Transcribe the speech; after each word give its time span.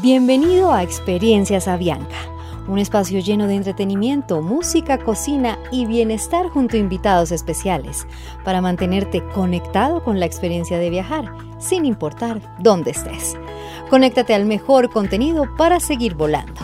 Bienvenido 0.00 0.72
a 0.72 0.84
Experiencias 0.84 1.66
Avianca, 1.66 2.14
un 2.68 2.78
espacio 2.78 3.18
lleno 3.18 3.48
de 3.48 3.56
entretenimiento, 3.56 4.40
música, 4.42 4.96
cocina 4.96 5.58
y 5.72 5.86
bienestar 5.86 6.50
junto 6.50 6.76
a 6.76 6.78
invitados 6.78 7.32
especiales 7.32 8.06
para 8.44 8.60
mantenerte 8.60 9.24
conectado 9.34 10.04
con 10.04 10.20
la 10.20 10.26
experiencia 10.26 10.78
de 10.78 10.90
viajar, 10.90 11.32
sin 11.58 11.84
importar 11.84 12.40
dónde 12.60 12.92
estés. 12.92 13.36
Conéctate 13.90 14.34
al 14.34 14.46
mejor 14.46 14.88
contenido 14.88 15.48
para 15.56 15.80
seguir 15.80 16.14
volando. 16.14 16.60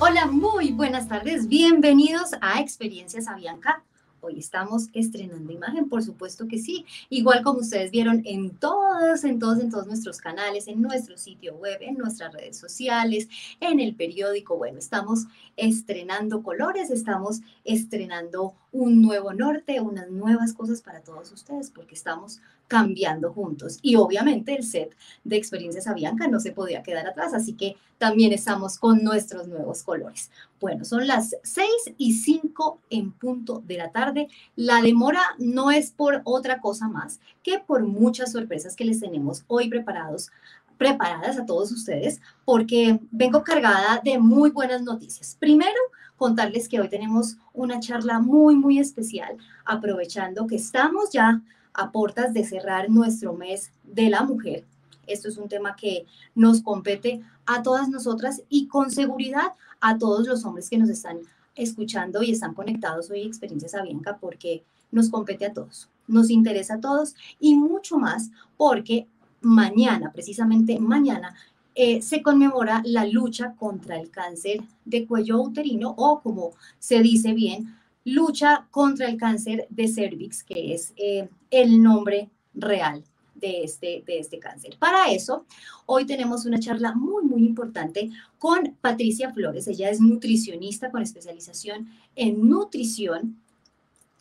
Hola, 0.00 0.26
muy 0.26 0.72
buenas 0.72 1.06
tardes. 1.06 1.46
Bienvenidos 1.46 2.30
a 2.40 2.60
Experiencias 2.60 3.28
Avianca 3.28 3.84
Hoy 4.24 4.38
estamos 4.38 4.88
estrenando 4.94 5.52
imagen, 5.52 5.86
por 5.90 6.02
supuesto 6.02 6.48
que 6.48 6.56
sí. 6.58 6.86
Igual 7.10 7.42
como 7.42 7.58
ustedes 7.58 7.90
vieron 7.90 8.22
en 8.24 8.56
todos, 8.56 9.22
en 9.22 9.38
todos, 9.38 9.60
en 9.60 9.70
todos 9.70 9.86
nuestros 9.86 10.16
canales, 10.16 10.66
en 10.66 10.80
nuestro 10.80 11.18
sitio 11.18 11.54
web, 11.56 11.76
en 11.82 11.98
nuestras 11.98 12.32
redes 12.32 12.56
sociales, 12.56 13.28
en 13.60 13.80
el 13.80 13.94
periódico. 13.94 14.56
Bueno, 14.56 14.78
estamos 14.78 15.26
estrenando 15.58 16.42
colores, 16.42 16.88
estamos 16.90 17.42
estrenando 17.64 18.54
un 18.72 19.02
nuevo 19.02 19.34
norte, 19.34 19.82
unas 19.82 20.08
nuevas 20.10 20.54
cosas 20.54 20.80
para 20.80 21.02
todos 21.02 21.30
ustedes, 21.30 21.70
porque 21.70 21.94
estamos 21.94 22.40
cambiando 22.74 23.32
juntos. 23.32 23.78
Y 23.82 23.94
obviamente 23.94 24.52
el 24.52 24.64
set 24.64 24.96
de 25.22 25.36
experiencias 25.36 25.86
Avianca 25.86 26.26
no 26.26 26.40
se 26.40 26.50
podía 26.50 26.82
quedar 26.82 27.06
atrás, 27.06 27.32
así 27.32 27.52
que 27.52 27.76
también 27.98 28.32
estamos 28.32 28.80
con 28.80 29.04
nuestros 29.04 29.46
nuevos 29.46 29.84
colores. 29.84 30.32
Bueno, 30.60 30.84
son 30.84 31.06
las 31.06 31.36
6 31.44 31.68
y 31.98 32.14
5 32.14 32.80
en 32.90 33.12
punto 33.12 33.62
de 33.64 33.76
la 33.76 33.92
tarde. 33.92 34.26
La 34.56 34.82
demora 34.82 35.20
no 35.38 35.70
es 35.70 35.92
por 35.92 36.20
otra 36.24 36.60
cosa 36.60 36.88
más 36.88 37.20
que 37.44 37.60
por 37.60 37.84
muchas 37.84 38.32
sorpresas 38.32 38.74
que 38.74 38.84
les 38.84 38.98
tenemos 38.98 39.44
hoy 39.46 39.68
preparados 39.68 40.32
preparadas 40.76 41.38
a 41.38 41.46
todos 41.46 41.70
ustedes 41.70 42.20
porque 42.44 42.98
vengo 43.12 43.44
cargada 43.44 44.00
de 44.02 44.18
muy 44.18 44.50
buenas 44.50 44.82
noticias. 44.82 45.36
Primero, 45.38 45.78
contarles 46.16 46.68
que 46.68 46.80
hoy 46.80 46.88
tenemos 46.88 47.36
una 47.52 47.78
charla 47.78 48.18
muy, 48.18 48.56
muy 48.56 48.80
especial, 48.80 49.36
aprovechando 49.64 50.48
que 50.48 50.56
estamos 50.56 51.10
ya 51.12 51.40
a 51.74 51.90
portas 51.90 52.32
de 52.32 52.44
cerrar 52.44 52.88
nuestro 52.88 53.34
mes 53.34 53.70
de 53.82 54.08
la 54.08 54.22
mujer. 54.22 54.64
Esto 55.06 55.28
es 55.28 55.36
un 55.36 55.48
tema 55.48 55.76
que 55.76 56.06
nos 56.34 56.62
compete 56.62 57.20
a 57.46 57.62
todas 57.62 57.88
nosotras 57.88 58.42
y 58.48 58.68
con 58.68 58.90
seguridad 58.90 59.52
a 59.80 59.98
todos 59.98 60.26
los 60.26 60.44
hombres 60.44 60.70
que 60.70 60.78
nos 60.78 60.88
están 60.88 61.18
escuchando 61.54 62.22
y 62.22 62.30
están 62.30 62.54
conectados 62.54 63.10
hoy 63.10 63.22
Experiencias 63.22 63.74
Avianca 63.74 64.16
porque 64.18 64.64
nos 64.90 65.10
compete 65.10 65.46
a 65.46 65.52
todos, 65.52 65.88
nos 66.06 66.30
interesa 66.30 66.74
a 66.74 66.80
todos 66.80 67.14
y 67.38 67.54
mucho 67.54 67.98
más 67.98 68.30
porque 68.56 69.06
mañana, 69.40 70.10
precisamente 70.12 70.78
mañana, 70.80 71.34
eh, 71.74 72.02
se 72.02 72.22
conmemora 72.22 72.82
la 72.84 73.04
lucha 73.04 73.54
contra 73.58 73.98
el 73.98 74.10
cáncer 74.10 74.62
de 74.84 75.06
cuello 75.06 75.42
uterino 75.42 75.92
o 75.96 76.20
como 76.20 76.52
se 76.78 77.00
dice 77.02 77.34
bien, 77.34 77.76
lucha 78.04 78.66
contra 78.70 79.08
el 79.08 79.16
cáncer 79.16 79.66
de 79.70 79.88
cervix, 79.88 80.44
que 80.44 80.74
es 80.74 80.92
eh, 80.96 81.28
el 81.50 81.82
nombre 81.82 82.30
real 82.54 83.02
de 83.34 83.64
este, 83.64 84.02
de 84.06 84.18
este 84.18 84.38
cáncer. 84.38 84.76
Para 84.78 85.10
eso, 85.10 85.44
hoy 85.86 86.06
tenemos 86.06 86.46
una 86.46 86.58
charla 86.58 86.94
muy, 86.94 87.24
muy 87.24 87.44
importante 87.44 88.10
con 88.38 88.76
Patricia 88.80 89.32
Flores. 89.32 89.66
Ella 89.68 89.90
es 89.90 90.00
nutricionista 90.00 90.90
con 90.90 91.02
especialización 91.02 91.88
en 92.14 92.48
nutrición 92.48 93.36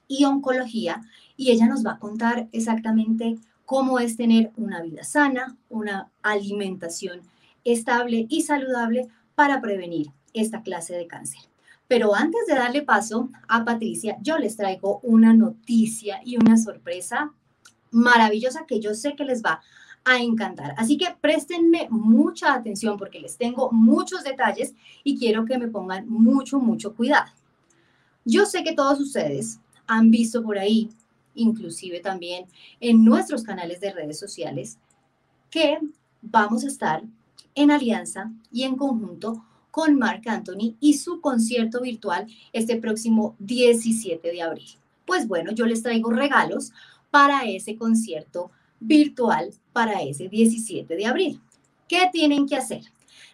y 0.07 0.25
oncología 0.25 1.01
y 1.37 1.51
ella 1.51 1.67
nos 1.67 1.85
va 1.85 1.93
a 1.93 1.99
contar 1.99 2.47
exactamente 2.51 3.37
cómo 3.65 3.99
es 3.99 4.17
tener 4.17 4.51
una 4.57 4.81
vida 4.81 5.03
sana, 5.03 5.55
una 5.69 6.09
alimentación 6.21 7.21
estable 7.63 8.25
y 8.29 8.41
saludable 8.41 9.07
para 9.35 9.61
prevenir 9.61 10.11
esta 10.33 10.61
clase 10.61 10.95
de 10.95 11.07
cáncer. 11.07 11.52
Pero 11.87 12.15
antes 12.15 12.45
de 12.47 12.55
darle 12.55 12.81
paso 12.81 13.29
a 13.47 13.65
Patricia, 13.65 14.17
yo 14.21 14.37
les 14.37 14.55
traigo 14.55 14.99
una 15.03 15.33
noticia 15.33 16.21
y 16.23 16.37
una 16.37 16.57
sorpresa 16.57 17.33
maravillosa 17.91 18.65
que 18.65 18.79
yo 18.79 18.93
sé 18.93 19.15
que 19.15 19.25
les 19.25 19.43
va 19.43 19.61
a 20.05 20.19
encantar. 20.19 20.73
Así 20.77 20.97
que 20.97 21.15
préstenme 21.21 21.87
mucha 21.89 22.53
atención 22.53 22.97
porque 22.97 23.19
les 23.19 23.37
tengo 23.37 23.71
muchos 23.71 24.23
detalles 24.23 24.73
y 25.03 25.17
quiero 25.17 25.45
que 25.45 25.57
me 25.57 25.67
pongan 25.67 26.09
mucho, 26.09 26.59
mucho 26.59 26.93
cuidado. 26.93 27.31
Yo 28.25 28.45
sé 28.45 28.63
que 28.63 28.73
todos 28.73 28.99
ustedes 28.99 29.59
han 29.87 30.11
visto 30.11 30.43
por 30.43 30.57
ahí, 30.57 30.89
inclusive 31.35 31.99
también 31.99 32.45
en 32.79 33.03
nuestros 33.03 33.43
canales 33.43 33.79
de 33.79 33.91
redes 33.91 34.19
sociales, 34.19 34.77
que 35.49 35.79
vamos 36.21 36.63
a 36.63 36.67
estar 36.67 37.03
en 37.55 37.71
alianza 37.71 38.31
y 38.51 38.63
en 38.63 38.75
conjunto 38.75 39.43
con 39.73 39.97
Mark 39.97 40.21
Anthony 40.27 40.77
y 40.79 40.93
su 40.93 41.19
concierto 41.19 41.81
virtual 41.81 42.27
este 42.53 42.75
próximo 42.75 43.35
17 43.39 44.31
de 44.31 44.43
abril. 44.43 44.67
Pues 45.03 45.27
bueno, 45.27 45.51
yo 45.51 45.65
les 45.65 45.81
traigo 45.81 46.11
regalos 46.11 46.71
para 47.09 47.45
ese 47.45 47.75
concierto 47.75 48.51
virtual 48.79 49.51
para 49.73 50.03
ese 50.03 50.29
17 50.29 50.95
de 50.95 51.05
abril. 51.07 51.41
¿Qué 51.87 52.07
tienen 52.13 52.47
que 52.47 52.55
hacer? 52.55 52.83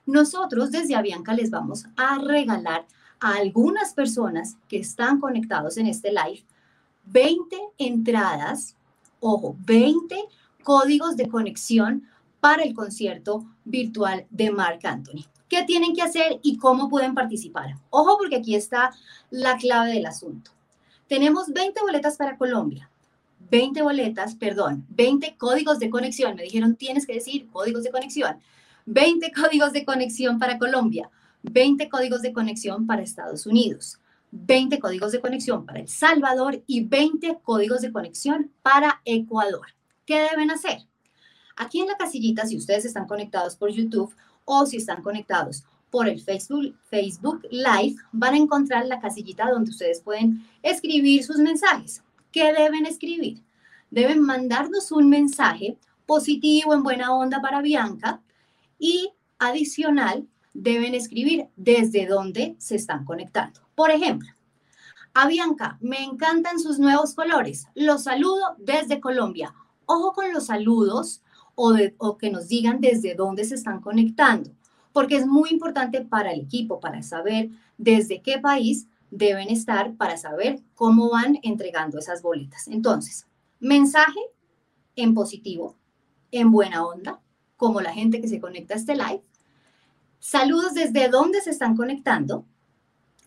Nosotros 0.05 0.71
desde 0.71 0.95
Avianca 0.95 1.33
les 1.33 1.49
vamos 1.49 1.83
a 1.97 2.17
regalar 2.19 2.87
a 3.19 3.33
algunas 3.35 3.93
personas 3.93 4.55
que 4.69 4.77
están 4.77 5.19
conectados 5.19 5.75
en 5.75 5.87
este 5.87 6.09
live 6.09 6.45
20 7.07 7.57
entradas, 7.79 8.77
ojo, 9.19 9.57
20 9.65 10.15
códigos 10.63 11.17
de 11.17 11.27
conexión 11.27 12.07
para 12.39 12.63
el 12.63 12.73
concierto 12.73 13.45
virtual 13.65 14.25
de 14.29 14.51
Mark 14.51 14.79
Anthony 14.85 15.25
qué 15.49 15.63
tienen 15.63 15.93
que 15.93 16.01
hacer 16.01 16.39
y 16.43 16.57
cómo 16.57 16.89
pueden 16.89 17.13
participar. 17.13 17.75
Ojo 17.89 18.17
porque 18.17 18.37
aquí 18.37 18.55
está 18.55 18.91
la 19.29 19.57
clave 19.57 19.93
del 19.93 20.05
asunto. 20.05 20.51
Tenemos 21.07 21.51
20 21.51 21.81
boletas 21.81 22.17
para 22.17 22.37
Colombia. 22.37 22.89
20 23.51 23.81
boletas, 23.81 24.35
perdón, 24.35 24.85
20 24.89 25.35
códigos 25.37 25.79
de 25.79 25.89
conexión. 25.89 26.35
Me 26.35 26.43
dijeron, 26.43 26.75
tienes 26.75 27.07
que 27.07 27.15
decir 27.15 27.49
códigos 27.49 27.83
de 27.83 27.89
conexión. 27.91 28.37
20 28.91 29.31
códigos 29.31 29.71
de 29.71 29.85
conexión 29.85 30.39
para 30.39 30.57
Colombia, 30.57 31.11
20 31.43 31.89
códigos 31.89 32.23
de 32.23 32.33
conexión 32.33 32.87
para 32.87 33.03
Estados 33.03 33.45
Unidos, 33.45 33.99
20 34.31 34.79
códigos 34.79 35.11
de 35.11 35.21
conexión 35.21 35.63
para 35.63 35.79
El 35.79 35.87
Salvador 35.87 36.63
y 36.65 36.83
20 36.85 37.37
códigos 37.43 37.81
de 37.81 37.91
conexión 37.91 38.51
para 38.63 39.01
Ecuador. 39.05 39.67
¿Qué 40.07 40.27
deben 40.31 40.49
hacer? 40.49 40.79
Aquí 41.55 41.81
en 41.81 41.87
la 41.87 41.97
casillita, 41.97 42.47
si 42.47 42.57
ustedes 42.57 42.85
están 42.85 43.05
conectados 43.05 43.55
por 43.55 43.69
YouTube, 43.69 44.11
o 44.51 44.65
si 44.65 44.77
están 44.77 45.03
conectados 45.03 45.63
por 45.91 46.07
el 46.07 46.19
Facebook, 46.19 46.75
Facebook 46.89 47.47
Live, 47.51 47.97
van 48.11 48.33
a 48.33 48.37
encontrar 48.37 48.87
la 48.87 48.99
casillita 48.99 49.49
donde 49.51 49.69
ustedes 49.69 50.01
pueden 50.01 50.43
escribir 50.63 51.23
sus 51.23 51.37
mensajes. 51.37 52.01
¿Qué 52.31 52.51
deben 52.51 52.87
escribir? 52.87 53.43
Deben 53.91 54.21
mandarnos 54.21 54.91
un 54.91 55.07
mensaje 55.07 55.77
positivo 56.07 56.73
en 56.73 56.81
buena 56.81 57.13
onda 57.13 57.41
para 57.41 57.61
Bianca 57.61 58.21
y 58.79 59.11
adicional 59.37 60.27
deben 60.53 60.95
escribir 60.95 61.45
desde 61.55 62.07
dónde 62.07 62.55
se 62.57 62.75
están 62.75 63.05
conectando. 63.05 63.61
Por 63.75 63.91
ejemplo, 63.91 64.29
a 65.13 65.27
Bianca, 65.27 65.77
me 65.79 66.03
encantan 66.03 66.59
sus 66.59 66.79
nuevos 66.79 67.13
colores. 67.13 67.67
Los 67.75 68.03
saludo 68.03 68.55
desde 68.57 68.99
Colombia. 68.99 69.53
Ojo 69.85 70.13
con 70.13 70.33
los 70.33 70.47
saludos 70.47 71.21
o, 71.61 72.17
que 72.17 72.31
nos 72.31 72.47
digan 72.47 72.79
desde 72.79 73.15
dónde 73.15 73.43
se 73.43 73.55
están 73.55 73.81
conectando, 73.81 74.49
porque 74.93 75.17
es 75.17 75.27
muy 75.27 75.49
importante 75.49 75.99
para 76.01 76.31
el 76.31 76.41
equipo, 76.41 76.79
para 76.79 77.03
saber 77.03 77.49
desde 77.77 78.21
qué 78.21 78.39
país 78.39 78.87
deben 79.11 79.49
estar, 79.49 79.93
para 79.95 80.15
saber 80.15 80.61
cómo 80.73 81.09
van 81.09 81.37
entregando 81.43 81.99
esas 81.99 82.21
boletas. 82.21 82.69
Entonces, 82.69 83.27
mensaje 83.59 84.21
en 84.95 85.13
positivo, 85.13 85.75
en 86.31 86.49
buena 86.49 86.85
onda, 86.85 87.19
como 87.57 87.81
la 87.81 87.93
gente 87.93 88.21
que 88.21 88.29
se 88.29 88.39
conecta 88.39 88.75
a 88.75 88.77
este 88.77 88.95
live. 88.95 89.21
Saludos 90.19 90.73
desde 90.73 91.09
dónde 91.09 91.41
se 91.41 91.49
están 91.49 91.75
conectando, 91.75 92.45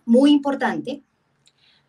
muy 0.06 0.30
importante. 0.30 1.02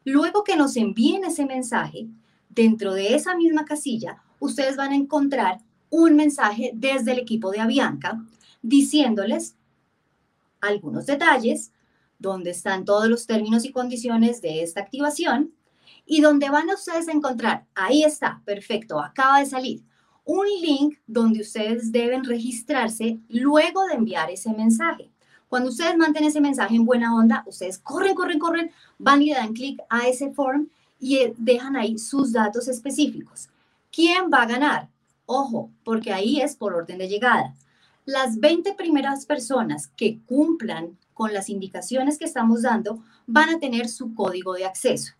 Luego 0.03 0.43
que 0.43 0.57
nos 0.57 0.75
envíen 0.75 1.23
ese 1.23 1.45
mensaje, 1.45 2.09
dentro 2.49 2.93
de 2.93 3.15
esa 3.15 3.33
misma 3.37 3.63
casilla, 3.63 4.21
ustedes 4.41 4.75
van 4.75 4.91
a 4.91 4.95
encontrar 4.95 5.61
un 5.93 6.15
mensaje 6.15 6.71
desde 6.73 7.11
el 7.11 7.19
equipo 7.19 7.51
de 7.51 7.59
Avianca 7.59 8.19
diciéndoles 8.63 9.55
algunos 10.59 11.05
detalles, 11.05 11.71
donde 12.17 12.49
están 12.49 12.83
todos 12.83 13.07
los 13.07 13.27
términos 13.27 13.63
y 13.63 13.71
condiciones 13.71 14.41
de 14.41 14.63
esta 14.63 14.81
activación 14.81 15.53
y 16.07 16.21
donde 16.21 16.49
van 16.49 16.67
ustedes 16.69 17.07
a 17.07 17.11
encontrar, 17.11 17.65
ahí 17.75 18.03
está, 18.03 18.41
perfecto, 18.43 18.99
acaba 18.99 19.39
de 19.39 19.45
salir, 19.45 19.83
un 20.25 20.47
link 20.61 20.97
donde 21.05 21.41
ustedes 21.41 21.91
deben 21.91 22.23
registrarse 22.23 23.19
luego 23.29 23.85
de 23.85 23.93
enviar 23.93 24.31
ese 24.31 24.51
mensaje. 24.51 25.11
Cuando 25.47 25.69
ustedes 25.69 25.95
manden 25.95 26.23
ese 26.23 26.41
mensaje 26.41 26.75
en 26.75 26.85
buena 26.85 27.15
onda, 27.15 27.43
ustedes 27.45 27.77
corren, 27.77 28.15
corren, 28.15 28.39
corren, 28.39 28.71
van 28.97 29.21
y 29.21 29.27
le 29.27 29.35
dan 29.35 29.53
clic 29.53 29.79
a 29.89 30.07
ese 30.07 30.31
form 30.31 30.69
y 30.99 31.17
eh, 31.17 31.35
dejan 31.37 31.75
ahí 31.75 31.99
sus 31.99 32.31
datos 32.31 32.67
específicos. 32.67 33.49
¿Quién 33.91 34.31
va 34.33 34.41
a 34.41 34.47
ganar? 34.47 34.92
Ojo, 35.25 35.71
porque 35.83 36.11
ahí 36.11 36.41
es 36.41 36.55
por 36.55 36.73
orden 36.73 36.97
de 36.97 37.07
llegada. 37.07 37.55
Las 38.05 38.39
20 38.39 38.73
primeras 38.73 39.25
personas 39.25 39.87
que 39.87 40.19
cumplan 40.25 40.97
con 41.13 41.33
las 41.33 41.49
indicaciones 41.49 42.17
que 42.17 42.25
estamos 42.25 42.63
dando 42.63 43.01
van 43.27 43.49
a 43.49 43.59
tener 43.59 43.87
su 43.87 44.13
código 44.13 44.53
de 44.53 44.65
acceso 44.65 45.13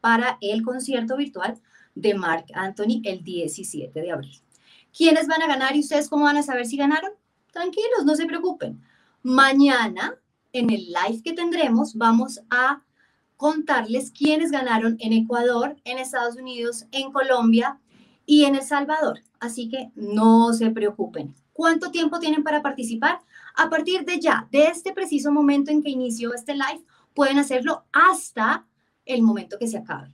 para 0.00 0.38
el 0.40 0.62
concierto 0.62 1.16
virtual 1.16 1.58
de 1.94 2.14
Mark 2.14 2.46
Anthony 2.54 3.00
el 3.04 3.24
17 3.24 4.00
de 4.00 4.12
abril. 4.12 4.40
¿Quiénes 4.96 5.26
van 5.26 5.42
a 5.42 5.48
ganar 5.48 5.74
y 5.74 5.80
ustedes 5.80 6.08
cómo 6.08 6.24
van 6.24 6.36
a 6.36 6.42
saber 6.42 6.66
si 6.66 6.76
ganaron? 6.76 7.10
Tranquilos, 7.52 8.04
no 8.04 8.14
se 8.14 8.26
preocupen. 8.26 8.80
Mañana, 9.22 10.14
en 10.52 10.70
el 10.70 10.86
live 10.86 11.22
que 11.24 11.32
tendremos, 11.32 11.94
vamos 11.94 12.40
a 12.50 12.82
contarles 13.36 14.10
quiénes 14.10 14.50
ganaron 14.50 14.96
en 15.00 15.12
Ecuador, 15.12 15.76
en 15.84 15.98
Estados 15.98 16.36
Unidos, 16.36 16.86
en 16.92 17.12
Colombia 17.12 17.78
y 18.28 18.44
en 18.44 18.56
El 18.56 18.62
Salvador. 18.62 19.22
Así 19.40 19.70
que 19.70 19.90
no 19.96 20.52
se 20.52 20.70
preocupen. 20.70 21.34
¿Cuánto 21.54 21.90
tiempo 21.90 22.20
tienen 22.20 22.44
para 22.44 22.60
participar? 22.60 23.20
A 23.56 23.70
partir 23.70 24.04
de 24.04 24.20
ya, 24.20 24.46
de 24.52 24.66
este 24.66 24.92
preciso 24.92 25.32
momento 25.32 25.70
en 25.70 25.82
que 25.82 25.88
inició 25.88 26.34
este 26.34 26.52
live, 26.52 26.84
pueden 27.14 27.38
hacerlo 27.38 27.86
hasta 27.90 28.66
el 29.06 29.22
momento 29.22 29.58
que 29.58 29.66
se 29.66 29.78
acabe. 29.78 30.12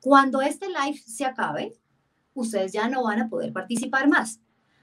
Cuando 0.00 0.42
este 0.42 0.66
live 0.66 1.00
se 1.06 1.24
acabe, 1.24 1.78
ustedes 2.34 2.72
ya 2.72 2.88
no 2.88 3.04
van 3.04 3.20
a 3.20 3.28
poder 3.28 3.52
participar 3.52 4.08
más. 4.08 4.40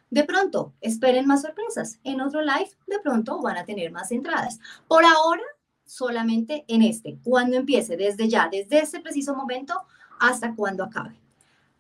De 0.10 0.24
pronto, 0.24 0.74
esperen 0.80 1.28
más 1.28 1.42
sorpresas. 1.42 2.00
En 2.06 2.22
otro 2.22 2.42
live, 2.42 2.70
de 2.88 3.00
pronto 3.00 3.42
van 3.42 3.58
a 3.58 3.66
tener 3.66 3.92
más 3.92 4.14
entradas. 4.14 4.60
Por 4.88 5.04
ahora, 5.04 5.44
solamente 5.86 6.64
en 6.70 6.82
este. 6.82 7.20
Cuando 7.26 7.58
empiece, 7.58 7.98
desde 7.98 8.30
ya, 8.30 8.48
desde 8.50 8.80
este 8.80 9.02
preciso 9.02 9.36
momento 9.36 9.82
hasta 10.22 10.56
cuando 10.56 10.86
acabe. 10.86 11.23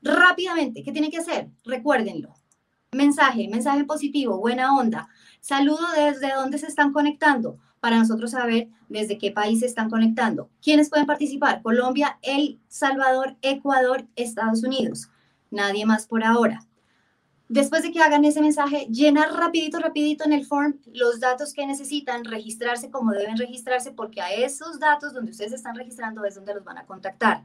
Rápidamente, 0.03 0.83
¿qué 0.83 0.91
tiene 0.91 1.09
que 1.09 1.17
hacer? 1.17 1.49
Recuérdenlo. 1.63 2.33
Mensaje, 2.91 3.47
mensaje 3.47 3.85
positivo, 3.85 4.37
buena 4.37 4.75
onda. 4.75 5.07
Saludo 5.39 5.85
desde 5.95 6.33
dónde 6.33 6.57
se 6.57 6.67
están 6.67 6.91
conectando 6.91 7.57
para 7.79 7.97
nosotros 7.97 8.31
saber 8.31 8.67
desde 8.89 9.17
qué 9.17 9.31
país 9.31 9.61
se 9.61 9.65
están 9.65 9.89
conectando. 9.89 10.49
¿Quiénes 10.61 10.89
pueden 10.89 11.05
participar? 11.05 11.61
Colombia, 11.61 12.19
El 12.21 12.59
Salvador, 12.67 13.37
Ecuador, 13.41 14.05
Estados 14.15 14.63
Unidos. 14.63 15.09
Nadie 15.51 15.85
más 15.85 16.05
por 16.05 16.23
ahora. 16.23 16.65
Después 17.47 17.83
de 17.83 17.91
que 17.91 18.01
hagan 18.01 18.25
ese 18.25 18.41
mensaje, 18.41 18.87
llenar 18.89 19.33
rapidito, 19.33 19.79
rapidito 19.79 20.25
en 20.25 20.33
el 20.33 20.45
form 20.45 20.79
los 20.93 21.19
datos 21.19 21.53
que 21.53 21.65
necesitan, 21.65 22.25
registrarse 22.25 22.89
como 22.89 23.11
deben 23.11 23.37
registrarse, 23.37 23.91
porque 23.91 24.21
a 24.21 24.33
esos 24.33 24.79
datos 24.79 25.13
donde 25.13 25.31
ustedes 25.31 25.53
están 25.53 25.75
registrando 25.75 26.25
es 26.25 26.35
donde 26.35 26.55
los 26.55 26.63
van 26.63 26.77
a 26.77 26.85
contactar. 26.85 27.43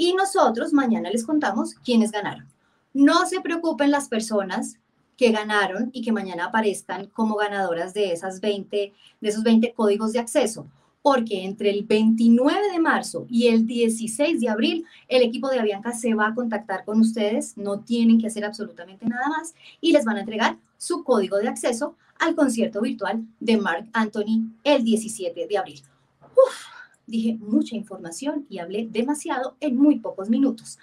Y 0.00 0.14
nosotros 0.14 0.72
mañana 0.72 1.10
les 1.10 1.26
contamos 1.26 1.74
quiénes 1.74 2.12
ganaron. 2.12 2.46
No 2.94 3.26
se 3.26 3.40
preocupen 3.40 3.90
las 3.90 4.08
personas 4.08 4.78
que 5.16 5.32
ganaron 5.32 5.90
y 5.92 6.02
que 6.02 6.12
mañana 6.12 6.46
aparezcan 6.46 7.06
como 7.08 7.34
ganadoras 7.34 7.94
de, 7.94 8.12
esas 8.12 8.40
20, 8.40 8.94
de 9.20 9.28
esos 9.28 9.42
20 9.42 9.72
códigos 9.72 10.12
de 10.12 10.20
acceso, 10.20 10.68
porque 11.02 11.44
entre 11.44 11.70
el 11.70 11.82
29 11.82 12.70
de 12.70 12.78
marzo 12.78 13.26
y 13.28 13.48
el 13.48 13.66
16 13.66 14.40
de 14.40 14.48
abril 14.48 14.86
el 15.08 15.22
equipo 15.22 15.50
de 15.50 15.58
Avianca 15.58 15.92
se 15.92 16.14
va 16.14 16.28
a 16.28 16.34
contactar 16.34 16.84
con 16.84 17.00
ustedes, 17.00 17.58
no 17.58 17.80
tienen 17.80 18.20
que 18.20 18.28
hacer 18.28 18.44
absolutamente 18.44 19.04
nada 19.04 19.28
más 19.28 19.56
y 19.80 19.90
les 19.90 20.04
van 20.04 20.18
a 20.18 20.20
entregar 20.20 20.58
su 20.76 21.02
código 21.02 21.38
de 21.38 21.48
acceso 21.48 21.96
al 22.20 22.36
concierto 22.36 22.80
virtual 22.80 23.26
de 23.40 23.56
Mark 23.56 23.88
Anthony 23.92 24.52
el 24.62 24.84
17 24.84 25.48
de 25.48 25.58
abril. 25.58 25.82
Uf, 26.22 26.77
dije 27.08 27.36
mucha 27.40 27.74
información 27.74 28.46
y 28.48 28.58
hablé 28.58 28.86
demasiado 28.88 29.56
en 29.60 29.76
muy 29.76 29.98
pocos 29.98 30.28
minutos. 30.28 30.78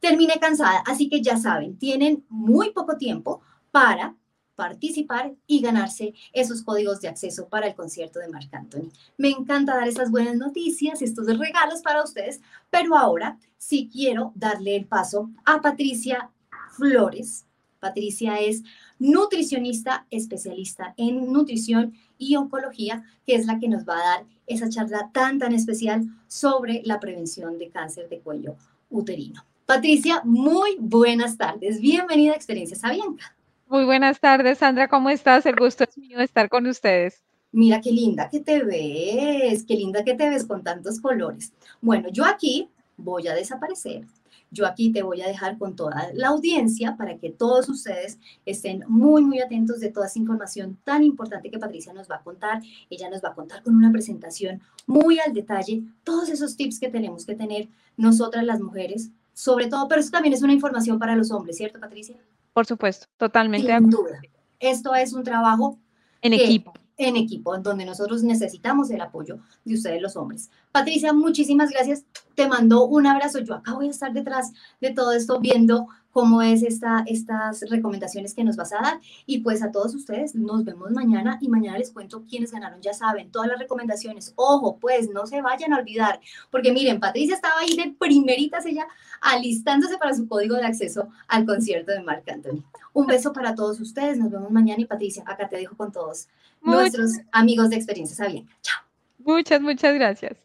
Terminé 0.00 0.34
cansada, 0.40 0.82
así 0.86 1.08
que 1.08 1.22
ya 1.22 1.36
saben, 1.36 1.78
tienen 1.78 2.24
muy 2.28 2.70
poco 2.70 2.96
tiempo 2.96 3.42
para 3.70 4.16
participar 4.56 5.34
y 5.46 5.62
ganarse 5.62 6.12
esos 6.34 6.62
códigos 6.62 7.00
de 7.00 7.08
acceso 7.08 7.48
para 7.48 7.68
el 7.68 7.74
concierto 7.74 8.18
de 8.18 8.28
Marc 8.28 8.52
Anthony. 8.52 8.90
Me 9.16 9.30
encanta 9.30 9.74
dar 9.74 9.88
esas 9.88 10.10
buenas 10.10 10.36
noticias, 10.36 11.00
estos 11.00 11.26
regalos 11.38 11.80
para 11.80 12.04
ustedes, 12.04 12.42
pero 12.68 12.94
ahora 12.94 13.38
sí 13.56 13.88
quiero 13.90 14.32
darle 14.34 14.76
el 14.76 14.86
paso 14.86 15.30
a 15.46 15.62
Patricia 15.62 16.30
Flores. 16.76 17.46
Patricia 17.80 18.38
es 18.38 18.62
nutricionista 18.98 20.06
especialista 20.10 20.94
en 20.96 21.32
nutrición 21.32 21.94
y 22.18 22.36
oncología, 22.36 23.02
que 23.26 23.34
es 23.34 23.46
la 23.46 23.58
que 23.58 23.68
nos 23.68 23.88
va 23.88 23.94
a 23.94 24.16
dar 24.16 24.26
esa 24.46 24.68
charla 24.68 25.10
tan, 25.12 25.38
tan 25.38 25.54
especial 25.54 26.04
sobre 26.28 26.82
la 26.84 27.00
prevención 27.00 27.58
de 27.58 27.70
cáncer 27.70 28.08
de 28.08 28.20
cuello 28.20 28.56
uterino. 28.90 29.44
Patricia, 29.64 30.20
muy 30.24 30.76
buenas 30.78 31.38
tardes. 31.38 31.80
Bienvenida 31.80 32.32
a 32.32 32.36
Experiencias 32.36 32.84
Avianca. 32.84 33.34
Muy 33.68 33.84
buenas 33.84 34.18
tardes, 34.20 34.58
Sandra, 34.58 34.88
¿cómo 34.88 35.10
estás? 35.10 35.46
El 35.46 35.56
gusto 35.56 35.84
es 35.84 35.96
mío 35.96 36.18
de 36.18 36.24
estar 36.24 36.48
con 36.48 36.66
ustedes. 36.66 37.22
Mira 37.52 37.80
qué 37.80 37.92
linda 37.92 38.28
que 38.28 38.40
te 38.40 38.62
ves, 38.62 39.64
qué 39.64 39.74
linda 39.74 40.04
que 40.04 40.14
te 40.14 40.28
ves 40.28 40.44
con 40.44 40.62
tantos 40.62 41.00
colores. 41.00 41.52
Bueno, 41.80 42.08
yo 42.10 42.24
aquí 42.24 42.68
voy 42.96 43.28
a 43.28 43.34
desaparecer. 43.34 44.04
Yo 44.50 44.66
aquí 44.66 44.92
te 44.92 45.02
voy 45.02 45.22
a 45.22 45.28
dejar 45.28 45.58
con 45.58 45.76
toda 45.76 46.10
la 46.14 46.28
audiencia 46.28 46.96
para 46.96 47.18
que 47.18 47.30
todos 47.30 47.68
ustedes 47.68 48.18
estén 48.44 48.84
muy, 48.88 49.22
muy 49.22 49.40
atentos 49.40 49.80
de 49.80 49.90
toda 49.90 50.06
esa 50.06 50.18
información 50.18 50.78
tan 50.84 51.02
importante 51.04 51.50
que 51.50 51.58
Patricia 51.58 51.92
nos 51.92 52.10
va 52.10 52.16
a 52.16 52.22
contar. 52.22 52.60
Ella 52.88 53.08
nos 53.08 53.22
va 53.22 53.30
a 53.30 53.34
contar 53.34 53.62
con 53.62 53.76
una 53.76 53.92
presentación 53.92 54.60
muy 54.86 55.20
al 55.20 55.32
detalle, 55.32 55.82
todos 56.02 56.28
esos 56.28 56.56
tips 56.56 56.80
que 56.80 56.88
tenemos 56.88 57.24
que 57.24 57.34
tener 57.34 57.68
nosotras 57.96 58.44
las 58.44 58.60
mujeres, 58.60 59.10
sobre 59.32 59.68
todo, 59.68 59.86
pero 59.88 60.00
eso 60.00 60.10
también 60.10 60.34
es 60.34 60.42
una 60.42 60.52
información 60.52 60.98
para 60.98 61.14
los 61.14 61.30
hombres, 61.30 61.56
¿cierto, 61.56 61.78
Patricia? 61.78 62.16
Por 62.52 62.66
supuesto, 62.66 63.06
totalmente. 63.16 63.72
Sin 63.72 63.90
duda. 63.90 64.20
Esto 64.58 64.94
es 64.94 65.12
un 65.12 65.22
trabajo 65.22 65.78
en 66.20 66.34
equipo. 66.34 66.72
En 66.96 67.16
equipo, 67.16 67.54
en 67.54 67.62
donde 67.62 67.86
nosotros 67.86 68.22
necesitamos 68.22 68.90
el 68.90 69.00
apoyo 69.00 69.38
de 69.64 69.74
ustedes 69.74 70.02
los 70.02 70.16
hombres. 70.16 70.50
Patricia, 70.72 71.12
muchísimas 71.12 71.70
gracias. 71.70 72.04
Te 72.34 72.46
mando 72.46 72.84
un 72.86 73.06
abrazo. 73.06 73.40
Yo 73.40 73.54
acá 73.54 73.74
voy 73.74 73.88
a 73.88 73.90
estar 73.90 74.12
detrás 74.12 74.52
de 74.80 74.92
todo 74.92 75.12
esto 75.12 75.40
viendo 75.40 75.88
cómo 76.12 76.42
es 76.42 76.62
esta, 76.62 77.04
estas 77.06 77.62
recomendaciones 77.68 78.34
que 78.34 78.44
nos 78.44 78.56
vas 78.56 78.72
a 78.72 78.80
dar. 78.80 79.00
Y 79.26 79.38
pues 79.40 79.62
a 79.62 79.70
todos 79.70 79.94
ustedes 79.94 80.34
nos 80.34 80.64
vemos 80.64 80.90
mañana 80.92 81.38
y 81.40 81.48
mañana 81.48 81.78
les 81.78 81.90
cuento 81.90 82.24
quiénes 82.28 82.52
ganaron. 82.52 82.80
Ya 82.80 82.94
saben, 82.94 83.30
todas 83.30 83.48
las 83.48 83.58
recomendaciones. 83.58 84.32
Ojo, 84.36 84.76
pues 84.78 85.10
no 85.10 85.26
se 85.26 85.42
vayan 85.42 85.72
a 85.72 85.78
olvidar, 85.78 86.20
porque 86.50 86.72
miren, 86.72 87.00
Patricia 87.00 87.34
estaba 87.34 87.60
ahí 87.60 87.76
de 87.76 87.94
primeritas 87.98 88.64
ella 88.66 88.86
alistándose 89.20 89.98
para 89.98 90.14
su 90.14 90.28
código 90.28 90.56
de 90.56 90.64
acceso 90.64 91.08
al 91.28 91.46
concierto 91.46 91.92
de 91.92 92.02
Marc 92.02 92.28
Anthony. 92.28 92.62
Un 92.92 93.06
beso 93.06 93.32
para 93.32 93.54
todos 93.54 93.80
ustedes. 93.80 94.18
Nos 94.18 94.30
vemos 94.30 94.50
mañana 94.50 94.80
y 94.80 94.84
Patricia, 94.84 95.24
acá 95.26 95.48
te 95.48 95.56
dejo 95.56 95.76
con 95.76 95.92
todos 95.92 96.28
nuestros 96.62 97.12
amigos 97.32 97.70
de 97.70 97.76
Experiencias 97.76 98.20
Avianca. 98.20 98.52
Chao. 98.62 98.82
Muchas, 99.18 99.60
muchas 99.60 99.94
gracias. 99.94 100.36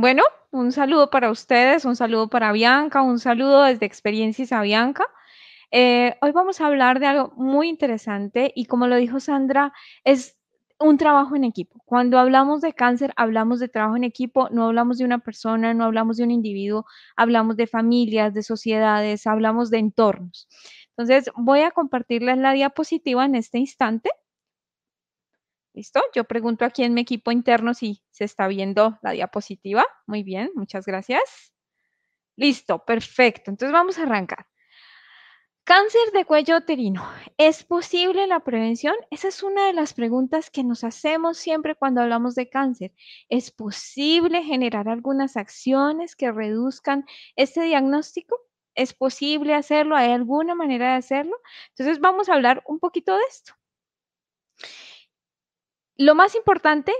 Bueno, 0.00 0.22
un 0.50 0.72
saludo 0.72 1.10
para 1.10 1.30
ustedes, 1.30 1.84
un 1.84 1.94
saludo 1.94 2.30
para 2.30 2.52
Bianca, 2.52 3.02
un 3.02 3.18
saludo 3.18 3.64
desde 3.64 3.84
Experiencias 3.84 4.50
a 4.50 4.62
Bianca. 4.62 5.04
Eh, 5.70 6.16
hoy 6.22 6.32
vamos 6.32 6.62
a 6.62 6.68
hablar 6.68 7.00
de 7.00 7.06
algo 7.06 7.34
muy 7.36 7.68
interesante 7.68 8.50
y 8.56 8.64
como 8.64 8.86
lo 8.86 8.96
dijo 8.96 9.20
Sandra, 9.20 9.74
es 10.02 10.38
un 10.78 10.96
trabajo 10.96 11.36
en 11.36 11.44
equipo. 11.44 11.82
Cuando 11.84 12.18
hablamos 12.18 12.62
de 12.62 12.72
cáncer, 12.72 13.12
hablamos 13.16 13.60
de 13.60 13.68
trabajo 13.68 13.94
en 13.94 14.04
equipo, 14.04 14.48
no 14.50 14.68
hablamos 14.68 14.96
de 14.96 15.04
una 15.04 15.18
persona, 15.18 15.74
no 15.74 15.84
hablamos 15.84 16.16
de 16.16 16.24
un 16.24 16.30
individuo, 16.30 16.86
hablamos 17.14 17.58
de 17.58 17.66
familias, 17.66 18.32
de 18.32 18.42
sociedades, 18.42 19.26
hablamos 19.26 19.68
de 19.68 19.80
entornos. 19.80 20.48
Entonces, 20.96 21.30
voy 21.36 21.60
a 21.60 21.72
compartirles 21.72 22.38
la 22.38 22.52
diapositiva 22.52 23.26
en 23.26 23.34
este 23.34 23.58
instante. 23.58 24.08
¿Listo? 25.72 26.02
Yo 26.14 26.24
pregunto 26.24 26.64
aquí 26.64 26.82
en 26.82 26.94
mi 26.94 27.02
equipo 27.02 27.30
interno 27.30 27.74
si 27.74 28.02
se 28.10 28.24
está 28.24 28.48
viendo 28.48 28.98
la 29.02 29.12
diapositiva. 29.12 29.86
Muy 30.06 30.22
bien, 30.22 30.50
muchas 30.54 30.84
gracias. 30.84 31.52
Listo, 32.36 32.84
perfecto. 32.84 33.50
Entonces 33.50 33.72
vamos 33.72 33.98
a 33.98 34.02
arrancar. 34.02 34.46
Cáncer 35.64 36.10
de 36.12 36.24
cuello 36.24 36.56
uterino. 36.56 37.08
¿Es 37.36 37.62
posible 37.62 38.26
la 38.26 38.40
prevención? 38.40 38.94
Esa 39.10 39.28
es 39.28 39.44
una 39.44 39.66
de 39.66 39.72
las 39.72 39.94
preguntas 39.94 40.50
que 40.50 40.64
nos 40.64 40.82
hacemos 40.82 41.38
siempre 41.38 41.76
cuando 41.76 42.00
hablamos 42.00 42.34
de 42.34 42.48
cáncer. 42.48 42.92
¿Es 43.28 43.52
posible 43.52 44.42
generar 44.42 44.88
algunas 44.88 45.36
acciones 45.36 46.16
que 46.16 46.32
reduzcan 46.32 47.04
este 47.36 47.62
diagnóstico? 47.62 48.36
¿Es 48.74 48.94
posible 48.94 49.54
hacerlo? 49.54 49.94
¿Hay 49.94 50.10
alguna 50.10 50.56
manera 50.56 50.92
de 50.92 50.96
hacerlo? 50.96 51.36
Entonces 51.68 52.00
vamos 52.00 52.28
a 52.28 52.34
hablar 52.34 52.62
un 52.66 52.80
poquito 52.80 53.14
de 53.16 53.22
esto. 53.28 53.54
Lo 56.00 56.14
más 56.14 56.34
importante 56.34 56.94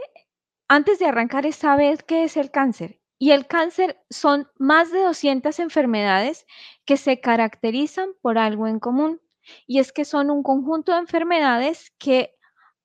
antes 0.69 0.99
de 0.99 1.07
arrancar 1.07 1.47
es 1.47 1.57
saber 1.57 2.05
qué 2.05 2.25
es 2.25 2.37
el 2.37 2.51
cáncer. 2.51 3.01
Y 3.19 3.31
el 3.31 3.47
cáncer 3.47 3.99
son 4.11 4.47
más 4.59 4.93
de 4.93 5.01
200 5.01 5.59
enfermedades 5.59 6.45
que 6.85 6.99
se 6.99 7.19
caracterizan 7.19 8.11
por 8.21 8.37
algo 8.37 8.67
en 8.67 8.79
común. 8.79 9.23
Y 9.67 9.79
es 9.79 9.93
que 9.93 10.05
son 10.05 10.31
un 10.31 10.43
conjunto 10.43 10.93
de 10.93 10.99
enfermedades 10.99 11.95
que 11.99 12.35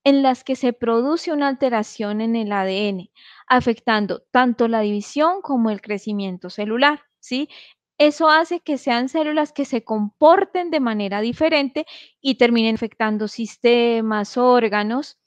en 0.05 0.24
las 0.24 0.45
que 0.45 0.55
se 0.55 0.72
produce 0.72 1.34
una 1.34 1.50
alteración 1.50 2.22
en 2.22 2.38
el 2.38 2.53
ADN, 2.53 3.10
afectando 3.48 4.22
tanto 4.31 4.69
la 4.69 4.79
división 4.79 5.41
como 5.41 5.69
el 5.69 5.81
crecimiento 5.81 6.50
celular, 6.50 7.01
¿sí? 7.19 7.50
eso 7.98 8.29
hace 8.29 8.62
que 8.62 8.77
sean 8.77 9.10
células 9.10 9.51
que 9.51 9.65
se 9.65 9.84
comporten 9.84 10.72
de 10.72 10.79
manera 10.79 11.19
diferente 11.19 11.86
y 12.22 12.36
terminen 12.36 12.72
infectando 12.72 13.27
sistemas, 13.27 14.38
órganos. 14.38 15.17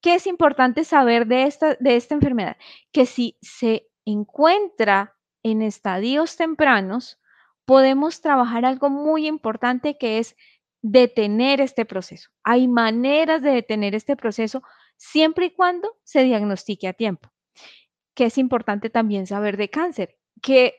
¿Qué 0.00 0.14
es 0.14 0.26
importante 0.26 0.84
saber 0.84 1.26
de 1.26 1.44
esta, 1.44 1.74
de 1.80 1.96
esta 1.96 2.14
enfermedad? 2.14 2.56
Que 2.92 3.06
si 3.06 3.36
se 3.42 3.88
encuentra 4.04 5.16
en 5.42 5.62
estadios 5.62 6.36
tempranos, 6.36 7.18
podemos 7.64 8.20
trabajar 8.20 8.64
algo 8.64 8.90
muy 8.90 9.26
importante 9.26 9.98
que 9.98 10.18
es 10.18 10.36
detener 10.82 11.60
este 11.60 11.84
proceso. 11.84 12.30
Hay 12.44 12.68
maneras 12.68 13.42
de 13.42 13.50
detener 13.50 13.94
este 13.94 14.16
proceso 14.16 14.62
siempre 14.96 15.46
y 15.46 15.50
cuando 15.50 15.96
se 16.04 16.22
diagnostique 16.22 16.88
a 16.88 16.92
tiempo. 16.92 17.30
Que 18.14 18.26
es 18.26 18.38
importante 18.38 18.90
también 18.90 19.26
saber 19.26 19.56
de 19.56 19.70
cáncer, 19.70 20.16
que 20.42 20.74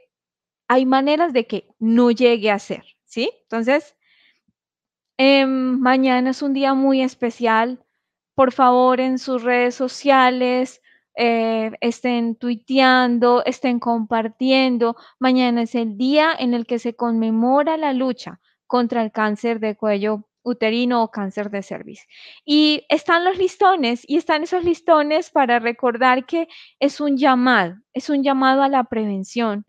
hay 0.68 0.86
maneras 0.86 1.34
de 1.34 1.48
que 1.48 1.68
no 1.80 2.12
llegue 2.12 2.52
a 2.52 2.60
ser, 2.60 2.84
¿sí? 3.06 3.32
Entonces, 3.44 3.96
em, 5.18 5.80
mañana 5.80 6.32
es 6.32 6.42
un 6.42 6.54
día 6.54 6.74
muy 6.74 7.02
especial. 7.02 7.84
Por 8.39 8.53
favor, 8.53 9.01
en 9.01 9.19
sus 9.19 9.43
redes 9.43 9.75
sociales, 9.75 10.81
eh, 11.17 11.72
estén 11.81 12.38
tuiteando, 12.38 13.43
estén 13.43 13.81
compartiendo. 13.81 14.96
Mañana 15.19 15.63
es 15.63 15.75
el 15.75 15.98
día 15.98 16.34
en 16.39 16.53
el 16.53 16.65
que 16.65 16.79
se 16.79 16.96
conmemora 16.96 17.75
la 17.75 17.91
lucha 17.91 18.39
contra 18.65 19.03
el 19.03 19.12
cáncer 19.12 19.60
de 19.60 19.75
cuello 19.75 20.24
uterino 20.41 21.03
o 21.03 21.12
cáncer 21.12 21.50
de 21.50 21.63
cervix. 21.63 22.08
Y 22.46 22.86
están 22.88 23.25
los 23.25 23.38
listones 23.38 24.03
y 24.08 24.15
están 24.15 24.43
esos 24.43 24.63
listones 24.63 25.31
para 25.31 25.60
recordar 25.60 26.25
que 26.25 26.48
es 26.79 27.01
un 27.01 27.17
llamado, 27.17 27.75
es 27.91 28.10
un 28.10 28.24
llamado 28.24 28.63
a 28.63 28.69
la 28.69 28.86
prevención. 28.86 29.65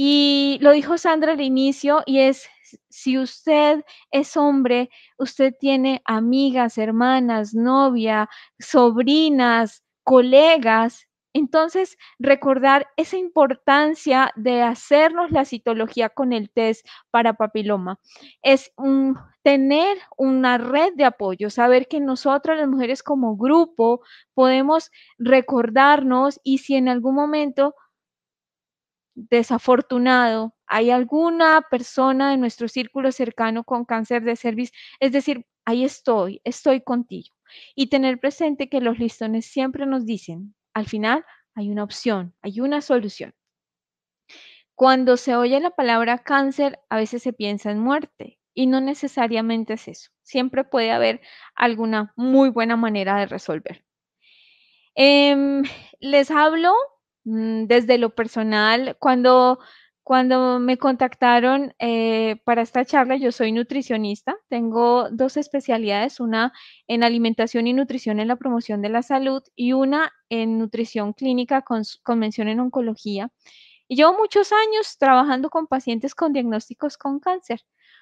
Y 0.00 0.58
lo 0.60 0.70
dijo 0.70 0.96
Sandra 0.96 1.32
al 1.32 1.40
inicio 1.40 2.04
y 2.06 2.20
es, 2.20 2.48
si 2.88 3.18
usted 3.18 3.84
es 4.12 4.36
hombre, 4.36 4.90
usted 5.18 5.52
tiene 5.58 6.02
amigas, 6.04 6.78
hermanas, 6.78 7.52
novia, 7.52 8.28
sobrinas, 8.60 9.82
colegas 10.04 11.08
entonces, 11.34 11.96
recordar 12.18 12.88
esa 12.96 13.16
importancia 13.16 14.32
de 14.34 14.62
hacernos 14.62 15.30
la 15.30 15.44
citología 15.44 16.08
con 16.08 16.32
el 16.32 16.50
test 16.50 16.86
para 17.10 17.34
papiloma. 17.34 18.00
Es 18.42 18.72
tener 19.42 19.98
una 20.16 20.58
red 20.58 20.94
de 20.96 21.04
apoyo, 21.04 21.50
saber 21.50 21.86
que 21.86 22.00
nosotras 22.00 22.58
las 22.58 22.68
mujeres 22.68 23.02
como 23.02 23.36
grupo 23.36 24.00
podemos 24.34 24.90
recordarnos 25.18 26.40
y 26.42 26.58
si 26.58 26.74
en 26.76 26.88
algún 26.88 27.14
momento 27.14 27.74
desafortunado 29.30 30.54
hay 30.66 30.90
alguna 30.90 31.62
persona 31.70 32.30
de 32.30 32.36
nuestro 32.36 32.68
círculo 32.68 33.10
cercano 33.10 33.64
con 33.64 33.84
cáncer 33.84 34.22
de 34.22 34.36
cervix, 34.36 34.70
es 35.00 35.12
decir, 35.12 35.46
ahí 35.64 35.84
estoy, 35.84 36.40
estoy 36.44 36.82
contigo. 36.82 37.34
Y 37.74 37.88
tener 37.88 38.20
presente 38.20 38.68
que 38.68 38.80
los 38.80 38.98
listones 38.98 39.46
siempre 39.46 39.86
nos 39.86 40.04
dicen, 40.04 40.54
al 40.74 40.86
final 40.86 41.24
hay 41.54 41.70
una 41.70 41.84
opción, 41.84 42.34
hay 42.42 42.60
una 42.60 42.80
solución. 42.82 43.34
Cuando 44.74 45.16
se 45.16 45.34
oye 45.34 45.58
la 45.58 45.70
palabra 45.70 46.18
cáncer, 46.18 46.78
a 46.88 46.96
veces 46.98 47.22
se 47.22 47.32
piensa 47.32 47.70
en 47.70 47.80
muerte 47.80 48.38
y 48.54 48.66
no 48.66 48.80
necesariamente 48.80 49.74
es 49.74 49.88
eso. 49.88 50.10
Siempre 50.22 50.64
puede 50.64 50.92
haber 50.92 51.20
alguna 51.56 52.12
muy 52.14 52.50
buena 52.50 52.76
manera 52.76 53.16
de 53.18 53.26
resolver. 53.26 53.84
Em, 54.94 55.62
les 56.00 56.30
hablo 56.30 56.74
desde 57.28 57.98
lo 57.98 58.14
personal. 58.14 58.96
Cuando 58.98 59.58
cuando 60.08 60.58
me 60.58 60.78
contactaron 60.78 61.74
eh, 61.78 62.36
para 62.44 62.62
esta 62.62 62.82
charla, 62.86 63.18
yo 63.18 63.30
soy 63.30 63.52
nutricionista, 63.52 64.38
tengo 64.48 65.10
dos 65.10 65.36
especialidades, 65.36 66.18
una 66.18 66.54
en 66.86 67.04
alimentación 67.04 67.66
y 67.66 67.74
nutrición 67.74 68.18
en 68.18 68.28
la 68.28 68.36
promoción 68.36 68.80
de 68.80 68.88
la 68.88 69.02
salud 69.02 69.42
y 69.54 69.74
una 69.74 70.10
en 70.30 70.58
nutrición 70.58 71.12
clínica 71.12 71.60
con, 71.60 71.82
mención 72.18 72.48
en 72.48 72.60
oncología. 72.60 73.30
Y 73.86 73.96
llevo 73.96 74.14
muchos 74.14 74.50
años 74.50 74.96
trabajando 74.98 75.50
con 75.50 75.66
pacientes 75.66 76.14
con 76.14 76.32
diagnósticos 76.32 76.96
con 76.96 77.20
cáncer, 77.20 77.60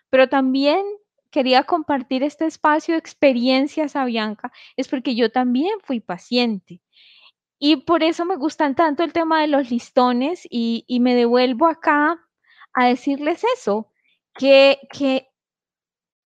pero 0.09 0.28
también 0.28 0.87
quería 1.33 1.64
compartir 1.64 2.23
este 2.23 2.47
espacio 2.47 2.95
de 2.95 3.00
experiencias 3.00 3.97
a 3.97 4.04
Bianca, 4.04 4.52
es 4.76 4.87
porque 4.87 5.16
yo 5.16 5.33
también 5.33 5.73
fui 5.83 5.99
paciente. 5.99 6.80
Y 7.59 7.77
por 7.77 8.03
eso 8.03 8.25
me 8.25 8.37
gustan 8.37 8.75
tanto 8.75 9.03
el 9.03 9.13
tema 9.13 9.41
de 9.41 9.49
los 9.49 9.71
listones 9.71 10.47
y, 10.51 10.85
me 11.01 11.15
devuelvo 11.15 11.67
acá 11.67 12.21
a 12.75 12.87
decirles 12.87 13.43
eso, 13.55 13.91
que, 14.35 14.79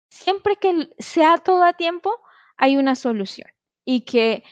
siempre 0.08 0.56
que 0.56 0.88
sea 0.98 1.38
todo 1.38 1.64
a 1.64 1.74
tiempo, 1.74 2.14
hay 2.56 2.76
una 2.76 2.94
solución 2.94 3.48
y 3.84 4.02
que 4.02 4.42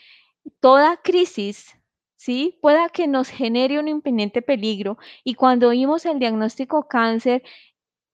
toda 0.61 0.99
crisis, 0.99 1.79
¿sí? 2.17 2.59
Pueda 2.61 2.89
que 2.91 3.07
nos 3.07 3.29
genere 3.31 3.81
un 3.81 3.89
imponente 3.89 4.43
peligro 4.43 4.99
y 5.25 5.35
cuando 5.35 5.69
oímos 5.69 6.05
el 6.07 6.19
diagnóstico 6.19 6.89
cáncer, 6.89 7.43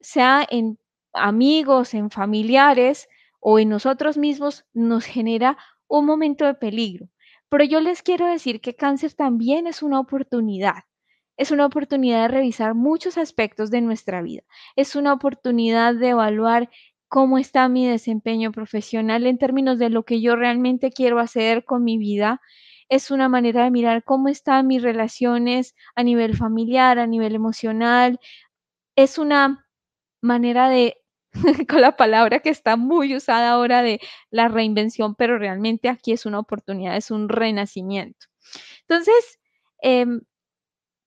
sea 0.01 0.47
en 0.49 0.79
amigos, 1.13 1.95
en 1.95 2.11
familiares 2.11 3.09
o 3.41 3.59
en 3.59 3.69
nosotros 3.69 4.17
mismos, 4.17 4.65
nos 4.73 5.05
genera 5.05 5.59
un 5.89 6.07
momento 6.07 6.47
de 6.47 6.55
peligro. 6.55 7.09
Pero 7.53 7.65
yo 7.65 7.81
les 7.81 8.03
quiero 8.03 8.27
decir 8.27 8.63
que 8.63 8.75
cáncer 8.77 9.13
también 9.13 9.67
es 9.67 9.83
una 9.83 10.01
oportunidad. 10.01 10.85
Es 11.37 11.51
una 11.51 11.67
oportunidad 11.67 12.23
de 12.23 12.29
revisar 12.29 12.73
muchos 12.75 13.19
aspectos 13.19 13.71
de 13.71 13.83
nuestra 13.83 14.23
vida. 14.23 14.41
Es 14.75 14.97
una 14.97 15.13
oportunidad 15.13 15.95
de 15.95 16.09
evaluar 16.09 16.71
cómo 17.09 17.37
está 17.37 17.69
mi 17.69 17.87
desempeño 17.87 18.53
profesional 18.53 19.27
en 19.27 19.37
términos 19.37 19.79
de 19.79 19.91
lo 19.91 20.05
que 20.05 20.23
yo 20.23 20.35
realmente 20.35 20.93
quiero 20.93 21.19
hacer 21.19 21.67
con 21.67 21.85
mi 21.85 21.99
vida. 21.99 22.41
Es 22.89 23.11
una 23.11 23.29
manera 23.29 23.65
de 23.65 23.71
mirar 23.71 24.03
cómo 24.03 24.29
están 24.29 24.67
mis 24.67 24.83
relaciones 24.83 25.75
a 25.95 26.05
nivel 26.05 26.35
familiar, 26.39 26.99
a 26.99 27.07
nivel 27.07 27.35
emocional. 27.35 28.19
Es 28.97 29.19
una 29.19 29.67
manera 30.23 30.71
de 30.71 31.02
con 31.69 31.81
la 31.81 31.97
palabra 31.97 32.41
que 32.41 32.51
está 32.51 32.77
muy 32.77 33.15
usada 33.17 33.53
ahora 33.53 33.83
de 33.83 34.01
la 34.31 34.49
reinvención, 34.49 35.15
pero 35.15 35.39
realmente 35.39 35.89
aquí 35.89 36.13
es 36.13 36.27
una 36.27 36.39
oportunidad, 36.39 36.97
es 36.97 37.11
un 37.11 37.29
renacimiento. 37.29 38.27
Entonces, 38.83 39.39
em, 39.81 40.21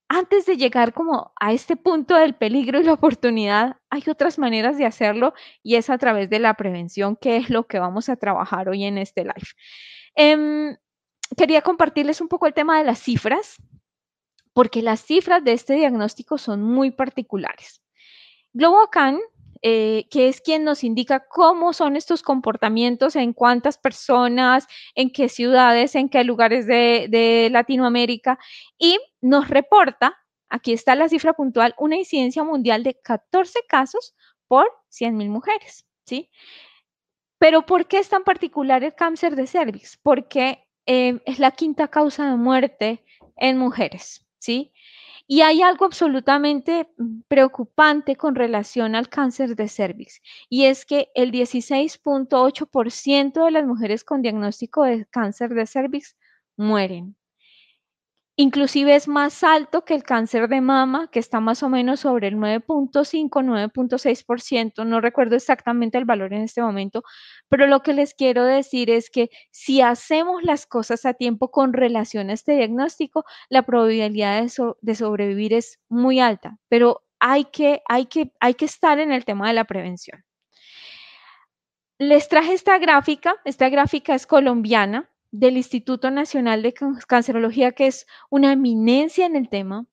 antes 0.08 0.46
de 0.46 0.58
llegar 0.58 0.94
como 0.94 1.34
a 1.40 1.52
este 1.54 1.76
punto 1.76 2.16
del 2.16 2.36
peligro 2.36 2.80
y 2.80 2.84
la 2.84 2.94
oportunidad, 2.94 3.78
hay 3.90 4.04
otras 4.08 4.38
maneras 4.38 4.78
de 4.78 4.86
hacerlo 4.86 5.34
y 5.64 5.76
es 5.76 5.90
a 5.90 5.98
través 5.98 6.30
de 6.30 6.40
la 6.40 6.54
prevención, 6.54 7.16
que 7.16 7.38
es 7.38 7.50
lo 7.50 7.68
que 7.68 7.80
vamos 7.80 8.10
a 8.10 8.16
trabajar 8.16 8.70
hoy 8.70 8.84
en 8.86 8.98
este 8.98 9.24
live. 9.24 9.48
Em, 10.16 10.78
quería 11.38 11.62
compartirles 11.62 12.22
un 12.22 12.28
poco 12.28 12.48
el 12.48 12.54
tema 12.54 12.78
de 12.78 12.86
las 12.86 13.00
cifras, 13.00 13.58
porque 14.54 14.82
las 14.82 15.02
cifras 15.02 15.44
de 15.44 15.54
este 15.54 15.74
diagnóstico 15.74 16.38
son 16.38 16.64
muy 16.64 16.92
particulares. 16.92 17.82
GloboCan 18.54 19.20
eh, 19.68 20.06
que 20.12 20.28
es 20.28 20.42
quien 20.42 20.64
nos 20.64 20.84
indica 20.84 21.26
cómo 21.28 21.74
son 21.74 21.96
estos 21.96 22.22
comportamientos, 22.22 23.16
en 23.16 23.34
cuántas 23.34 23.80
personas, 23.80 24.68
en 24.94 25.10
qué 25.10 25.28
ciudades, 25.28 25.96
en 25.96 26.08
qué 26.08 26.24
lugares 26.24 26.68
de, 26.68 27.50
Latinoamérica, 27.52 28.38
y 28.78 29.00
nos 29.22 29.50
reporta, 29.50 30.16
aquí 30.50 30.72
está 30.72 30.94
la 30.94 31.10
cifra 31.10 31.34
puntual, 31.34 31.74
una 31.80 31.96
incidencia 31.96 32.44
mundial 32.44 32.84
de 32.84 32.94
14 33.02 33.62
casos 33.68 34.14
por 34.48 34.68
100.000 34.92 35.30
mujeres, 35.30 35.88
¿sí? 36.06 36.30
Pero 37.40 37.66
¿por 37.66 37.88
qué 37.88 37.98
es 37.98 38.10
tan 38.10 38.24
particular 38.24 38.84
el 38.84 38.94
cáncer 38.94 39.36
de 39.36 39.48
cervix? 39.48 39.98
Porque 39.98 40.64
eh, 40.86 41.20
es 41.26 41.40
la 41.40 41.50
quinta 41.50 41.88
causa 41.88 42.30
de 42.30 42.36
muerte 42.36 43.04
en 43.36 43.58
mujeres, 43.58 44.28
¿sí? 44.38 44.72
Y 45.28 45.42
hay 45.42 45.64
algo 45.64 45.86
absolutamente 45.86 46.88
mm, 46.98 47.22
preocupante 47.28 48.16
con 48.16 48.36
relación 48.36 48.94
al 48.96 49.10
cáncer 49.10 49.56
de 49.56 49.68
cervix, 49.68 50.22
y 50.50 50.66
es 50.66 50.86
que 50.86 51.10
el 51.16 51.32
16.8% 51.32 53.46
de 53.46 53.52
las 53.52 53.66
mujeres 53.66 54.04
con 54.04 54.22
diagnóstico 54.22 54.84
de 54.84 55.06
cáncer 55.08 55.50
de 55.56 55.66
cervix 55.66 56.16
mueren. 56.58 57.16
Inclusive 58.38 58.96
es 58.96 59.08
más 59.08 59.46
alto 59.46 59.86
que 59.86 59.94
el 59.94 60.04
cáncer 60.04 60.50
de 60.50 60.60
mama, 60.60 61.10
que 61.10 61.20
está 61.20 61.40
más 61.40 61.64
o 61.64 61.70
menos 61.70 62.02
sobre 62.02 62.28
el 62.28 62.36
9.5, 62.36 63.30
9.6%. 63.30 64.86
No 64.86 65.00
recuerdo 65.00 65.38
exactamente 65.38 65.98
el 65.98 66.04
valor 66.04 66.34
en 66.34 66.42
este 66.42 66.62
momento, 66.62 67.04
pero 67.48 67.66
lo 67.66 67.82
que 67.82 67.94
les 67.94 68.14
quiero 68.14 68.44
decir 68.44 68.90
es 68.90 69.10
que 69.10 69.30
si 69.52 69.80
hacemos 69.80 70.44
las 70.44 70.66
cosas 70.68 71.06
a 71.06 71.14
tiempo 71.14 71.50
con 71.50 71.72
relación 71.72 72.30
a 72.30 72.34
este 72.34 72.58
diagnóstico, 72.58 73.24
la 73.48 73.64
probabilidad 73.64 74.44
de, 74.82 74.96
sobrevivir 74.96 75.54
es 75.54 75.80
muy 75.88 76.20
alta, 76.20 76.58
pero 76.68 77.04
hay 77.22 77.46
que, 77.46 77.84
hay, 77.88 78.08
que, 78.08 78.34
hay 78.42 78.56
que 78.56 78.66
estar 78.66 79.00
en 79.00 79.14
el 79.14 79.24
tema 79.24 79.48
de 79.48 79.54
la 79.54 79.64
prevención. 79.64 80.26
Les 82.00 82.28
traje 82.28 82.52
esta 82.52 82.78
gráfica, 82.80 83.36
esta 83.46 83.70
gráfica 83.70 84.14
es 84.14 84.28
colombiana, 84.28 85.10
del 85.40 85.58
Instituto 85.58 86.12
Nacional 86.12 86.62
de 86.64 86.74
Cancerología, 87.08 87.72
que 87.72 87.88
es 87.88 88.06
una 88.30 88.54
eminencia 88.54 89.26
en 89.26 89.36
el 89.36 89.50
tema. 89.50 89.86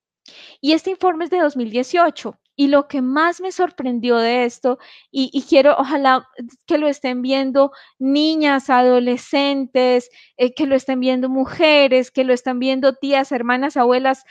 Y 0.61 0.73
este 0.73 0.91
informe 0.91 1.25
es 1.25 1.31
de 1.31 1.41
2018 1.41 2.39
Y 2.55 2.69
lo 2.69 2.87
que 2.87 3.03
más 3.03 3.41
me 3.41 3.51
sorprendió 3.51 4.19
de 4.19 4.45
esto, 4.45 4.79
y, 5.11 5.43
quiero, 5.49 5.75
ojalá 5.79 6.29
que 6.67 6.79
lo 6.79 6.87
estén 6.89 7.23
viendo 7.23 7.73
niñas, 7.99 8.71
adolescentes, 8.71 10.11
eh, 10.37 10.55
que 10.55 10.67
lo 10.67 10.77
estén 10.77 11.01
viendo 11.01 11.29
mujeres, 11.29 12.11
que 12.11 12.25
lo 12.25 12.33
estén 12.35 12.59
viendo 12.59 12.95
tías, 12.95 13.33
hermanas, 13.33 13.77
abuelas, 13.77 14.25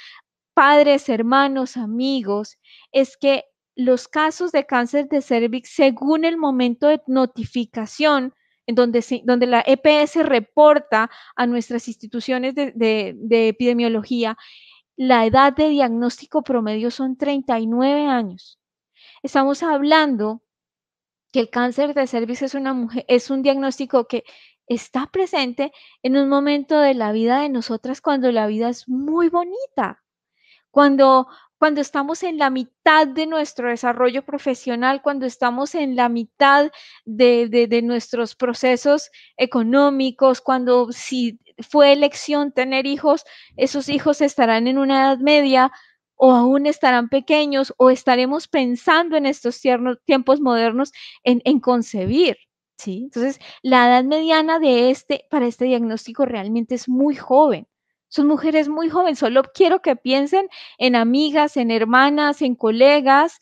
padres, 0.53 1.10
hermanos, 1.10 1.77
amigos, 1.77 2.58
es 2.91 3.18
que 3.18 3.46
los 3.75 4.08
casos 4.08 4.51
de 4.51 4.65
cáncer 4.65 5.08
de 5.10 5.22
cervix, 5.22 5.70
según 5.72 6.25
el 6.25 6.38
momento 6.38 6.88
de 6.88 7.01
notificación, 7.08 8.34
en 8.68 8.75
donde, 8.75 9.03
donde 9.24 9.48
la 9.48 9.63
EPS 9.65 10.24
reporta 10.25 11.10
a 11.36 11.48
nuestras 11.48 11.88
instituciones 11.88 12.56
de 12.56 13.48
epidemiología, 13.48 14.38
la 14.96 15.25
edad 15.25 15.53
de 15.53 15.70
diagnóstico 15.70 16.44
promedio 16.44 16.91
son 16.91 17.18
39 17.18 18.06
años. 18.08 18.60
Estamos 19.24 19.63
hablando 19.63 20.44
que 21.32 21.39
el 21.39 21.50
cáncer 21.50 21.94
de 21.94 22.08
cervix 22.08 22.41
es, 22.41 22.56
una 22.56 22.74
mujer, 22.74 23.06
es 23.08 23.30
un 23.30 23.41
diagnóstico 23.41 24.08
que 24.08 24.24
está 24.68 25.08
presente 25.08 25.72
en 26.03 26.18
un 26.18 26.30
momento 26.30 26.80
de 26.80 26.94
la 26.94 27.12
vida 27.12 27.41
de 27.41 27.50
nosotras 27.50 28.01
cuando 28.01 28.32
la 28.32 28.48
vida 28.48 28.70
es 28.70 28.88
muy 28.88 29.30
bonita, 29.30 30.03
cuando 30.72 31.27
cuando 31.62 31.80
estamos 31.80 32.24
en 32.24 32.39
la 32.39 32.50
mitad 32.50 33.06
de 33.06 33.27
nuestro 33.27 33.70
desarrollo 33.70 34.25
profesional, 34.25 35.03
cuando 35.03 35.27
estamos 35.27 35.75
en 35.75 35.96
la 35.96 36.10
mitad 36.10 36.72
de, 37.06 37.82
nuestros 37.84 38.34
procesos 38.34 39.12
económicos, 39.38 40.41
cuando 40.41 40.91
si 40.91 41.39
fue 41.60 41.94
elección 41.94 42.51
tener 42.51 42.88
hijos, 42.88 43.25
esos 43.58 43.89
hijos 43.89 44.22
estarán 44.22 44.65
en 44.65 44.80
una 44.80 45.01
edad 45.01 45.20
media 45.20 45.72
o 46.15 46.32
aún 46.32 46.65
estarán 46.65 47.10
pequeños 47.10 47.75
o 47.77 47.91
estaremos 47.91 48.48
pensando 48.48 49.15
en 49.15 49.27
estos 49.27 49.62
tiempos 50.03 50.41
modernos 50.41 50.91
en, 51.24 51.44
en 51.46 51.60
concebir. 51.60 52.38
¿sí? 52.80 53.01
Entonces, 53.03 53.39
la 53.62 53.88
edad 53.88 54.03
mediana 54.03 54.58
de 54.58 54.89
este, 54.89 55.27
para 55.30 55.46
este 55.46 55.65
diagnóstico 55.65 56.25
realmente 56.25 56.74
es 56.74 56.89
muy 56.89 57.13
joven. 57.15 57.68
Son 58.12 58.27
mujeres 58.27 58.68
muy 58.68 58.89
jóvenes. 58.89 59.20
Solo 59.20 59.41
quiero 59.53 59.82
que 59.82 59.96
piensen 59.96 60.50
en 60.77 60.98
amigas, 60.98 61.56
en 61.56 61.72
hermanas, 61.72 62.41
en 62.41 62.56
colegas 62.56 63.39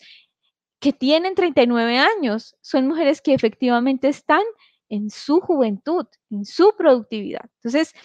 que 0.80 0.94
tienen 0.94 1.34
39 1.34 1.98
años. 1.98 2.56
Son 2.62 2.88
mujeres 2.88 3.20
que 3.20 3.34
efectivamente 3.34 4.08
están 4.08 4.44
en 4.88 5.10
su 5.10 5.42
juventud, 5.42 6.06
en 6.30 6.46
su 6.46 6.76
productividad. 6.78 7.50
Entonces, 7.56 7.96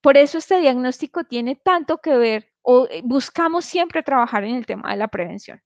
por 0.00 0.16
eso 0.16 0.38
este 0.38 0.60
diagnóstico 0.60 1.24
tiene 1.24 1.56
tanto 1.56 1.98
que 1.98 2.16
ver 2.16 2.52
o 2.62 2.86
eh, 2.90 3.02
buscamos 3.04 3.66
siempre 3.66 4.02
trabajar 4.02 4.44
en 4.44 4.54
el 4.54 4.64
tema 4.64 4.90
de 4.90 4.96
la 4.96 5.08
prevención. 5.08 5.62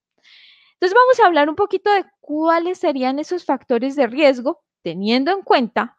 Entonces, 0.73 0.93
vamos 0.93 1.19
a 1.21 1.25
hablar 1.25 1.47
un 1.47 1.55
poquito 1.55 1.89
de 1.89 2.03
cuáles 2.19 2.79
serían 2.79 3.17
esos 3.17 3.45
factores 3.45 3.95
de 3.95 4.07
riesgo, 4.07 4.61
teniendo 4.81 5.31
en 5.31 5.41
cuenta 5.41 5.97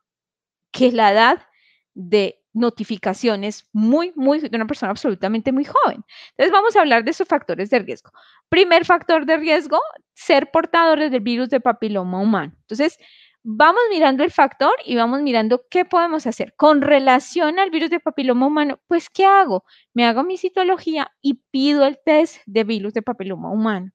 que 0.71 0.93
la 0.93 1.13
edad 1.13 1.49
de 1.95 2.44
notificaciones 2.55 3.69
muy, 3.73 4.13
muy, 4.17 4.41
de 4.41 4.57
una 4.57 4.67
persona 4.67 4.91
absolutamente 4.91 5.53
muy 5.53 5.65
joven. 5.65 6.05
Entonces 6.31 6.53
vamos 6.53 6.77
a 6.77 6.81
hablar 6.81 7.05
de 7.05 7.11
esos 7.11 7.29
factores 7.29 7.71
de 7.71 7.81
riesgo. 7.81 8.11
Primer 8.49 8.85
factor 8.85 9.27
de 9.27 9.37
riesgo, 9.37 9.79
ser 10.15 10.51
portadores 10.51 11.11
del 11.11 11.21
virus 11.21 11.51
de 11.51 11.61
papiloma 11.61 12.21
humano. 12.21 12.53
Entonces, 12.61 12.99
vamos 13.43 13.83
mirando 13.91 14.25
el 14.25 14.31
factor 14.31 14.73
y 14.85 14.97
vamos 14.97 15.21
mirando 15.23 15.63
qué 15.71 15.85
podemos 15.85 16.27
hacer. 16.27 16.55
Con 16.57 16.81
relación 16.81 17.59
al 17.59 17.71
virus 17.71 17.91
de 17.91 18.01
papiloma 18.01 18.47
humano, 18.47 18.81
pues, 18.89 19.11
¿qué 19.11 19.27
hago? 19.27 19.65
Me 19.93 20.07
hago 20.07 20.25
mi 20.25 20.39
citología 20.39 21.11
y 21.21 21.35
pido 21.51 21.85
el 21.85 21.99
test 22.05 22.39
de 22.47 22.65
virus 22.65 22.95
de 22.95 23.03
papiloma 23.03 23.51
humano. 23.51 23.91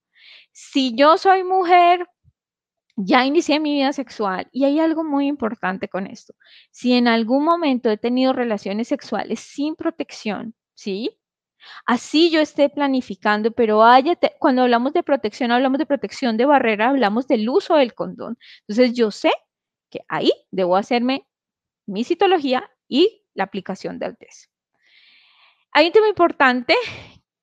Si 0.51 0.95
yo 0.95 1.17
soy 1.17 1.43
mujer, 1.43 2.05
ya 3.01 3.25
inicié 3.25 3.59
mi 3.61 3.75
vida 3.75 3.93
sexual 3.93 4.49
y 4.51 4.65
hay 4.65 4.79
algo 4.79 5.05
muy 5.05 5.27
importante 5.27 5.87
con 5.87 6.05
esto. 6.05 6.33
Si 6.71 6.93
en 6.93 7.07
algún 7.07 7.45
momento 7.45 7.89
he 7.89 7.97
tenido 7.97 8.33
relaciones 8.33 8.89
sexuales 8.89 9.39
sin 9.39 9.75
protección, 9.75 10.53
¿sí? 10.73 11.17
Así 11.85 12.29
yo 12.29 12.41
esté 12.41 12.69
planificando, 12.69 13.51
pero 13.51 13.83
haya 13.83 14.17
cuando 14.39 14.63
hablamos 14.63 14.93
de 14.93 15.03
protección, 15.03 15.51
hablamos 15.51 15.79
de 15.79 15.85
protección 15.85 16.35
de 16.35 16.45
barrera, 16.45 16.89
hablamos 16.89 17.27
del 17.27 17.47
uso 17.49 17.75
del 17.75 17.93
condón. 17.93 18.37
Entonces 18.67 18.93
yo 18.93 19.11
sé 19.11 19.31
que 19.89 20.01
ahí 20.09 20.31
debo 20.51 20.75
hacerme 20.75 21.25
mi 21.85 22.03
citología 22.03 22.69
y 22.89 23.23
la 23.33 23.45
aplicación 23.45 23.97
del 23.99 24.17
test. 24.17 24.51
Hay 25.71 25.87
un 25.87 25.93
tema 25.93 26.09
importante 26.09 26.75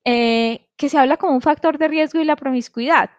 eh, 0.06 0.68
que 0.76 0.88
se 0.88 0.98
habla 0.98 1.16
como 1.16 1.34
un 1.34 1.42
factor 1.42 1.78
de 1.78 1.88
riesgo 1.88 2.20
y 2.20 2.24
la 2.24 2.36
promiscuidad. 2.36 3.10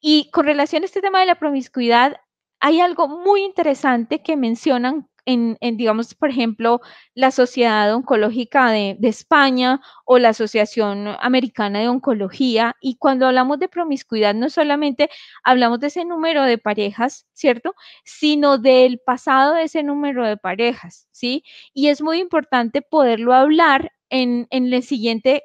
Y 0.00 0.30
con 0.30 0.46
relación 0.46 0.82
a 0.82 0.86
este 0.86 1.02
tema 1.02 1.20
de 1.20 1.26
la 1.26 1.34
promiscuidad, 1.34 2.16
hay 2.60 2.80
algo 2.80 3.08
muy 3.08 3.42
interesante 3.42 4.22
que 4.22 4.36
mencionan 4.36 5.08
en, 5.30 5.58
digamos, 5.76 6.14
por 6.14 6.30
ejemplo, 6.30 6.80
la 7.14 7.30
Sociedad 7.30 7.92
Oncológica 7.94 8.70
de, 8.70 8.96
de, 8.98 9.08
España 9.08 9.80
o 10.06 10.18
la 10.18 10.30
Asociación 10.30 11.08
Americana 11.20 11.80
de 11.80 11.88
Oncología. 11.88 12.76
Y 12.80 12.96
cuando 12.96 13.26
hablamos 13.26 13.58
de 13.58 13.68
promiscuidad, 13.68 14.34
no 14.34 14.48
solamente 14.48 15.10
hablamos 15.44 15.80
de 15.80 15.88
ese 15.88 16.06
número 16.06 16.44
de 16.44 16.56
parejas, 16.56 17.26
¿cierto? 17.34 17.74
Sino 18.04 18.56
del 18.56 19.00
pasado 19.04 19.54
de 19.54 19.64
ese 19.64 19.82
número 19.82 20.24
de 20.24 20.38
parejas, 20.38 21.08
¿sí? 21.12 21.44
Y 21.74 21.88
es 21.88 22.00
muy 22.00 22.20
importante 22.20 22.80
poderlo 22.80 23.34
hablar 23.34 23.92
en, 24.08 24.46
en 24.50 24.72
el 24.72 24.82
siguiente, 24.82 25.42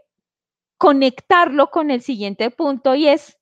conectarlo 0.84 1.72
con 1.72 1.91
el 1.91 2.02
siguiente 2.02 2.52
punto 2.52 2.93
y 2.93 3.08
es 3.08 3.38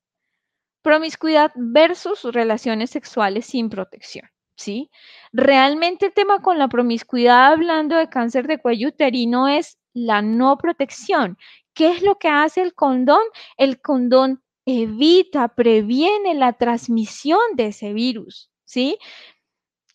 Promiscuidad 0.83 1.51
versus 1.55 2.23
relaciones 2.23 2.91
sexuales 2.91 3.47
sin 3.47 3.69
protección, 3.69 4.27
¿sí? 4.55 4.91
Realmente 5.31 6.07
el 6.07 6.13
tema 6.13 6.41
con 6.41 6.57
la 6.57 6.67
promiscuidad, 6.67 7.53
hablando 7.53 7.95
de 7.95 8.09
cáncer 8.09 8.47
de 8.47 8.59
cuello 8.59 8.89
uterino, 8.89 9.47
es 9.47 9.77
la 9.93 10.23
no 10.23 10.57
protección. 10.57 11.37
¿Qué 11.75 11.89
es 11.89 12.01
lo 12.01 12.17
que 12.17 12.29
hace 12.29 12.61
el 12.61 12.73
condón? 12.73 13.21
El 13.57 13.79
condón 13.79 14.43
evita, 14.65 15.49
previene 15.49 16.33
la 16.33 16.53
transmisión 16.53 17.41
de 17.53 17.67
ese 17.67 17.93
virus, 17.93 18.49
¿sí? 18.65 18.97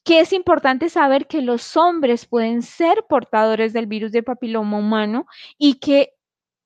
Que 0.05 0.21
es 0.21 0.33
importante 0.33 0.89
saber 0.89 1.27
que 1.27 1.43
los 1.43 1.77
hombres 1.77 2.27
pueden 2.27 2.63
ser 2.63 3.05
portadores 3.09 3.73
del 3.73 3.87
virus 3.87 4.13
de 4.13 4.23
papiloma 4.23 4.79
humano 4.79 5.27
y 5.59 5.81
que 5.81 6.13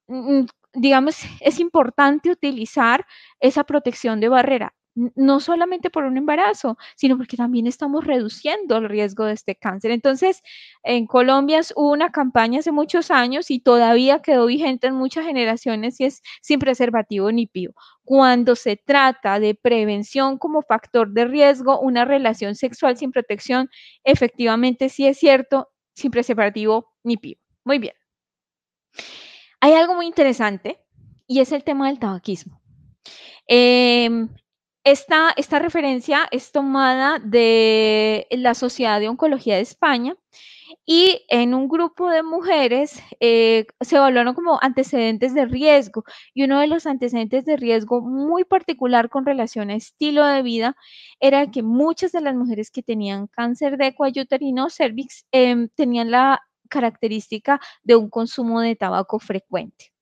mm, 0.09 0.45
digamos, 0.75 1.17
es 1.41 1.61
importante 1.61 2.31
utilizar 2.31 3.07
esa 3.41 3.65
protección 3.65 4.21
de 4.21 4.29
barrera, 4.29 4.75
no 4.95 5.41
solamente 5.41 5.89
por 5.91 6.05
un 6.05 6.17
embarazo, 6.17 6.77
sino 6.97 7.17
porque 7.17 7.37
también 7.37 7.67
estamos 7.67 8.05
reduciendo 8.05 8.77
el 8.77 8.89
riesgo 8.89 9.25
de 9.25 9.35
este 9.35 9.55
cáncer. 9.57 9.93
Entonces, 9.93 10.43
en 10.83 11.07
Colombia 11.07 11.61
hubo 11.77 11.93
una 11.93 12.11
campaña 12.11 12.59
hace 12.61 12.73
muchos 12.73 13.11
años 13.11 13.51
y 13.51 13.61
todavía 13.61 14.21
quedó 14.21 14.47
vigente 14.47 14.89
en 14.89 14.95
muchas 14.95 15.25
generaciones 15.27 16.01
y 16.01 16.05
es 16.05 16.23
sin 16.43 16.59
preservativo 16.59 17.31
ni 17.33 17.47
pío. 17.47 17.71
Cuando 18.05 18.57
se 18.57 18.77
trata 18.77 19.39
de 19.41 19.55
prevención 19.55 20.39
como 20.39 20.63
factor 20.63 21.13
de 21.13 21.25
riesgo, 21.27 21.81
una 21.81 22.05
relación 22.05 22.55
sexual 22.57 22.97
sin 22.97 23.13
protección, 23.13 23.71
efectivamente 24.05 24.89
sí 24.89 25.07
es 25.07 25.19
cierto, 25.19 25.69
sin 25.95 26.11
preservativo 26.11 26.89
ni 27.05 27.17
pío. 27.17 27.37
Muy 27.65 27.79
bien. 27.79 27.95
Hay 29.61 29.75
algo 29.75 29.95
muy 29.95 30.07
interesante 30.07 30.81
y 31.27 31.41
es 31.41 31.53
el 31.53 31.65
tema 31.65 31.89
del 31.89 31.99
tabaquismo. 31.99 32.61
Em, 33.47 34.29
esta, 34.85 35.33
esta, 35.37 35.59
referencia 35.59 36.27
es 36.31 36.53
tomada 36.53 37.19
de 37.19 38.27
la 38.31 38.55
Sociedad 38.55 39.01
de 39.01 39.09
Oncología 39.09 39.57
de 39.57 39.63
España 39.63 40.17
y 40.87 41.25
en 41.29 41.55
un 41.55 41.69
grupo 41.69 42.09
de 42.09 42.23
mujeres 42.23 43.03
eh, 43.21 43.67
se 43.81 43.97
evaluaron 43.97 44.35
como 44.35 44.59
antecedentes 44.63 45.35
de 45.35 45.45
riesgo 45.45 46.05
y 46.33 46.45
uno 46.45 46.61
de 46.61 46.67
los 46.67 46.87
antecedentes 46.87 47.45
de 47.45 47.57
riesgo 47.57 48.01
muy 48.01 48.45
particular 48.45 49.11
con 49.11 49.27
relación 49.27 49.71
a 49.71 49.75
estilo 49.75 50.25
de 50.25 50.43
vida 50.43 50.77
era 51.21 51.51
que 51.51 51.63
muchas 51.63 52.13
de 52.13 52.23
las 52.23 52.35
mujeres 52.35 52.71
que 52.71 52.83
tenían 52.83 53.27
cáncer 53.27 53.77
de 53.77 53.95
cuello 53.95 54.23
uterino 54.23 54.71
cervix 54.71 55.27
em, 55.33 55.69
tenían 55.75 56.11
la 56.11 56.41
característica 56.71 57.61
de 57.83 57.97
un 57.97 58.09
consumo 58.09 58.63
de 58.63 58.77
tabaco 58.77 59.19
frecuente. 59.19 59.93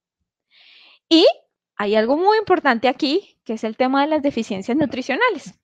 Y 1.08 1.26
hay 1.74 1.96
algo 1.96 2.16
muy 2.16 2.38
importante 2.38 2.86
aquí, 2.86 3.40
que 3.44 3.54
es 3.54 3.64
el 3.64 3.76
tema 3.76 4.02
de 4.02 4.08
las 4.08 4.22
deficiencias 4.22 4.76
nutricionales. 4.76 5.58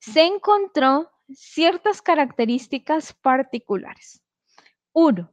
Se 0.00 0.24
encontró 0.24 1.10
ciertas 1.32 2.00
características 2.02 3.12
particulares. 3.12 4.22
Uno, 4.92 5.32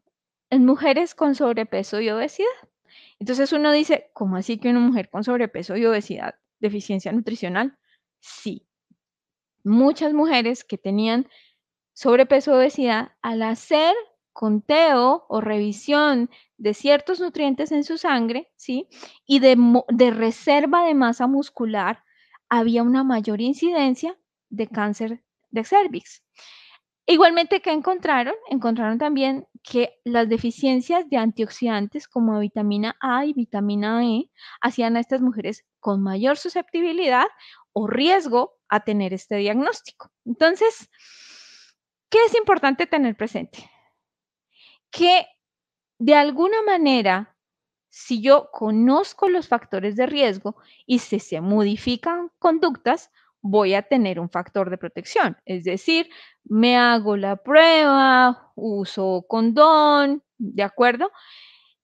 en 0.49 0.65
mujeres 0.65 1.15
con 1.15 1.35
sobrepeso 1.35 2.01
y 2.01 2.09
obesidad. 2.09 2.47
Entonces 3.19 3.53
uno 3.53 3.71
dice, 3.71 4.09
¿cómo 4.13 4.35
así 4.35 4.57
que 4.57 4.69
una 4.69 4.79
mujer 4.79 5.09
con 5.09 5.23
sobrepeso 5.23 5.77
y 5.77 5.85
obesidad, 5.85 6.35
deficiencia 6.59 7.11
nutricional? 7.11 7.77
Sí. 8.19 8.67
Muchas 9.63 10.13
mujeres 10.13 10.63
que 10.63 10.77
tenían 10.77 11.27
sobrepeso 11.93 12.51
y 12.51 12.55
obesidad, 12.55 13.13
al 13.21 13.41
hacer 13.41 13.95
conteo 14.35 15.25
o 15.29 15.39
revisión 15.39 16.29
de 16.57 16.73
ciertos 16.73 17.21
nutrientes 17.21 17.71
en 17.71 17.85
su 17.85 17.97
sangre, 17.97 18.51
¿sí? 18.57 18.89
Y 19.25 19.39
de, 19.39 19.57
de 19.87 20.11
reserva 20.11 20.85
de 20.85 20.93
masa 20.93 21.25
muscular, 21.25 22.03
había 22.49 22.83
una 22.83 23.05
mayor 23.05 23.39
incidencia 23.39 24.19
de 24.49 24.67
cáncer 24.67 25.23
de 25.51 25.63
cervix. 25.63 26.21
Igualmente, 27.07 27.61
¿qué 27.61 27.71
encontraron? 27.71 28.35
Encontraron 28.49 28.97
también 28.97 29.47
que 29.63 29.99
las 30.03 30.27
deficiencias 30.27 31.09
de 31.09 31.17
antioxidantes 31.17 32.07
como 32.09 32.39
vitamina 32.39 32.97
A 32.99 33.25
y 33.25 33.31
vitamina 33.31 34.03
E 34.05 34.29
hacían 34.59 34.97
a 34.97 34.99
estas 34.99 35.21
mujeres 35.21 35.63
con 35.79 36.03
mayor 36.03 36.35
susceptibilidad 36.35 37.27
o 37.71 37.87
riesgo 37.87 38.57
a 38.67 38.81
tener 38.81 39.13
este 39.13 39.37
diagnóstico. 39.37 40.11
Entonces, 40.25 40.89
¿qué 42.09 42.17
es 42.25 42.35
importante 42.35 42.85
tener 42.85 43.15
presente? 43.15 43.69
Que 44.95 45.27
de 45.99 46.15
alguna 46.15 46.61
manera, 46.61 47.35
si 47.89 48.21
yo 48.21 48.49
conozco 48.53 49.27
los 49.27 49.49
factores 49.49 49.97
de 49.97 50.05
riesgo 50.05 50.55
y 50.85 50.99
si 50.99 51.19
se 51.19 51.41
modifican 51.41 52.31
conductas, 52.39 53.11
voy 53.41 53.73
a 53.73 53.81
tener 53.81 54.21
un 54.21 54.29
factor 54.29 54.69
de 54.69 54.77
protección. 54.77 55.35
Es 55.43 55.65
decir, 55.65 56.09
me 56.45 56.77
hago 56.77 57.17
la 57.17 57.35
prueba, 57.35 58.53
uso 58.55 59.25
condón, 59.27 60.23
¿de 60.37 60.63
acuerdo? 60.63 61.11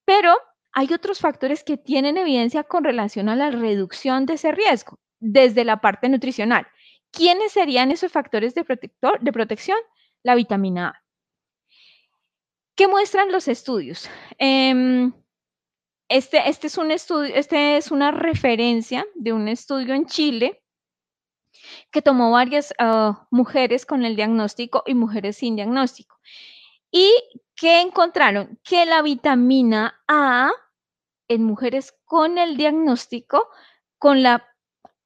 Pero 0.05 0.33
hay 0.71 0.93
otros 0.93 1.19
factores 1.19 1.65
que 1.65 1.75
tienen 1.75 2.15
evidencia 2.15 2.63
con 2.63 2.85
relación 2.85 3.27
a 3.27 3.35
la 3.35 3.51
reducción 3.51 4.25
de 4.25 4.35
ese 4.35 4.53
riesgo 4.53 4.99
desde 5.19 5.65
la 5.65 5.81
parte 5.81 6.07
nutricional. 6.07 6.65
¿Quiénes 7.11 7.51
serían 7.51 7.91
esos 7.91 8.09
factores 8.13 8.55
de, 8.55 8.63
protector, 8.63 9.19
de 9.19 9.33
protección? 9.33 9.77
La 10.23 10.35
vitamina 10.35 10.87
A. 10.87 11.10
¿Qué 12.81 12.87
muestran 12.87 13.31
los 13.31 13.47
estudios? 13.47 14.09
Em, 14.39 15.13
este, 16.09 16.49
este, 16.49 16.65
es 16.65 16.79
un 16.79 16.89
estudio, 16.89 17.31
este 17.35 17.77
es 17.77 17.91
una 17.91 18.09
referencia 18.09 19.05
de 19.13 19.33
un 19.33 19.47
estudio 19.47 19.93
en 19.93 20.07
Chile 20.07 20.63
que 21.91 22.01
tomó 22.01 22.31
varias 22.31 22.73
ah, 22.79 23.27
mujeres 23.29 23.85
con 23.85 24.03
el 24.03 24.15
diagnóstico 24.15 24.81
y 24.87 24.95
mujeres 24.95 25.37
sin 25.37 25.55
diagnóstico. 25.55 26.17
¿Y 26.89 27.07
qué 27.55 27.81
encontraron? 27.81 28.59
Que 28.63 28.87
la 28.87 29.03
vitamina 29.03 30.01
A 30.07 30.49
en 31.27 31.43
mujeres 31.43 31.93
con 32.05 32.39
el 32.39 32.57
diagnóstico, 32.57 33.47
con 33.99 34.23
la 34.23 34.43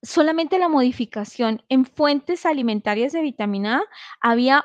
solamente 0.01 0.59
la 0.59 0.69
modificación 0.69 1.61
en 1.67 1.85
fuentes 1.85 2.45
alimentarias 2.45 3.11
de 3.11 3.21
vitamina 3.21 3.79
A, 3.79 4.29
había 4.31 4.63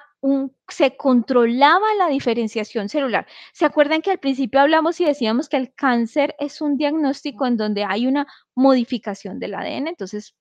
se 0.69 0.97
controlaba 0.97 1.95
la 1.99 2.09
diferenciación 2.09 2.89
celular. 2.89 3.27
¿Se 3.53 3.65
acuerdan 3.65 4.03
que 4.03 4.11
al 4.11 4.19
principio 4.19 4.61
hablamos 4.61 5.01
y 5.01 5.05
decíamos 5.05 5.49
que 5.49 5.57
el 5.57 5.75
cáncer 5.75 6.35
es 6.39 6.61
un 6.61 6.77
diagnóstico 6.77 7.47
en 7.47 7.57
donde 7.57 7.85
hay 7.85 8.07
una 8.07 8.27
modificación 8.55 9.39
del 9.39 9.55
ADN? 9.55 9.89
Entonces, 9.89 10.35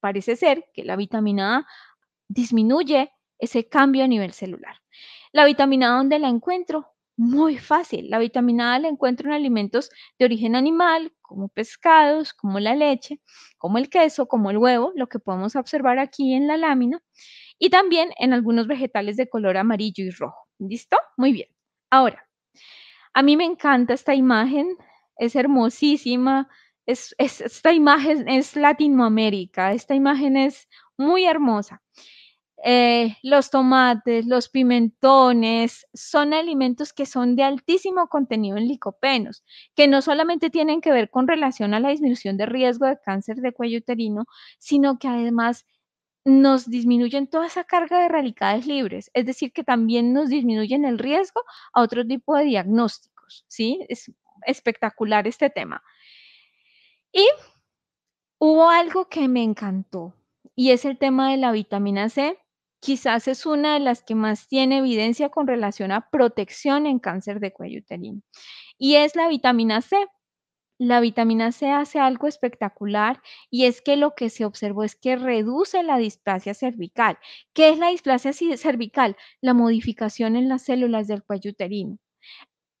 parece 0.00 0.36
ser 0.36 0.64
que 0.72 0.84
la 0.84 0.96
vitamina 0.96 1.58
A 1.58 1.66
disminuye 2.28 3.12
ese 3.38 3.68
cambio 3.68 4.04
a 4.04 4.08
nivel 4.08 4.32
celular. 4.32 4.76
La 5.32 5.44
vitamina 5.44 5.92
A, 5.92 5.98
¿dónde 5.98 6.18
la 6.18 6.28
encuentro? 6.28 6.92
Muy 7.18 7.58
fácil. 7.58 8.08
La 8.10 8.18
vitamina 8.18 8.74
A 8.74 8.78
la 8.78 8.88
encuentro 8.88 9.28
en 9.28 9.34
alimentos 9.34 9.90
de 10.18 10.24
origen 10.24 10.56
animal, 10.56 11.12
como 11.20 11.48
pescados, 11.48 12.32
como 12.32 12.58
la 12.60 12.74
leche, 12.74 13.20
como 13.58 13.78
el 13.78 13.90
queso, 13.90 14.28
como 14.28 14.50
el 14.50 14.58
huevo, 14.58 14.92
lo 14.94 15.08
que 15.08 15.18
podemos 15.18 15.56
observar 15.56 15.98
aquí 15.98 16.34
en 16.34 16.46
la 16.46 16.56
lámina, 16.56 17.02
y 17.58 17.70
también 17.70 18.10
en 18.18 18.32
algunos 18.32 18.66
vegetales 18.66 19.16
de 19.16 19.28
color 19.28 19.56
amarillo 19.56 20.04
y 20.04 20.10
rojo. 20.10 20.48
¿Listo? 20.58 20.96
Muy 21.16 21.32
bien. 21.32 21.48
Ahora, 21.90 22.26
a 23.14 23.22
mí 23.22 23.36
me 23.36 23.44
encanta 23.44 23.94
esta 23.94 24.14
imagen, 24.14 24.76
es 25.18 25.36
hermosísima, 25.36 26.48
esta 26.86 27.72
imagen 27.72 28.28
es 28.28 28.56
Latinoamérica, 28.56 29.72
esta 29.72 29.94
imagen 29.94 30.36
es 30.36 30.68
muy 30.96 31.24
hermosa. 31.24 31.82
Eh, 32.64 33.16
los 33.22 33.50
tomates, 33.50 34.26
los 34.26 34.48
pimentones, 34.48 35.86
son 35.94 36.32
alimentos 36.32 36.92
que 36.92 37.06
son 37.06 37.36
de 37.36 37.42
altísimo 37.44 38.08
contenido 38.08 38.56
en 38.56 38.66
licopenos, 38.66 39.44
que 39.74 39.88
no 39.88 40.00
solamente 40.02 40.50
tienen 40.50 40.80
que 40.80 40.90
ver 40.90 41.10
con 41.10 41.28
relación 41.28 41.74
a 41.74 41.80
la 41.80 41.90
disminución 41.90 42.36
de 42.36 42.46
riesgo 42.46 42.86
de 42.86 42.98
cáncer 43.04 43.36
de 43.36 43.52
cuello 43.52 43.78
uterino, 43.78 44.24
sino 44.58 44.98
que 44.98 45.08
además 45.08 45.66
nos 46.26 46.68
disminuyen 46.68 47.28
toda 47.28 47.46
esa 47.46 47.62
carga 47.62 48.00
de 48.00 48.08
radicales 48.08 48.66
libres, 48.66 49.12
es 49.14 49.26
decir, 49.26 49.52
que 49.52 49.62
también 49.62 50.12
nos 50.12 50.28
disminuyen 50.28 50.84
el 50.84 50.98
riesgo 50.98 51.40
a 51.72 51.82
otro 51.82 52.04
tipo 52.04 52.36
de 52.36 52.44
diagnósticos, 52.44 53.44
¿sí? 53.46 53.86
Es 53.88 54.10
espectacular 54.44 55.28
este 55.28 55.50
tema. 55.50 55.84
Y 57.12 57.28
hubo 58.40 58.68
algo 58.68 59.08
que 59.08 59.28
me 59.28 59.44
encantó 59.44 60.14
y 60.56 60.72
es 60.72 60.84
el 60.84 60.98
tema 60.98 61.30
de 61.30 61.36
la 61.36 61.52
vitamina 61.52 62.08
C. 62.08 62.36
Quizás 62.80 63.28
es 63.28 63.46
una 63.46 63.74
de 63.74 63.80
las 63.80 64.02
que 64.02 64.16
más 64.16 64.48
tiene 64.48 64.78
evidencia 64.78 65.28
con 65.28 65.46
relación 65.46 65.92
a 65.92 66.10
protección 66.10 66.86
en 66.86 66.98
cáncer 66.98 67.38
de 67.38 67.52
cuello 67.52 67.78
uterino. 67.78 68.20
Y 68.78 68.96
es 68.96 69.14
la 69.14 69.28
vitamina 69.28 69.80
C. 69.80 69.96
La 70.78 71.00
vitamina 71.00 71.52
C 71.52 71.70
hace 71.70 71.98
algo 71.98 72.26
espectacular 72.26 73.20
y 73.50 73.64
es 73.66 73.82
que 73.82 73.96
lo 73.96 74.14
que 74.14 74.30
se 74.30 74.44
observó 74.46 74.84
es 74.84 74.94
que 74.96 75.16
reduce 75.16 75.82
la 75.82 75.98
displasia 75.98 76.54
cervical. 76.54 77.18
¿Qué 77.54 77.68
es 77.70 77.78
la 77.78 77.88
displasia 77.88 78.32
cervical? 78.32 79.16
La 79.42 79.54
modificación 79.54 80.34
en 80.36 80.48
las 80.48 80.62
células 80.62 81.06
del 81.08 81.22
cuello 81.22 81.50
uterino. 81.50 81.98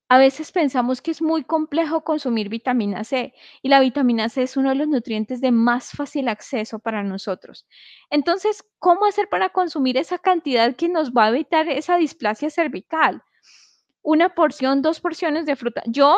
A 0.08 0.18
veces 0.18 0.52
pensamos 0.52 1.02
que 1.02 1.10
es 1.12 1.22
muy 1.22 1.44
complejo 1.44 2.04
consumir 2.04 2.48
vitamina 2.48 3.04
C 3.04 3.34
y 3.62 3.68
la 3.68 3.80
vitamina 3.80 4.28
C 4.28 4.42
es 4.42 4.56
uno 4.56 4.70
de 4.70 4.76
los 4.76 4.88
nutrientes 4.88 5.40
de 5.40 5.50
más 5.52 5.90
fácil 5.92 6.28
acceso 6.28 6.78
para 6.80 7.02
nosotros. 7.02 7.66
Entonces, 8.10 8.64
¿cómo 8.78 9.06
hacer 9.06 9.28
para 9.28 9.50
consumir 9.50 9.96
esa 9.96 10.18
cantidad 10.18 10.76
que 10.76 10.88
nos 10.88 11.12
va 11.12 11.26
a 11.26 11.30
evitar 11.30 11.68
esa 11.68 11.96
displasia 11.96 12.50
cervical? 12.50 13.22
Una 14.02 14.30
porción, 14.34 14.82
dos 14.82 15.00
porciones 15.00 15.46
de 15.46 15.56
fruta. 15.56 15.82
Yo, 15.86 16.16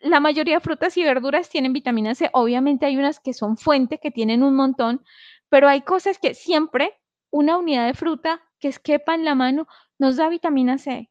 la 0.00 0.20
mayoría 0.20 0.54
de 0.54 0.60
frutas 0.60 0.96
y 0.96 1.02
verduras 1.02 1.48
tienen 1.48 1.72
vitamina 1.72 2.14
C. 2.14 2.30
Obviamente 2.32 2.86
hay 2.86 2.96
unas 2.96 3.20
que 3.20 3.32
son 3.34 3.56
fuente, 3.56 3.98
que 3.98 4.10
tienen 4.10 4.42
un 4.42 4.54
montón, 4.54 5.04
pero 5.48 5.68
hay 5.68 5.82
cosas 5.82 6.18
que 6.18 6.34
siempre 6.34 6.98
una 7.30 7.58
unidad 7.58 7.86
de 7.86 7.94
fruta 7.94 8.40
que 8.58 8.72
quepa 8.82 9.14
en 9.14 9.24
la 9.24 9.34
mano 9.34 9.66
nos 9.98 10.16
da 10.16 10.28
vitamina 10.28 10.78
C. 10.78 11.10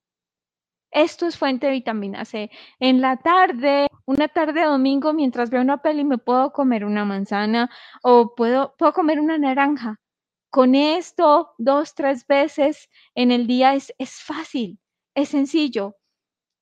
Esto 0.91 1.27
es 1.27 1.37
fuente 1.37 1.67
de 1.67 1.73
vitamina 1.73 2.25
C. 2.25 2.49
En 2.79 3.01
la 3.01 3.17
tarde, 3.17 3.87
una 4.05 4.29
tarde 4.29 4.61
de 4.61 4.67
domingo, 4.67 5.13
mientras 5.13 5.49
veo 5.49 5.61
una 5.61 5.81
peli, 5.81 6.03
me 6.05 6.17
puedo 6.17 6.53
comer 6.53 6.85
una 6.85 7.05
manzana 7.05 7.69
o 8.03 8.35
puedo, 8.35 8.75
puedo 8.77 8.93
comer 8.93 9.19
una 9.19 9.37
naranja. 9.37 9.97
Con 10.49 10.75
esto, 10.75 11.53
dos, 11.57 11.93
tres 11.93 12.25
veces 12.25 12.89
en 13.15 13.31
el 13.31 13.47
día 13.47 13.75
es, 13.75 13.93
es 13.97 14.21
fácil, 14.23 14.79
es 15.13 15.29
sencillo. 15.29 15.97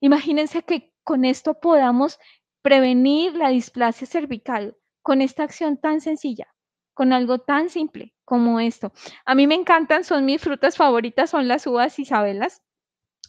Imagínense 0.01 0.63
que 0.63 0.94
con 1.05 1.23
esto 1.23 1.53
podamos 1.53 2.19
prevenir 2.61 3.35
la 3.35 3.49
displasia 3.49 4.07
cervical 4.07 4.75
con 5.03 5.21
esta 5.21 5.43
acción 5.43 5.77
tan 5.77 6.01
sencilla, 6.01 6.47
con 6.95 7.13
algo 7.13 7.37
tan 7.37 7.69
simple 7.69 8.15
como 8.25 8.59
esto. 8.59 8.91
A 9.23 9.35
mí 9.35 9.45
me 9.45 9.53
encantan, 9.53 10.03
son 10.03 10.25
mis 10.25 10.41
frutas 10.41 10.75
favoritas, 10.75 11.29
son 11.29 11.47
las 11.47 11.67
uvas 11.67 11.97
isabelas. 11.99 12.63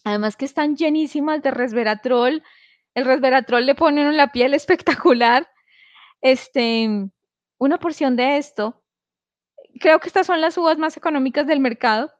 Además 0.05 0.37
que 0.37 0.47
están 0.47 0.77
llenísimas 0.77 1.43
de 1.43 1.51
resveratrol. 1.51 2.43
El 2.95 3.05
resveratrol 3.05 3.67
le 3.67 3.75
pone 3.75 4.01
en 4.01 4.17
la 4.17 4.33
piel 4.33 4.55
espectacular. 4.55 5.47
Este, 6.23 6.89
una 7.59 7.79
porción 7.79 8.17
de 8.17 8.39
esto. 8.39 8.83
Creo 9.81 10.01
que 10.01 10.09
estas 10.09 10.27
son 10.27 10.41
las 10.41 10.57
uvas 10.57 10.79
más 10.79 10.97
económicas 10.97 11.47
del 11.47 11.61
mercado 11.61 12.11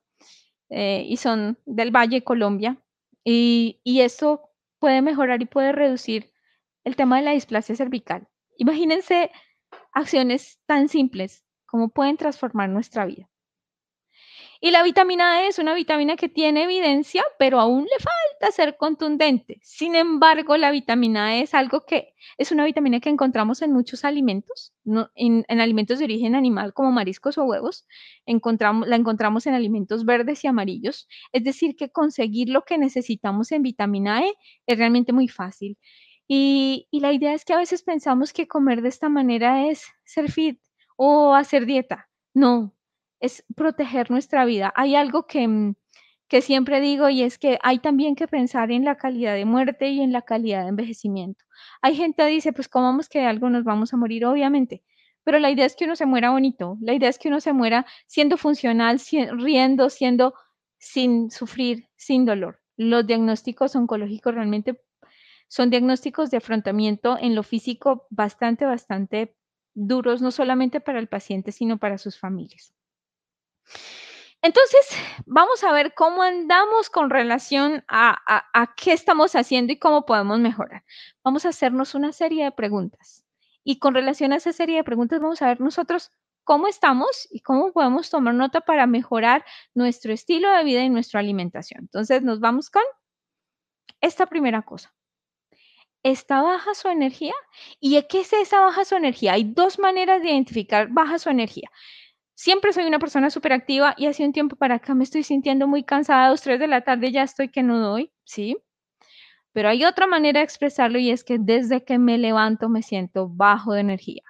eh, 0.69 1.03
y 1.09 1.17
son 1.17 1.59
del 1.65 1.97
Valle, 1.97 2.23
Colombia. 2.23 2.77
Y, 3.25 3.81
y 3.85 4.03
esto 4.03 4.51
puede 4.87 5.03
mejorar 5.03 5.43
y 5.43 5.47
puede 5.47 5.73
reducir 5.73 6.31
el 6.85 6.95
tema 6.95 7.17
de 7.17 7.25
la 7.25 7.33
displasia 7.33 7.75
cervical. 7.75 8.29
Imagínense 8.57 9.33
acciones 9.93 10.61
tan 10.67 10.89
simples 10.89 11.45
como 11.65 11.89
pueden 11.89 12.17
transformar 12.17 12.69
nuestra 12.69 13.05
vida. 13.05 13.29
Y 14.61 14.71
la 14.71 14.83
vitamina 14.83 15.43
E 15.43 15.49
es 15.49 15.59
una 15.59 15.75
vitamina 15.75 16.17
que 16.17 16.29
tiene 16.29 16.65
evidencia, 16.65 17.25
pero 17.39 17.61
aún 17.61 17.85
le 17.85 17.99
falta 17.99 18.55
ser 18.55 18.77
contundente. 18.77 19.59
Sin 19.63 19.95
embargo, 19.95 20.57
la 20.57 20.71
vitamina 20.71 21.37
E 21.37 21.43
es 21.43 21.55
algo 21.55 21.85
que 21.85 22.15
es 22.39 22.53
una 22.53 22.65
vitamina 22.65 23.01
que 23.01 23.11
encontramos 23.11 23.63
en 23.63 23.73
muchos 23.73 24.05
alimentos, 24.05 24.73
en, 25.15 25.45
alimentos 25.49 25.99
de 25.99 26.05
origen 26.07 26.35
animal 26.35 26.73
como 26.73 26.93
mariscos 26.93 27.39
o 27.39 27.45
huevos. 27.45 27.87
Encontramos, 28.25 28.89
la 28.89 28.97
encontramos 28.97 29.47
en 29.47 29.55
alimentos 29.55 30.05
verdes 30.05 30.45
y 30.45 30.49
amarillos. 30.49 31.09
Es 31.33 31.45
decir, 31.45 31.77
que 31.77 31.91
conseguir 31.91 32.49
lo 32.49 32.63
que 32.63 32.79
necesitamos 32.79 33.53
en 33.53 33.63
vitamina 33.63 34.25
E 34.25 34.35
es 34.67 34.79
realmente 34.79 35.13
muy 35.13 35.29
fácil. 35.29 35.79
Y 36.29 36.89
la 36.93 37.13
idea 37.13 37.35
es 37.35 37.45
que 37.45 37.53
a 37.53 37.59
veces 37.59 37.83
pensamos 37.83 38.33
que 38.33 38.49
comer 38.49 38.83
de 38.83 38.89
esta 38.89 39.09
manera 39.09 39.69
es 39.69 39.85
ser 40.05 40.31
fit 40.31 40.61
o 40.97 41.35
hacer 41.35 41.67
dieta. 41.67 42.09
No, 42.35 42.76
es 43.27 43.45
proteger 43.55 44.11
nuestra 44.11 44.45
vida. 44.45 44.73
Hay 44.77 44.97
algo 44.97 45.27
que, 45.27 45.47
mm, 45.47 45.75
que 46.29 46.43
siempre 46.43 46.81
digo 46.81 47.09
y 47.09 47.23
es 47.23 47.39
que 47.39 47.59
hay 47.63 47.79
también 47.81 48.17
que 48.17 48.27
pensar 48.29 48.73
en 48.73 48.85
la 48.85 48.97
calidad 48.97 49.35
de 49.35 49.45
muerte 49.45 49.91
y 49.91 50.01
en 50.01 50.13
la 50.13 50.23
calidad 50.23 50.63
de 50.63 50.71
envejecimiento. 50.71 51.45
Hay 51.83 51.95
gente 51.97 52.25
que 52.25 52.31
dice, 52.31 52.53
pues 52.53 52.69
cómo 52.69 52.87
vamos 52.87 53.09
que 53.09 53.21
de 53.21 53.27
algo 53.27 53.51
nos 53.51 53.65
vamos 53.65 53.93
a 53.93 53.97
morir, 53.97 54.25
obviamente, 54.27 54.83
pero 55.25 55.39
la 55.39 55.51
idea 55.51 55.67
es 55.67 55.77
que 55.77 55.85
uno 55.85 55.97
se 55.97 56.07
muera 56.07 56.31
bonito, 56.31 56.79
la 56.81 56.95
idea 56.95 57.09
es 57.09 57.19
que 57.19 57.29
uno 57.29 57.41
se 57.41 57.53
muera 57.53 57.87
siendo 58.07 58.37
funcional, 58.37 59.01
riendo, 59.33 59.91
siendo 59.91 60.35
sin 60.79 61.31
sufrir, 61.31 61.89
sin 61.97 62.25
dolor. 62.25 62.61
Los 62.77 63.07
diagnósticos 63.07 63.75
oncológicos 63.77 64.35
realmente 64.35 64.81
son 65.49 65.71
diagnósticos 65.71 66.31
de 66.31 66.39
afrontamiento 66.39 67.19
en 67.21 67.35
lo 67.35 67.43
físico 67.43 68.07
bastante, 68.11 68.67
bastante 68.67 69.37
duros, 69.75 70.23
no 70.23 70.31
solamente 70.31 70.81
para 70.81 70.99
el 70.99 71.09
paciente, 71.09 71.53
sino 71.53 71.79
para 71.79 71.99
sus 71.99 72.19
familias. 72.19 72.73
Entonces, 74.43 74.87
vamos 75.27 75.65
a 75.65 75.73
ver 75.73 75.95
cómo 75.95 76.23
andamos 76.23 76.89
con 76.91 77.11
relación 77.11 77.85
a, 77.89 78.73
qué 78.77 78.93
estamos 78.93 79.35
haciendo 79.35 79.73
y 79.73 79.79
cómo 79.79 80.07
podemos 80.07 80.39
mejorar. 80.39 80.85
Vamos 81.25 81.47
a 81.47 81.49
hacernos 81.49 81.95
una 81.95 82.13
serie 82.13 82.45
de 82.45 82.53
preguntas. 82.53 83.25
Y 83.65 83.79
con 83.79 83.95
relación 83.95 84.33
a 84.33 84.37
esa 84.37 84.53
serie 84.53 84.77
de 84.77 84.85
preguntas, 84.85 85.21
vamos 85.21 85.43
a 85.43 85.49
ver 85.49 85.61
nosotros 85.61 86.13
cómo 86.45 86.69
estamos 86.69 87.27
y 87.31 87.41
cómo 87.41 87.73
podemos 87.73 88.09
tomar 88.09 88.35
nota 88.35 88.61
para 88.61 88.87
mejorar 88.87 89.45
nuestro 89.75 90.13
estilo 90.13 90.49
de 90.53 90.63
vida 90.63 90.85
y 90.85 90.91
nuestra 90.91 91.19
alimentación. 91.19 91.81
Entonces, 91.81 92.23
nos 92.23 92.39
vamos 92.39 92.71
con 92.71 92.85
esta 94.01 94.27
primera 94.27 94.63
cosa. 94.63 94.95
¿Está 96.05 96.41
baja 96.43 96.73
su 96.75 96.87
energía? 96.87 97.35
¿Y 97.81 98.01
qué 98.05 98.21
es 98.21 98.33
esa 98.33 98.61
baja 98.61 98.85
su 98.85 98.95
energía? 98.95 99.33
Hay 99.33 99.43
dos 99.43 99.81
maneras 99.81 100.23
de 100.23 100.29
identificar 100.29 100.87
baja 100.89 101.19
su 101.19 101.31
energía. 101.31 101.69
Siempre 102.37 102.75
soy 102.75 102.85
una 102.85 102.99
persona 102.99 103.31
súper 103.31 103.55
activa 103.55 103.95
y 103.97 104.07
hace 104.07 104.23
un 104.23 104.33
tiempo 104.33 104.57
para 104.57 104.75
acá 104.75 104.95
me 104.95 105.05
estoy 105.05 105.23
sintiendo 105.23 105.67
muy 105.67 105.85
cansada, 105.85 106.27
a 106.27 106.29
dos, 106.29 106.43
tres 106.43 106.61
de 106.61 106.67
la 106.69 106.83
tarde 106.83 107.11
ya 107.11 107.23
estoy 107.23 107.49
que 107.49 107.63
no 107.63 107.79
doy, 107.79 108.13
¿sí? 108.25 108.59
Pero 109.53 109.71
hay 109.71 109.87
otra 109.87 110.07
manera 110.07 110.41
de 110.41 110.45
expresarlo 110.45 110.99
y 110.99 111.11
es 111.11 111.25
que 111.25 111.39
desde 111.39 111.83
que 111.83 111.99
me 111.99 112.19
levanto 112.19 112.69
me 112.69 112.83
siento 112.83 113.27
bajo 113.31 113.73
de 113.73 113.81
energía. 113.81 114.23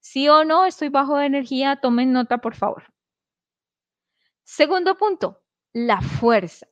Sí 0.00 0.28
o 0.28 0.44
no, 0.44 0.66
estoy 0.66 0.88
bajo 0.88 1.16
de 1.16 1.26
energía, 1.26 1.76
tomen 1.80 2.12
nota, 2.12 2.38
por 2.38 2.56
favor. 2.56 2.82
Segundo 4.42 4.96
punto, 4.96 5.40
la 5.72 6.00
fuerza. 6.00 6.66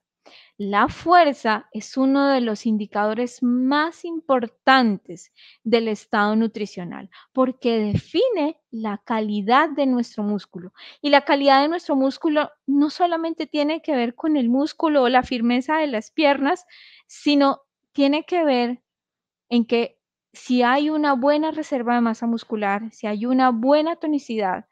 La 0.63 0.89
fuerza 0.89 1.71
es 1.73 1.97
uno 1.97 2.29
de 2.29 2.43
los 2.43 2.67
indicadores 2.67 3.43
más 3.43 4.05
importantes 4.05 5.33
del 5.65 5.89
estado 5.89 6.37
nutricional 6.37 7.09
porque 7.33 7.79
define 7.79 8.61
la 8.71 8.99
calidad 9.03 9.71
de 9.71 9.87
nuestro 9.87 10.23
músculo. 10.23 10.75
Y 11.01 11.09
la 11.09 11.25
calidad 11.25 11.63
de 11.63 11.69
nuestro 11.69 11.97
músculo 11.97 12.51
no 12.67 12.91
solamente 12.91 13.47
tiene 13.47 13.81
que 13.81 13.97
ver 13.97 14.15
con 14.15 14.37
el 14.37 14.51
músculo 14.51 15.03
o 15.03 15.09
la 15.09 15.23
firmeza 15.23 15.79
de 15.79 15.87
las 15.87 16.11
piernas, 16.11 16.67
sino 17.07 17.63
tiene 17.93 18.27
que 18.27 18.45
ver 18.45 18.83
en 19.49 19.65
que 19.65 19.99
si 20.35 20.63
hay 20.63 20.91
una 20.91 21.15
buena 21.15 21.53
reserva 21.53 21.95
de 21.95 22.03
masa 22.03 22.27
muscular, 22.27 22.93
si 22.93 23.07
hay 23.07 23.25
una 23.25 23.49
buena 23.49 23.97
tonicidad, 23.97 24.67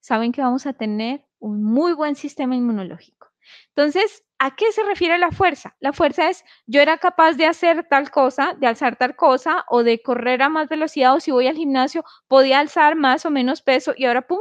saben 0.00 0.32
que 0.32 0.42
vamos 0.42 0.66
a 0.66 0.72
tener 0.72 1.24
un 1.38 1.62
muy 1.62 1.92
buen 1.92 2.16
sistema 2.16 2.56
inmunológico. 2.56 3.28
Entonces, 3.68 4.24
¿a 4.42 4.56
qué 4.56 4.72
se 4.72 4.82
refiere 4.82 5.18
la 5.18 5.30
fuerza? 5.30 5.76
La 5.78 5.92
fuerza 5.92 6.28
es 6.28 6.44
yo 6.66 6.80
era 6.80 6.98
capaz 6.98 7.34
de 7.34 7.46
hacer 7.46 7.86
tal 7.88 8.10
cosa, 8.10 8.54
de 8.58 8.66
alzar 8.66 8.96
tal 8.96 9.14
cosa 9.14 9.64
o 9.68 9.84
de 9.84 10.02
correr 10.02 10.42
a 10.42 10.48
más 10.48 10.68
velocidad 10.68 11.14
o 11.14 11.20
si 11.20 11.30
voy 11.30 11.46
al 11.46 11.54
gimnasio 11.56 12.04
podía 12.26 12.58
alzar 12.58 12.96
más 12.96 13.24
o 13.24 13.30
menos 13.30 13.62
peso 13.62 13.94
y 13.96 14.04
ahora, 14.04 14.26
¡pum!, 14.26 14.40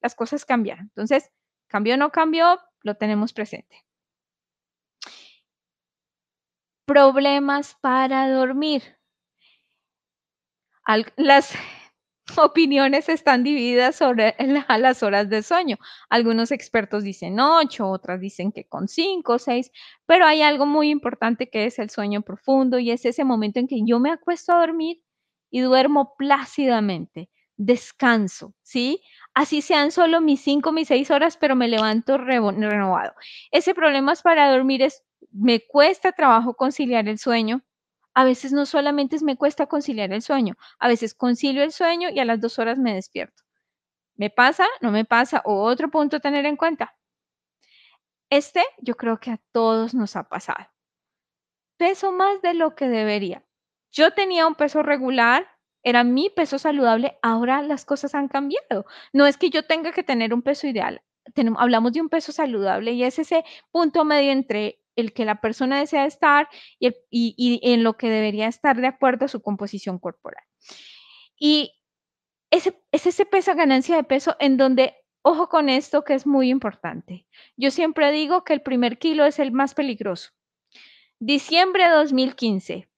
las 0.00 0.14
cosas 0.14 0.46
cambiaron. 0.46 0.86
Entonces, 0.86 1.30
cambió 1.68 1.94
o 1.94 1.96
no 1.98 2.10
cambió, 2.10 2.58
lo 2.82 2.94
tenemos 2.96 3.34
presente. 3.34 3.84
Problemas 6.86 7.76
para 7.82 8.30
dormir. 8.30 8.82
las 11.16 11.52
opiniones 12.38 13.08
están 13.08 13.42
divididas 13.42 13.96
sobre 13.96 14.34
las 14.78 15.02
horas 15.02 15.28
de 15.28 15.42
sueño. 15.42 15.78
Algunos 16.08 16.50
expertos 16.50 17.04
dicen 17.04 17.40
ocho, 17.40 17.88
otras 17.88 18.20
dicen 18.20 18.52
que 18.52 18.64
con 18.64 18.88
cinco, 18.88 19.38
seis, 19.38 19.70
pero 20.06 20.26
hay 20.26 20.42
algo 20.42 20.66
muy 20.66 20.90
importante 20.90 21.48
que 21.50 21.66
es 21.66 21.78
el 21.78 21.90
sueño 21.90 22.22
profundo 22.22 22.78
y 22.78 22.90
es 22.90 23.04
ese 23.04 23.24
momento 23.24 23.60
en 23.60 23.68
que 23.68 23.80
yo 23.84 23.98
me 24.00 24.10
acuesto 24.10 24.52
a 24.52 24.60
dormir 24.60 25.02
y 25.50 25.60
duermo 25.60 26.14
plácidamente, 26.16 27.28
descanso, 27.56 28.54
¿sí? 28.62 29.02
Así 29.34 29.62
sean 29.62 29.90
solo 29.92 30.20
mis 30.20 30.42
cinco, 30.42 30.72
mis 30.72 30.88
seis 30.88 31.10
horas, 31.10 31.36
pero 31.36 31.56
me 31.56 31.68
levanto 31.68 32.18
renovado. 32.18 33.12
Ese 33.50 33.74
problema 33.74 34.12
es 34.12 34.22
para 34.22 34.50
dormir 34.50 34.82
es, 34.82 35.02
me 35.30 35.60
cuesta 35.60 36.12
trabajo 36.12 36.54
conciliar 36.54 37.08
el 37.08 37.18
sueño, 37.18 37.62
a 38.14 38.24
veces 38.24 38.52
no 38.52 38.66
solamente 38.66 39.16
me 39.22 39.36
cuesta 39.36 39.66
conciliar 39.66 40.12
el 40.12 40.22
sueño, 40.22 40.54
a 40.78 40.88
veces 40.88 41.14
concilio 41.14 41.62
el 41.62 41.72
sueño 41.72 42.10
y 42.10 42.18
a 42.20 42.24
las 42.24 42.40
dos 42.40 42.58
horas 42.58 42.78
me 42.78 42.94
despierto. 42.94 43.42
¿Me 44.16 44.30
pasa? 44.30 44.66
¿No 44.80 44.90
me 44.90 45.04
pasa? 45.04 45.42
O 45.44 45.62
otro 45.62 45.90
punto 45.90 46.16
a 46.16 46.20
tener 46.20 46.46
en 46.46 46.56
cuenta. 46.56 46.94
Este 48.30 48.62
yo 48.78 48.96
creo 48.96 49.18
que 49.20 49.30
a 49.30 49.40
todos 49.52 49.94
nos 49.94 50.16
ha 50.16 50.24
pasado. 50.24 50.66
Peso 51.76 52.12
más 52.12 52.40
de 52.42 52.54
lo 52.54 52.74
que 52.74 52.88
debería. 52.88 53.44
Yo 53.90 54.12
tenía 54.12 54.46
un 54.46 54.54
peso 54.54 54.82
regular, 54.82 55.46
era 55.82 56.04
mi 56.04 56.30
peso 56.30 56.58
saludable, 56.58 57.18
ahora 57.22 57.62
las 57.62 57.84
cosas 57.84 58.14
han 58.14 58.28
cambiado. 58.28 58.86
No 59.12 59.26
es 59.26 59.36
que 59.36 59.50
yo 59.50 59.66
tenga 59.66 59.92
que 59.92 60.02
tener 60.02 60.32
un 60.32 60.42
peso 60.42 60.66
ideal, 60.66 61.02
hablamos 61.56 61.92
de 61.92 62.00
un 62.00 62.08
peso 62.08 62.32
saludable 62.32 62.92
y 62.92 63.04
es 63.04 63.18
ese 63.18 63.44
punto 63.70 64.04
medio 64.04 64.32
entre 64.32 64.81
el 64.96 65.12
que 65.12 65.24
la 65.24 65.40
persona 65.40 65.78
desea 65.78 66.06
estar 66.06 66.48
y, 66.78 67.60
en 67.62 67.84
lo 67.84 67.96
que 67.96 68.08
debería 68.08 68.48
estar 68.48 68.80
de 68.80 68.86
acuerdo 68.86 69.24
a 69.24 69.28
su 69.28 69.42
composición 69.42 69.98
corporal. 69.98 70.44
Y 71.38 71.72
ese, 72.50 72.80
es 72.92 73.06
ese 73.06 73.26
peso 73.26 73.54
ganancia 73.54 73.96
de 73.96 74.04
peso 74.04 74.36
en 74.38 74.56
donde, 74.56 74.94
ojo 75.22 75.48
con 75.48 75.68
esto 75.68 76.04
que 76.04 76.14
es 76.14 76.26
muy 76.26 76.50
importante. 76.50 77.26
Yo 77.56 77.70
siempre 77.70 78.12
digo 78.12 78.44
que 78.44 78.52
el 78.52 78.62
primer 78.62 78.98
kilo 78.98 79.24
es 79.24 79.38
el 79.38 79.52
más 79.52 79.74
peligroso. 79.74 80.30
Diciembre 81.18 81.84
de 81.84 81.90
2015, 81.90 82.88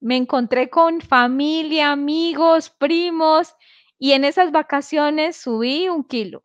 me 0.00 0.16
encontré 0.16 0.70
con 0.70 1.00
familia, 1.00 1.92
amigos, 1.92 2.70
primos 2.70 3.54
y 3.98 4.12
en 4.12 4.24
esas 4.24 4.50
vacaciones 4.50 5.36
subí 5.36 5.88
un 5.88 6.04
kilo. 6.04 6.44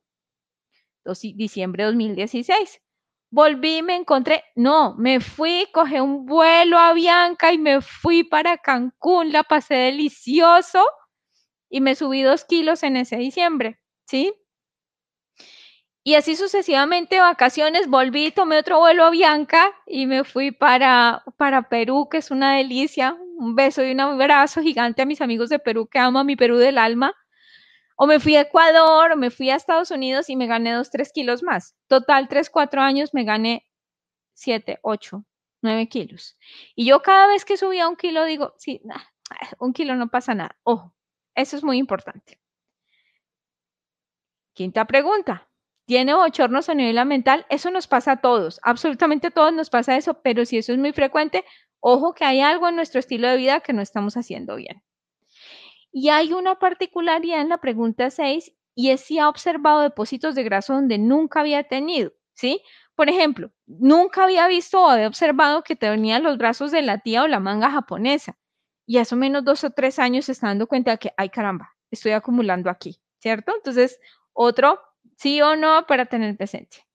Diciembre 1.35 1.83
de 1.83 1.91
2016 1.91 2.81
volví, 3.29 3.81
me 3.81 3.95
encontré, 3.95 4.43
no, 4.55 4.95
me 4.95 5.19
fui, 5.19 5.67
cogí 5.73 5.99
un 5.99 6.25
vuelo 6.25 6.77
a 6.77 6.93
Bianca 6.93 7.51
y 7.53 7.57
me 7.57 7.81
fui 7.81 8.23
para 8.23 8.57
Cancún, 8.57 9.31
la 9.31 9.43
pasé 9.43 9.75
delicioso 9.75 10.85
y 11.69 11.81
me 11.81 11.95
subí 11.95 12.21
dos 12.23 12.45
kilos 12.45 12.83
en 12.83 12.97
ese 12.97 13.17
diciembre, 13.17 13.79
¿sí? 14.07 14.33
Y 16.07 16.15
así 16.15 16.37
sucesivamente, 16.37 17.19
vacaciones, 17.19 17.89
volví, 17.89 18.31
tomé 18.31 18.57
otro 18.59 18.79
vuelo 18.79 19.03
a 19.03 19.09
Bianca 19.09 19.73
y 19.85 20.05
me 20.05 20.23
fui 20.23 20.51
para, 20.51 21.21
para 21.35 21.67
Perú, 21.67 22.07
que 22.09 22.19
es 22.19 22.31
una 22.31 22.55
delicia. 22.55 23.17
Un 23.37 23.55
beso 23.55 23.83
y 23.83 23.91
un 23.91 23.99
abrazo 23.99 24.61
gigante 24.61 25.01
a 25.01 25.05
mis 25.05 25.19
amigos 25.19 25.49
de 25.49 25.59
Perú, 25.59 25.85
que 25.91 25.99
amo 25.99 26.19
a 26.19 26.23
mi 26.23 26.37
Perú 26.37 26.55
del 26.57 26.77
alma. 26.77 27.13
O 27.99 28.05
me 28.05 28.19
fui 28.19 28.35
a 28.35 28.41
Ecuador, 28.41 29.11
o 29.11 29.17
me 29.17 29.31
fui 29.31 29.49
a 29.49 29.55
Estados 29.55 29.89
Unidos 29.89 30.29
y 30.29 30.35
me 30.35 30.45
gané 30.45 30.73
dos, 30.73 30.91
tres 30.91 31.11
kilos 31.11 31.41
más. 31.41 31.75
Total, 31.87 32.27
tres, 32.27 32.49
cuatro 32.49 32.81
años 32.81 33.13
me 33.13 33.23
gané 33.23 33.65
siete, 34.33 34.77
ocho, 34.83 35.25
nueve 35.63 35.89
kilos. 35.89 36.37
Y 36.75 36.85
yo 36.85 37.01
cada 37.01 37.27
vez 37.27 37.43
que 37.43 37.57
subía 37.57 37.87
un 37.89 37.95
kilo 37.95 38.23
digo, 38.25 38.53
sí, 38.57 38.81
un 39.59 39.73
kilo 39.73 39.95
no 39.95 40.09
pasa 40.09 40.35
nada. 40.35 40.55
Ojo, 40.63 40.93
eso 41.35 41.57
es 41.57 41.63
muy 41.63 41.79
importante. 41.79 42.39
Quinta 44.53 44.85
pregunta. 44.85 45.49
¿Tiene 45.87 46.13
bochornos 46.13 46.69
a 46.69 46.75
nivel 46.75 47.03
mental? 47.05 47.45
Eso 47.49 47.71
nos 47.71 47.87
pasa 47.87 48.11
a 48.13 48.21
todos, 48.21 48.59
absolutamente 48.61 49.27
a 49.27 49.31
todos 49.31 49.53
nos 49.53 49.69
pasa 49.69 49.95
eso, 49.97 50.21
pero 50.21 50.45
si 50.45 50.57
eso 50.57 50.73
es 50.73 50.77
muy 50.77 50.91
frecuente, 50.93 51.45
ojo 51.79 52.13
que 52.13 52.25
hay 52.25 52.41
algo 52.41 52.67
en 52.67 52.75
nuestro 52.75 52.99
estilo 52.99 53.27
de 53.29 53.37
vida 53.37 53.61
que 53.61 53.73
no 53.73 53.81
estamos 53.81 54.17
haciendo 54.17 54.57
bien. 54.57 54.83
Y 55.91 56.09
hay 56.09 56.33
una 56.33 56.59
particularidad 56.59 57.41
en 57.41 57.49
la 57.49 57.57
pregunta 57.57 58.09
6 58.09 58.53
y 58.75 58.91
es 58.91 59.01
si 59.01 59.19
ha 59.19 59.29
observado 59.29 59.81
depósitos 59.81 60.35
de 60.35 60.43
grasa 60.43 60.73
donde 60.73 60.97
nunca 60.97 61.39
había 61.39 61.63
tenido, 61.63 62.13
¿sí? 62.33 62.61
Por 62.95 63.09
ejemplo, 63.09 63.51
nunca 63.65 64.23
había 64.23 64.47
visto 64.47 64.83
o 64.83 64.87
había 64.87 65.07
observado 65.07 65.63
que 65.63 65.75
tenía 65.75 66.19
los 66.19 66.37
brazos 66.37 66.71
de 66.71 66.81
la 66.81 66.99
tía 66.99 67.23
o 67.23 67.27
la 67.27 67.39
manga 67.39 67.71
japonesa. 67.71 68.37
Y 68.85 68.99
hace 68.99 69.15
menos 69.15 69.43
dos 69.43 69.63
o 69.63 69.71
tres 69.71 69.99
años 69.99 70.25
se 70.25 70.33
está 70.33 70.47
dando 70.47 70.67
cuenta 70.67 70.91
de 70.91 70.97
que, 70.97 71.13
ay 71.17 71.29
caramba, 71.29 71.75
estoy 71.91 72.11
acumulando 72.11 72.69
aquí, 72.69 72.99
¿cierto? 73.19 73.53
Entonces, 73.55 73.99
otro 74.33 74.79
sí 75.17 75.41
o 75.41 75.55
no 75.55 75.85
para 75.87 76.05
tener 76.05 76.37
presente. 76.37 76.85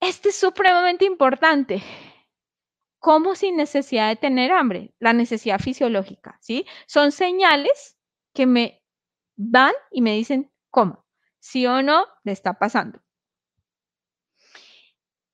Este 0.00 0.28
es 0.28 0.36
supremamente 0.36 1.04
importante 1.04 1.82
como 3.06 3.36
sin 3.36 3.54
necesidad 3.54 4.08
de 4.08 4.16
tener 4.16 4.50
hambre, 4.50 4.92
la 4.98 5.12
necesidad 5.12 5.60
fisiológica, 5.60 6.38
¿sí? 6.40 6.66
Son 6.88 7.12
señales 7.12 7.96
que 8.34 8.46
me 8.46 8.82
van 9.36 9.74
y 9.92 10.02
me 10.02 10.16
dicen 10.16 10.50
cómo, 10.70 11.06
sí 11.38 11.68
o 11.68 11.82
no 11.82 12.08
le 12.24 12.32
está 12.32 12.54
pasando. 12.58 13.00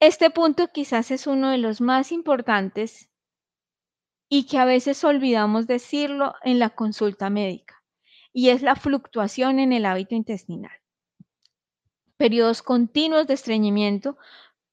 Este 0.00 0.28
punto 0.28 0.68
quizás 0.70 1.10
es 1.10 1.26
uno 1.26 1.48
de 1.50 1.56
los 1.56 1.80
más 1.80 2.12
importantes 2.12 3.08
y 4.28 4.46
que 4.46 4.58
a 4.58 4.66
veces 4.66 5.02
olvidamos 5.02 5.66
decirlo 5.66 6.34
en 6.42 6.58
la 6.58 6.68
consulta 6.68 7.30
médica, 7.30 7.82
y 8.34 8.50
es 8.50 8.60
la 8.60 8.76
fluctuación 8.76 9.58
en 9.58 9.72
el 9.72 9.86
hábito 9.86 10.14
intestinal. 10.14 10.78
Periodos 12.18 12.62
continuos 12.62 13.26
de 13.26 13.32
estreñimiento, 13.32 14.18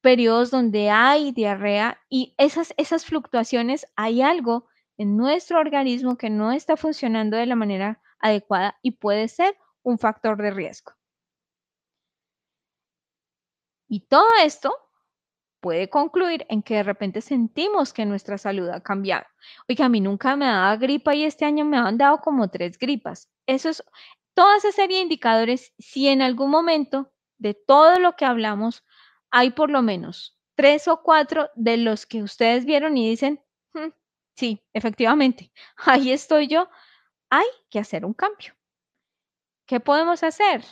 periodos 0.02 0.52
donde 0.52 0.90
hay 0.90 1.32
diarrea 1.32 2.00
y 2.10 2.34
esas, 2.38 2.74
esas 2.78 3.06
fluctuaciones, 3.06 3.86
hay 3.96 4.22
algo 4.22 4.68
en 4.98 5.18
nuestro 5.18 5.60
organismo 5.60 6.18
que 6.18 6.30
no 6.30 6.52
está 6.52 6.78
funcionando 6.78 7.38
de 7.38 7.46
la 7.46 7.56
manera 7.56 8.02
adecuada 8.20 8.78
y 8.82 8.92
puede 8.92 9.28
ser 9.28 9.58
un 9.84 9.98
factor 9.98 10.42
de 10.42 10.52
riesgo. 10.52 10.94
Y 13.88 14.02
todo 14.02 14.28
esto 14.44 14.74
puede 15.62 15.90
concluir 15.90 16.46
en 16.50 16.62
que 16.62 16.76
de 16.76 16.84
repente 16.84 17.22
sentimos 17.22 17.92
que 17.92 18.06
nuestra 18.06 18.38
salud 18.38 18.70
ha 18.70 18.82
cambiado. 18.82 19.26
Oiga, 19.68 19.86
a 19.86 19.90
mí 19.90 20.00
nunca 20.00 20.36
me 20.36 20.46
daba 20.46 20.76
gripa 20.78 21.16
y 21.16 21.24
este 21.24 21.46
año 21.46 21.66
me 21.66 21.78
han 21.78 21.98
dado 21.98 22.20
como 22.20 22.50
tres 22.50 22.78
gripas. 22.78 23.30
Eso 23.46 23.70
es 23.70 23.84
toda 24.34 24.58
esa 24.58 24.86
indicadores. 24.86 25.74
Si 25.80 26.08
en 26.08 26.22
algún 26.22 26.52
momento 26.52 27.12
de 27.38 27.54
todo 27.54 28.00
lo 28.00 28.16
que 28.16 28.26
hablamos 28.26 28.84
hay 29.32 29.52
por 29.52 29.70
lo 29.70 29.82
menos 29.82 30.38
tres 30.56 30.88
o 30.88 31.02
cuatro 31.02 31.50
de 31.56 31.78
los 31.78 32.06
que 32.06 32.22
ustedes 32.22 32.66
vieron 32.66 32.98
y 32.98 33.10
dicen, 33.10 33.42
hmm, 33.74 33.90
sí, 34.36 34.62
efectivamente, 34.74 35.52
ahí 35.78 36.12
estoy 36.12 36.48
yo, 36.48 36.70
hay 37.30 37.48
que 37.70 37.80
hacer 37.80 38.06
un 38.06 38.14
cambio. 38.14 38.54
¿Qué 39.66 39.80
podemos 39.80 40.24
hacer? 40.24 40.64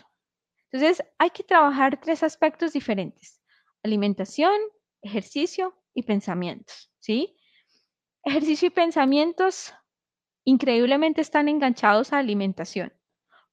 Entonces, 0.71 1.05
hay 1.17 1.29
que 1.29 1.43
trabajar 1.43 1.99
tres 2.01 2.23
aspectos 2.23 2.73
diferentes. 2.73 3.39
Alimentación, 3.83 4.59
ejercicio 5.01 5.73
y 5.93 6.03
pensamientos, 6.03 6.91
¿sí? 6.99 7.37
Ejercicio 8.23 8.67
y 8.67 8.71
pensamientos 8.71 9.73
increíblemente 10.43 11.21
están 11.21 11.47
enganchados 11.47 12.11
a 12.11 12.17
alimentación. 12.17 12.91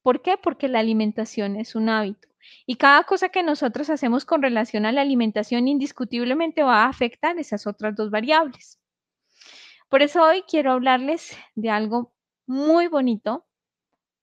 ¿Por 0.01 0.21
qué? 0.21 0.37
Porque 0.37 0.67
la 0.67 0.79
alimentación 0.79 1.55
es 1.55 1.75
un 1.75 1.89
hábito. 1.89 2.27
Y 2.65 2.75
cada 2.75 3.03
cosa 3.03 3.29
que 3.29 3.43
nosotros 3.43 3.89
hacemos 3.89 4.25
con 4.25 4.41
relación 4.41 4.85
a 4.85 4.91
la 4.91 5.01
alimentación 5.01 5.67
indiscutiblemente 5.67 6.63
va 6.63 6.83
a 6.83 6.89
afectar 6.89 7.37
esas 7.37 7.67
otras 7.67 7.95
dos 7.95 8.09
variables. 8.09 8.79
Por 9.89 10.01
eso 10.01 10.23
hoy 10.23 10.43
quiero 10.47 10.71
hablarles 10.71 11.37
de 11.55 11.69
algo 11.69 12.13
muy 12.47 12.87
bonito 12.87 13.45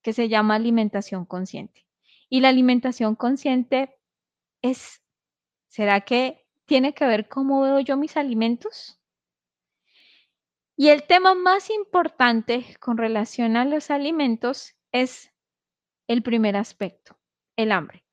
que 0.02 0.12
se 0.12 0.28
llama 0.28 0.56
alimentación 0.56 1.24
consciente. 1.24 1.86
Y 2.28 2.40
la 2.40 2.48
alimentación 2.48 3.14
consciente 3.14 3.96
es, 4.62 5.02
¿será 5.68 6.00
que 6.00 6.44
tiene 6.66 6.94
que 6.94 7.06
ver 7.06 7.28
cómo 7.28 7.62
veo 7.62 7.80
yo 7.80 7.96
mis 7.96 8.16
alimentos? 8.16 8.98
Y 10.76 10.88
el 10.88 11.06
tema 11.06 11.34
más 11.34 11.70
importante 11.70 12.76
con 12.80 12.96
relación 12.96 13.56
a 13.56 13.64
los 13.64 13.90
alimentos 13.90 14.74
es 14.90 15.30
el 16.08 16.22
primer 16.22 16.56
aspecto, 16.56 17.18
el 17.56 17.72
hambre. 17.72 18.04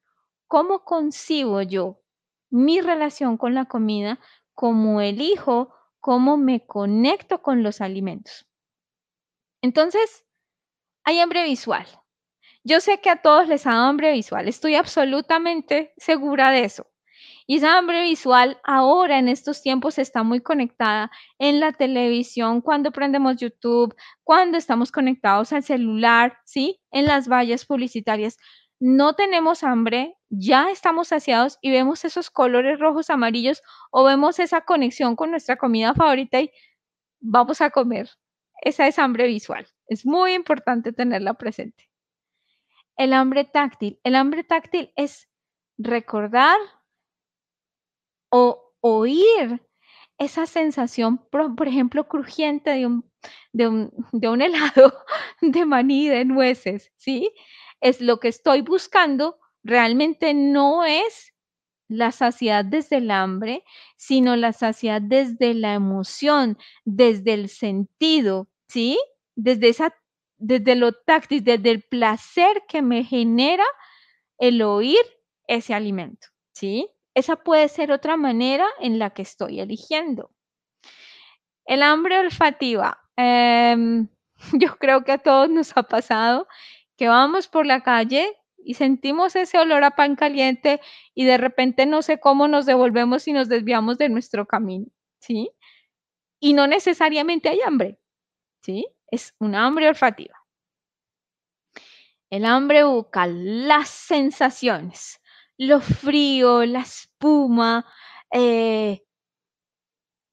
¿Cómo 0.50 0.84
concibo 0.84 1.62
yo 1.62 2.02
mi 2.50 2.82
relación 2.82 3.38
con 3.38 3.54
la 3.54 3.66
comida? 3.66 4.20
¿Cómo 4.56 5.00
elijo? 5.00 5.72
¿Cómo 6.00 6.38
me 6.38 6.66
conecto 6.66 7.44
con 7.44 7.62
los 7.62 7.82
alimentos? 7.82 8.48
Entonces, 9.62 10.26
hay 11.04 11.20
hambre 11.20 11.44
visual. 11.44 11.86
Yo 12.64 12.80
sé 12.82 13.00
que 13.00 13.12
a 13.12 13.22
todos 13.22 13.48
les 13.48 13.66
da 13.66 13.88
hambre 13.88 14.12
visual, 14.12 14.48
estoy 14.48 14.74
absolutamente 14.74 15.94
segura 15.98 16.50
de 16.50 16.64
eso. 16.64 16.88
Y 17.46 17.58
esa 17.58 17.78
hambre 17.78 18.02
visual 18.02 18.60
ahora 18.64 19.20
en 19.20 19.28
estos 19.28 19.62
tiempos 19.62 20.00
está 20.00 20.24
muy 20.24 20.42
conectada 20.42 21.12
en 21.38 21.60
la 21.60 21.74
televisión, 21.74 22.62
cuando 22.62 22.92
prendemos 22.92 23.38
YouTube, 23.38 23.96
cuando 24.24 24.58
estamos 24.58 24.92
conectados 24.92 25.54
al 25.54 25.64
celular, 25.64 26.40
¿sí? 26.44 26.82
En 26.92 27.06
las 27.06 27.28
vallas 27.28 27.68
publicitarias. 27.68 28.38
No 28.80 29.14
tenemos 29.14 29.64
hambre, 29.64 30.16
ya 30.30 30.72
estamos 30.72 31.10
saciados 31.10 31.58
y 31.62 31.72
vemos 31.72 32.06
esos 32.06 32.30
colores 32.30 32.80
rojos, 32.80 33.10
amarillos 33.10 33.62
o 33.92 34.06
vemos 34.06 34.40
esa 34.40 34.62
conexión 34.62 35.16
con 35.18 35.32
nuestra 35.32 35.58
comida 35.58 35.94
favorita 35.94 36.40
y 36.42 36.52
vamos 37.20 37.60
a 37.62 37.72
comer. 37.72 38.10
Esa 38.62 38.88
es 38.88 38.98
hambre 39.00 39.28
visual. 39.28 39.68
Es 39.88 40.06
muy 40.06 40.34
importante 40.34 40.94
tenerla 40.94 41.34
presente. 41.34 41.90
El 42.96 43.14
hambre 43.14 43.46
táctil. 43.46 44.00
El 44.04 44.16
hambre 44.16 44.44
táctil 44.44 44.94
es 44.96 45.28
recordar 45.78 46.58
o 48.30 48.74
oír 48.82 49.62
esa 50.18 50.46
sensación, 50.46 51.18
por, 51.32 51.68
ejemplo, 51.68 52.08
crujiente 52.08 52.72
de 52.72 52.86
un, 52.86 53.10
de, 53.54 53.68
un, 53.68 53.92
de 54.12 54.28
un 54.28 54.42
helado 54.42 54.94
de 55.42 55.66
maní 55.66 56.10
de 56.10 56.26
nueces, 56.26 56.92
¿sí? 56.98 57.32
Es 57.82 58.02
lo 58.02 58.20
que 58.20 58.28
estoy 58.28 58.62
buscando, 58.62 59.40
realmente 59.64 60.34
no 60.34 60.86
es 60.86 61.34
la 61.88 62.12
saciedad 62.12 62.64
desde 62.66 62.98
el 62.98 63.12
hambre, 63.12 63.64
sino 63.98 64.36
la 64.36 64.54
saciedad 64.54 65.02
desde 65.02 65.54
la 65.54 65.74
emoción, 65.74 66.58
desde 66.86 67.34
el 67.34 67.50
sentido, 67.50 68.48
¿sí? 68.68 69.00
Desde 69.36 69.70
esa 69.70 69.96
desde 70.38 70.76
lo 70.76 70.94
táctil, 70.94 71.44
desde 71.44 71.70
el 71.72 71.82
placer 71.84 72.64
que 72.68 72.82
me 72.82 73.04
genera 73.04 73.66
el 74.38 74.62
oír 74.62 75.02
ese 75.48 75.74
alimento, 75.74 76.28
¿sí? 76.54 76.90
Esa 77.14 77.36
puede 77.38 77.68
ser 77.68 77.92
otra 77.92 78.18
manera 78.18 78.66
en 78.80 79.00
la 79.00 79.10
que 79.12 79.24
estoy 79.24 79.60
eligiendo. 79.60 80.32
El 81.66 81.84
hambre 81.84 82.20
olfativa. 82.20 83.00
Em, 83.18 84.08
yo 84.54 84.78
creo 84.78 85.04
que 85.04 85.12
a 85.12 85.18
todos 85.18 85.50
nos 85.50 85.76
ha 85.76 85.84
pasado 85.84 86.48
que 87.00 87.08
vamos 87.08 87.48
por 87.48 87.66
la 87.66 87.82
calle 87.82 88.38
y 88.58 88.74
sentimos 88.74 89.34
ese 89.38 89.58
olor 89.58 89.86
a 89.86 89.92
pan 89.92 90.18
caliente 90.18 90.82
y 91.16 91.24
de 91.24 91.38
repente 91.38 91.86
no 91.86 92.02
sé 92.02 92.20
cómo 92.20 92.50
nos 92.50 92.66
devolvemos 92.66 93.26
y 93.30 93.32
nos 93.32 93.48
desviamos 93.48 93.98
de 93.98 94.10
nuestro 94.10 94.46
camino, 94.46 94.88
¿sí? 95.22 95.50
Y 96.42 96.52
no 96.52 96.68
necesariamente 96.68 97.48
hay 97.48 97.62
hambre, 97.62 97.98
¿sí? 98.62 98.86
Es 99.08 99.34
una 99.40 99.66
hambre 99.66 99.88
olfativa. 99.88 100.36
El 102.30 102.44
hambre 102.44 102.84
bucal, 102.84 103.66
las 103.66 103.88
sensaciones, 103.88 105.22
lo 105.58 105.80
frío, 105.80 106.66
la 106.66 106.82
espuma, 106.82 107.86
eh, 108.34 109.06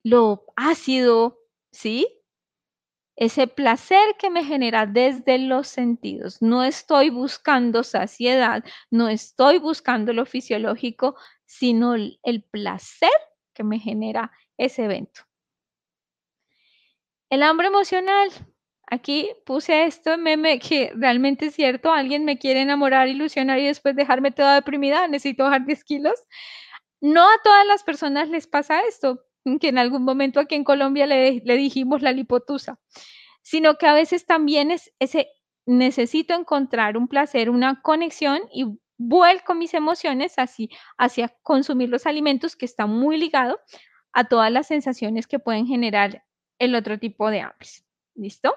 lo 0.03 0.45
ácido, 0.57 1.39
¿sí? 1.71 2.09
Ese 3.17 3.47
placer 3.47 4.17
que 4.19 4.31
me 4.31 4.45
genera 4.45 4.87
desde 4.87 5.39
los 5.39 5.69
sentidos. 5.69 6.43
No 6.43 6.63
estoy 6.65 7.11
buscando 7.11 7.83
saciedad, 7.83 8.63
no 8.91 9.09
estoy 9.09 9.59
buscando 9.59 10.13
lo 10.13 10.27
fisiológico, 10.27 11.17
sino 11.47 11.95
el 11.95 12.45
placer 12.51 13.11
que 13.55 13.65
me 13.65 13.79
genera 13.79 14.33
ese 14.59 14.85
evento. 14.85 15.23
El 17.31 17.43
hambre 17.43 17.69
emocional. 17.69 18.31
Aquí 18.89 19.31
puse 19.45 19.85
esto 19.85 20.17
meme 20.17 20.61
que 20.61 20.93
realmente 20.95 21.47
es 21.47 21.55
cierto. 21.55 21.93
Alguien 21.93 22.25
me 22.25 22.39
quiere 22.39 22.61
enamorar, 22.61 23.09
ilusionar 23.09 23.59
y 23.59 23.67
después 23.67 23.97
dejarme 23.97 24.31
toda 24.31 24.55
deprimida. 24.55 25.09
Necesito 25.09 25.45
bajar 25.45 25.67
10 25.67 25.83
kilos. 25.83 26.15
No 27.01 27.25
a 27.25 27.43
todas 27.43 27.67
las 27.67 27.83
personas 27.83 28.29
les 28.29 28.47
pasa 28.47 28.81
esto, 28.83 29.26
que 29.61 29.69
en 29.69 29.79
algún 29.79 30.05
momento 30.05 30.41
aquí 30.41 30.55
en 30.55 30.65
Colombia 30.65 31.07
le, 31.07 31.41
dijimos 31.41 32.03
la 32.03 32.13
lipotusa, 32.13 32.79
sino 33.43 33.77
que 33.77 33.87
a 33.87 33.95
veces 33.95 34.27
también 34.27 34.71
es 34.71 34.93
ese 34.99 35.29
necesito 35.67 36.35
encontrar 36.35 36.97
un 36.97 37.09
placer, 37.09 37.51
una 37.51 37.83
conexión 37.83 38.41
y 38.53 38.67
vuelco 38.99 39.55
mis 39.55 39.75
emociones 39.75 40.39
así 40.39 40.71
hacia 40.97 41.29
consumir 41.43 41.89
los 41.89 42.07
alimentos 42.07 42.55
que 42.55 42.67
está 42.67 42.87
muy 42.87 43.19
ligado 43.19 43.59
a 44.13 44.25
todas 44.25 44.51
las 44.53 44.69
sensaciones 44.69 45.27
que 45.27 45.41
pueden 45.41 45.67
generar 45.67 46.25
el 46.61 46.75
otro 46.75 46.99
tipo 46.99 47.31
de 47.31 47.41
hambres. 47.41 47.85
¿Listo? 48.15 48.55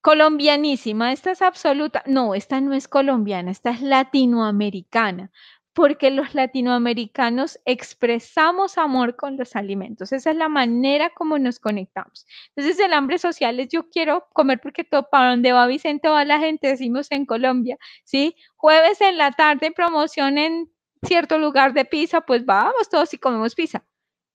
Colombianísima, 0.00 1.12
esta 1.12 1.32
es 1.32 1.42
absoluta. 1.42 2.04
No, 2.06 2.36
esta 2.36 2.60
no 2.60 2.72
es 2.72 2.86
colombiana, 2.86 3.50
esta 3.50 3.70
es 3.70 3.82
latinoamericana, 3.82 5.32
porque 5.78 6.10
los 6.10 6.34
latinoamericanos 6.34 7.60
expresamos 7.64 8.78
amor 8.78 9.14
con 9.14 9.36
los 9.36 9.54
alimentos. 9.54 10.10
Esa 10.10 10.32
es 10.32 10.36
la 10.36 10.48
manera 10.48 11.10
como 11.10 11.38
nos 11.38 11.60
conectamos. 11.60 12.26
Entonces, 12.48 12.84
el 12.84 12.92
hambre 12.92 13.16
social 13.16 13.60
es 13.60 13.68
yo 13.68 13.88
quiero 13.88 14.26
comer 14.32 14.58
porque 14.60 14.82
todo 14.82 15.08
para 15.08 15.30
donde 15.30 15.52
va 15.52 15.68
Vicente 15.68 16.08
va 16.08 16.24
la 16.24 16.40
gente, 16.40 16.66
decimos 16.66 17.06
en 17.12 17.26
Colombia, 17.26 17.78
¿sí? 18.02 18.34
Jueves 18.56 19.00
en 19.00 19.18
la 19.18 19.30
tarde, 19.30 19.70
promoción 19.70 20.36
en 20.38 20.68
cierto 21.04 21.38
lugar 21.38 21.74
de 21.74 21.84
pizza, 21.84 22.22
pues 22.22 22.44
vamos 22.44 22.88
todos 22.90 23.14
y 23.14 23.18
comemos 23.18 23.54
pizza. 23.54 23.84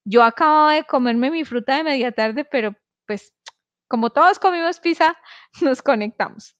Yo 0.05 0.23
acababa 0.23 0.75
de 0.75 0.85
comerme 0.85 1.29
mi 1.29 1.43
fruta 1.43 1.75
de 1.75 1.83
media 1.83 2.13
tarde, 2.13 2.45
pero 2.45 2.73
pues 3.05 3.33
como 3.89 4.11
todos 4.11 4.39
comimos 4.39 4.79
pizza, 4.79 5.17
nos 5.61 5.81
conectamos. 5.81 6.55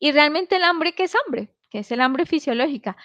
Y 0.00 0.10
realmente 0.10 0.56
el 0.56 0.64
hambre, 0.64 0.92
¿qué 0.96 1.04
es 1.04 1.14
hambre? 1.14 1.54
Que 1.70 1.80
es 1.80 1.92
el 1.92 2.00
hambre 2.00 2.26
fisiológica. 2.26 2.96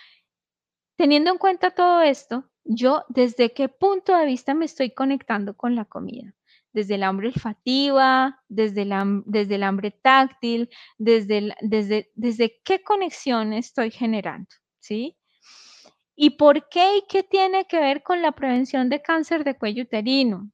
Teniendo 0.96 1.32
en 1.32 1.38
cuenta 1.38 1.72
todo 1.72 2.02
esto, 2.02 2.50
yo 2.64 3.04
desde 3.10 3.54
qué 3.54 3.68
punto 3.68 4.16
de 4.16 4.26
vista 4.26 4.54
me 4.54 4.66
estoy 4.66 4.92
conectando 4.92 5.56
con 5.56 5.76
la 5.76 5.86
comida. 5.86 6.34
Desde 6.72 6.96
el 6.96 7.04
hambre 7.04 7.28
olfativa, 7.28 8.42
desde 8.48 8.84
el, 8.84 9.24
desde 9.26 9.56
el 9.56 9.64
hambre 9.64 9.92
táctil, 9.92 10.70
desde, 10.98 11.56
desde, 11.62 12.12
desde 12.16 12.62
qué 12.64 12.82
conexión 12.82 13.54
estoy 13.54 13.92
generando, 13.92 14.50
¿sí? 14.80 15.18
¿Y 16.16 16.32
por 16.32 16.70
qué 16.70 16.98
y 16.98 17.04
qué 17.08 17.24
tiene 17.24 17.66
que 17.66 17.80
ver 17.80 18.04
con 18.04 18.22
la 18.22 18.32
prevención 18.32 18.90
de 18.90 19.02
cáncer 19.02 19.44
de 19.44 19.58
cuello 19.58 19.84
uterino? 19.84 20.52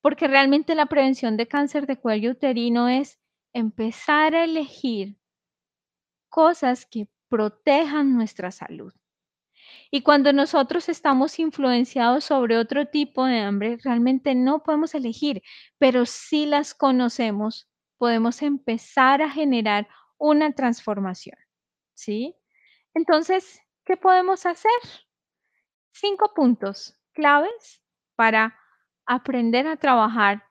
Porque 0.00 0.28
realmente 0.28 0.74
la 0.74 0.86
prevención 0.86 1.36
de 1.36 1.46
cáncer 1.46 1.86
de 1.86 1.98
cuello 1.98 2.32
uterino 2.32 2.88
es 2.88 3.18
empezar 3.52 4.34
a 4.34 4.44
elegir 4.44 5.16
cosas 6.28 6.86
que 6.86 7.08
protejan 7.28 8.14
nuestra 8.14 8.50
salud. 8.50 8.92
Y 9.90 10.02
cuando 10.02 10.32
nosotros 10.32 10.88
estamos 10.88 11.38
influenciados 11.38 12.24
sobre 12.24 12.58
otro 12.58 12.86
tipo 12.86 13.24
de 13.24 13.40
hambre, 13.40 13.78
realmente 13.82 14.34
no 14.34 14.62
podemos 14.62 14.94
elegir, 14.94 15.42
pero 15.78 16.06
si 16.06 16.46
las 16.46 16.74
conocemos, 16.74 17.68
podemos 17.98 18.42
empezar 18.42 19.22
a 19.22 19.30
generar 19.30 19.88
una 20.18 20.52
transformación. 20.52 21.36
¿Sí? 21.94 22.34
Entonces, 22.94 23.60
¿qué 23.84 23.96
podemos 23.96 24.46
hacer? 24.46 24.70
Cinco 25.92 26.32
puntos 26.34 26.98
claves 27.12 27.80
para 28.16 28.58
aprender 29.06 29.66
a 29.66 29.76
trabajar 29.76 30.44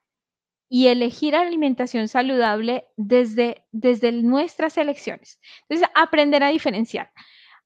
y 0.70 0.88
elegir 0.88 1.36
alimentación 1.36 2.08
saludable 2.08 2.88
desde, 2.98 3.66
desde 3.72 4.12
nuestras 4.12 4.78
elecciones. 4.78 5.40
Entonces, 5.68 5.90
aprender 5.94 6.42
a 6.44 6.48
diferenciar. 6.48 7.12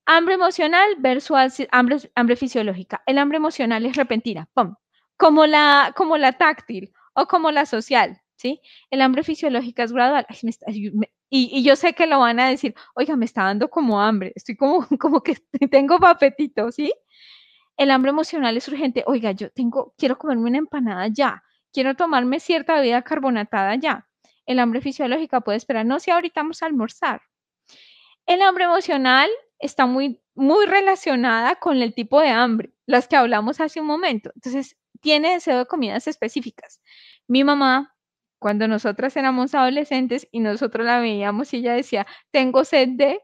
Hambre 0.10 0.36
emocional 0.36 0.96
versus 1.00 1.38
hambre, 1.70 1.98
hambre 2.16 2.38
fisiológica. 2.38 3.04
El 3.06 3.18
hambre 3.18 3.36
emocional 3.36 3.86
es 3.86 3.98
repentina, 3.98 4.48
¡pum! 4.54 4.74
Como 5.18 5.46
la, 5.46 5.94
como 5.98 6.18
la 6.18 6.32
táctil 6.32 6.94
o 7.14 7.28
como 7.28 7.52
la 7.52 7.66
social, 7.66 8.22
¿sí? 8.38 8.62
El 8.90 9.02
hambre 9.02 9.24
fisiológica 9.24 9.84
es 9.84 9.92
gradual. 9.92 10.26
y, 11.30 11.62
yo 11.62 11.76
sé 11.76 11.92
que 11.94 12.08
lo 12.08 12.20
van 12.22 12.40
a 12.40 12.48
decir, 12.48 12.74
oiga, 12.96 13.18
me 13.18 13.26
está 13.26 13.44
dando 13.44 13.70
como 13.70 14.02
hambre, 14.02 14.32
estoy 14.34 14.56
como, 14.56 14.88
como 15.00 15.22
que 15.22 15.36
tengo 15.72 16.00
papetito, 16.00 16.72
¿sí? 16.72 16.94
El 17.76 17.92
hambre 17.92 18.12
emocional 18.12 18.56
es 18.56 18.66
urgente. 18.70 19.04
Oiga, 19.08 19.32
yo 19.34 19.52
tengo, 19.52 19.94
quiero 19.98 20.18
comerme 20.18 20.50
una 20.50 20.58
empanada 20.60 21.08
ya. 21.10 21.44
Quiero 21.74 21.96
tomarme 21.96 22.40
cierta 22.40 22.76
bebida 22.76 23.02
carbonatada 23.02 23.76
ya. 23.76 24.08
El 24.46 24.60
hambre 24.60 24.80
fisiológica 24.80 25.42
puede 25.42 25.58
esperar. 25.58 25.86
No, 25.86 26.00
si 26.00 26.12
ahorita 26.12 26.42
vamos 26.42 26.64
a 26.64 26.68
almorzar. 26.68 27.22
El 28.26 28.42
hambre 28.42 28.64
emocional 28.64 29.30
está 29.60 29.86
muy, 29.86 30.22
muy 30.36 30.66
relacionada 30.66 31.56
con 31.56 31.78
el 31.78 31.94
tipo 31.94 32.22
de 32.22 32.30
hambre, 32.30 32.74
las 32.86 33.08
que 33.08 33.16
hablamos 33.16 33.60
hace 33.60 33.82
un 33.82 33.88
momento. 33.88 34.32
Entonces, 34.36 34.78
tiene 35.02 35.34
deseo 35.34 35.60
de 35.60 35.66
comidas 35.66 36.08
específicas. 36.08 36.82
Mi 37.28 37.44
mamá, 37.44 37.96
cuando 38.40 38.68
nosotras 38.68 39.16
éramos 39.18 39.56
adolescentes 39.56 40.28
y 40.32 40.40
nosotros 40.40 40.86
la 40.86 41.00
veíamos 41.00 41.54
y 41.54 41.58
ella 41.58 41.74
decía, 41.74 42.08
tengo 42.32 42.64
sed 42.64 42.90
de, 42.94 43.22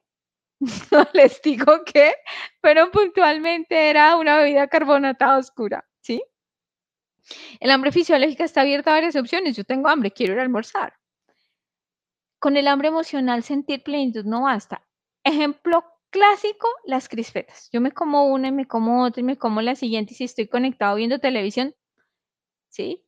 no 0.91 1.07
les 1.13 1.41
digo 1.41 1.83
qué, 1.85 2.13
pero 2.61 2.91
puntualmente 2.91 3.89
era 3.89 4.15
una 4.17 4.37
bebida 4.37 4.67
carbonatada 4.67 5.37
oscura, 5.37 5.85
¿sí? 6.01 6.23
El 7.59 7.71
hambre 7.71 7.91
fisiológica 7.91 8.43
está 8.43 8.61
abierta 8.61 8.91
a 8.91 8.95
varias 8.95 9.15
opciones. 9.15 9.55
Yo 9.55 9.63
tengo 9.63 9.87
hambre, 9.87 10.11
quiero 10.11 10.33
ir 10.33 10.39
a 10.39 10.43
almorzar. 10.43 10.93
Con 12.39 12.57
el 12.57 12.67
hambre 12.67 12.89
emocional, 12.89 13.43
sentir 13.43 13.83
plenitud 13.83 14.25
no 14.25 14.43
basta. 14.43 14.85
Ejemplo 15.23 15.85
clásico, 16.13 16.67
las 16.85 17.09
crispetas. 17.09 17.69
Yo 17.73 17.81
me 17.81 17.91
como 17.91 18.27
una 18.27 18.49
y 18.49 18.51
me 18.51 18.67
como 18.67 19.03
otra 19.03 19.21
y 19.21 19.23
me 19.23 19.37
como 19.37 19.61
la 19.61 19.75
siguiente 19.75 20.13
y 20.13 20.15
si 20.15 20.23
estoy 20.25 20.47
conectado 20.47 20.95
viendo 20.95 21.19
televisión, 21.19 21.75
¿sí? 22.69 23.03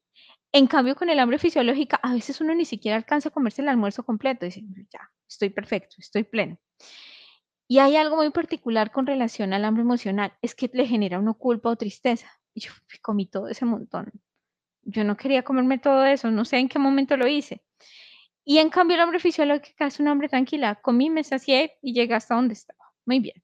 En 0.51 0.67
cambio, 0.67 0.95
con 0.95 1.09
el 1.09 1.19
hambre 1.19 1.37
fisiológica, 1.37 1.99
a 2.01 2.13
veces 2.13 2.41
uno 2.41 2.55
ni 2.55 2.65
siquiera 2.65 2.97
alcanza 2.97 3.29
a 3.29 3.31
comerse 3.31 3.61
el 3.61 3.69
almuerzo 3.69 4.03
completo. 4.03 4.45
Dice, 4.45 4.63
ya, 4.91 5.11
estoy 5.27 5.49
perfecto, 5.49 5.97
estoy 5.99 6.23
pleno. 6.23 6.57
Y 7.67 7.79
hay 7.79 7.95
algo 7.95 8.15
muy 8.15 8.31
particular 8.31 8.91
con 8.91 9.05
relación 9.05 9.53
al 9.53 9.65
hambre 9.65 9.83
emocional, 9.83 10.33
es 10.41 10.55
que 10.55 10.69
le 10.73 10.87
genera 10.87 11.19
una 11.19 11.33
culpa 11.33 11.69
o 11.69 11.75
tristeza. 11.75 12.27
Y 12.53 12.61
yo 12.61 12.71
comí 13.01 13.27
todo 13.27 13.49
ese 13.49 13.65
montón. 13.65 14.11
Yo 14.83 15.03
no 15.03 15.17
quería 15.17 15.43
comerme 15.43 15.77
todo 15.77 16.05
eso, 16.05 16.31
no 16.31 16.45
sé 16.45 16.57
en 16.57 16.69
qué 16.69 16.79
momento 16.79 17.17
lo 17.17 17.27
hice. 17.27 17.61
Y 18.45 18.59
en 18.59 18.69
cambio 18.69 18.95
el 18.95 19.01
hambre 19.01 19.19
fisiológico 19.19 19.83
es 19.83 19.99
un 19.99 20.07
hambre 20.07 20.29
tranquila. 20.29 20.75
Comí, 20.75 21.09
me 21.09 21.23
sacié 21.23 21.77
y 21.81 21.93
llegué 21.93 22.13
hasta 22.13 22.35
donde 22.35 22.53
estaba. 22.53 22.74
Muy 23.05 23.19
bien. 23.19 23.43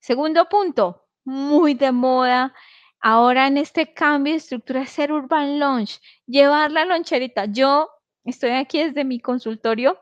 Segundo 0.00 0.48
punto, 0.48 1.06
muy 1.24 1.74
de 1.74 1.92
moda. 1.92 2.54
Ahora 3.00 3.46
en 3.46 3.58
este 3.58 3.92
cambio 3.94 4.32
de 4.34 4.38
estructura, 4.38 4.86
ser 4.86 5.12
urban 5.12 5.60
lunch, 5.60 6.00
llevar 6.26 6.72
la 6.72 6.84
loncherita. 6.84 7.46
Yo 7.46 7.88
estoy 8.24 8.50
aquí 8.50 8.82
desde 8.84 9.04
mi 9.04 9.20
consultorio 9.20 9.98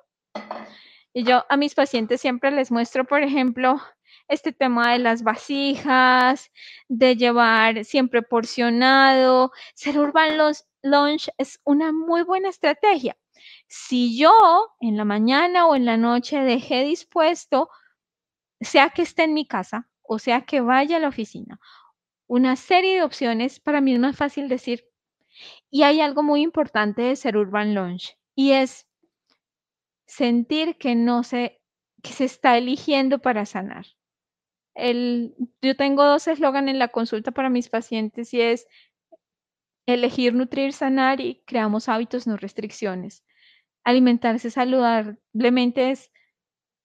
y 1.12 1.24
yo 1.24 1.44
a 1.48 1.56
mis 1.56 1.74
pacientes 1.74 2.20
siempre 2.20 2.50
les 2.50 2.70
muestro, 2.70 3.04
por 3.04 3.22
ejemplo, 3.22 3.80
este 4.28 4.52
tema 4.52 4.92
de 4.92 4.98
las 4.98 5.22
vasijas, 5.22 6.50
de 6.88 7.16
llevar 7.16 7.84
siempre 7.84 8.22
porcionado. 8.22 9.52
Ser 9.74 9.98
urban 9.98 10.38
lunch 10.82 11.28
es 11.38 11.60
una 11.64 11.92
muy 11.92 12.22
buena 12.22 12.48
estrategia. 12.48 13.16
Si 13.68 14.18
yo 14.18 14.32
en 14.80 14.96
la 14.96 15.04
mañana 15.04 15.66
o 15.66 15.74
en 15.76 15.84
la 15.84 15.96
noche 15.96 16.38
dejé 16.40 16.84
dispuesto, 16.84 17.68
sea 18.64 18.90
que 18.90 19.02
esté 19.02 19.24
en 19.24 19.34
mi 19.34 19.46
casa 19.46 19.88
o 20.02 20.18
sea 20.18 20.42
que 20.42 20.60
vaya 20.60 20.96
a 20.96 21.00
la 21.00 21.08
oficina, 21.08 21.58
una 22.26 22.56
serie 22.56 22.96
de 22.96 23.02
opciones, 23.02 23.60
para 23.60 23.80
mí 23.80 23.94
es 23.94 24.00
más 24.00 24.16
fácil 24.16 24.48
decir. 24.48 24.84
Y 25.70 25.82
hay 25.82 26.00
algo 26.00 26.22
muy 26.22 26.42
importante 26.42 27.02
de 27.02 27.16
ser 27.16 27.36
urban 27.36 27.74
lunch 27.74 28.16
y 28.34 28.52
es 28.52 28.86
sentir 30.06 30.76
que 30.76 30.94
no 30.94 31.22
se, 31.22 31.62
que 32.02 32.12
se 32.12 32.24
está 32.24 32.58
eligiendo 32.58 33.20
para 33.20 33.46
sanar. 33.46 33.86
El, 34.74 35.34
yo 35.62 35.76
tengo 35.76 36.04
dos 36.04 36.28
eslóganes 36.28 36.72
en 36.72 36.78
la 36.78 36.88
consulta 36.88 37.30
para 37.32 37.50
mis 37.50 37.68
pacientes 37.70 38.32
y 38.34 38.40
es 38.42 38.66
elegir, 39.86 40.34
nutrir, 40.34 40.74
sanar 40.74 41.20
y 41.20 41.42
creamos 41.46 41.88
hábitos, 41.88 42.26
no 42.26 42.36
restricciones. 42.36 43.24
Alimentarse 43.84 44.50
saludablemente 44.50 45.90
es 45.90 46.11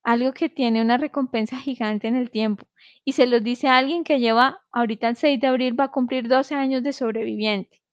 algo 0.07 0.31
que 0.31 0.47
tiene 0.47 0.81
una 0.81 0.97
recompensa 0.97 1.57
gigante 1.57 2.07
en 2.07 2.15
el 2.15 2.31
tiempo. 2.31 2.65
Y 3.03 3.11
se 3.11 3.27
los 3.27 3.43
dice 3.43 3.67
a 3.67 3.77
alguien 3.77 4.05
que 4.05 4.21
lleva, 4.21 4.61
ahorita 4.71 5.09
el 5.09 5.17
6 5.17 5.41
de 5.41 5.47
abril 5.47 5.77
va 5.77 5.85
a 5.85 5.91
cumplir 5.91 6.29
12 6.29 6.55
años 6.55 6.81
de 6.81 6.93
sobreviviente. 6.93 7.83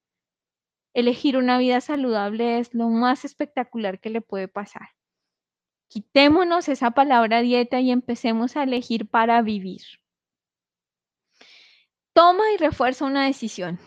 Elegir 0.95 1.37
una 1.37 1.59
vida 1.59 1.81
saludable 1.81 2.61
es 2.61 2.73
lo 2.73 2.89
más 2.89 3.25
espectacular 3.25 3.99
que 3.99 4.11
le 4.11 4.21
puede 4.21 4.47
pasar. 4.47 4.91
Quitémonos 5.89 6.69
esa 6.69 6.93
palabra 6.93 7.43
dieta 7.43 7.81
y 7.81 7.91
empecemos 7.91 8.57
a 8.57 8.63
elegir 8.63 9.09
para 9.09 9.43
vivir. 9.43 9.83
Toma 12.13 12.45
y 12.55 12.59
refuerza 12.59 13.07
una 13.07 13.27
decisión. 13.27 13.81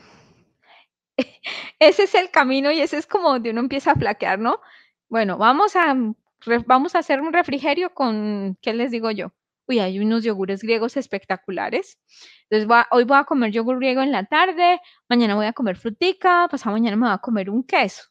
Ese 1.80 2.04
es 2.04 2.14
el 2.14 2.30
camino 2.30 2.72
y 2.72 2.82
ese 2.82 2.98
es 2.98 3.08
como 3.08 3.30
donde 3.30 3.52
uno 3.52 3.62
empieza 3.62 3.92
a 3.92 3.96
flaquear, 3.96 4.38
¿no? 4.38 4.60
Bueno, 5.08 5.38
vamos 5.38 5.78
a, 5.78 5.96
vamos 6.66 6.96
a 6.96 7.00
hacer 7.00 7.22
un 7.22 7.34
refrigerio 7.34 7.94
con, 7.94 8.58
¿qué 8.62 8.74
les 8.74 8.92
digo 8.92 9.12
yo? 9.12 9.32
Uy, 9.68 9.80
hay 9.80 10.00
unos 10.00 10.24
yogures 10.24 10.62
griegos 10.62 10.96
espectaculares. 10.96 12.00
Entonces, 12.50 12.86
hoy 12.92 13.04
voy 13.04 13.18
a 13.18 13.26
comer 13.26 13.52
yogur 13.52 13.78
griego 13.78 14.02
en 14.02 14.12
la 14.12 14.26
tarde, 14.26 14.80
mañana 15.10 15.36
voy 15.36 15.46
a 15.46 15.54
comer 15.54 15.76
frutica, 15.76 16.48
pasado 16.50 16.74
mañana 16.74 16.96
me 16.96 17.08
voy 17.08 17.14
a 17.14 17.18
comer 17.18 17.50
un 17.50 17.64
queso. 17.64 18.04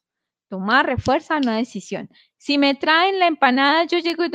Tomar, 0.51 0.87
refuerza 0.87 1.39
una 1.39 1.57
decisión. 1.57 2.11
Si 2.37 2.59
me 2.59 2.75
traen 2.75 3.19
la 3.19 3.27
empanada, 3.27 3.85
yo 3.85 3.99
llego 3.99 4.25
y 4.25 4.31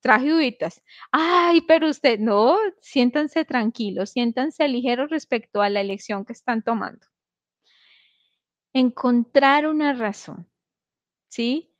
traje 0.00 0.32
uvitas. 0.32 0.82
Ay, 1.10 1.62
pero 1.62 1.88
usted, 1.88 2.18
no, 2.20 2.56
siéntanse 2.80 3.44
tranquilos, 3.44 4.10
siéntanse 4.10 4.68
ligeros 4.68 5.10
respecto 5.10 5.60
a 5.60 5.70
la 5.70 5.80
elección 5.80 6.24
que 6.24 6.34
están 6.34 6.62
tomando. 6.62 7.06
Encontrar 8.72 9.66
una 9.66 9.92
razón, 9.92 10.48
¿sí? 11.28 11.73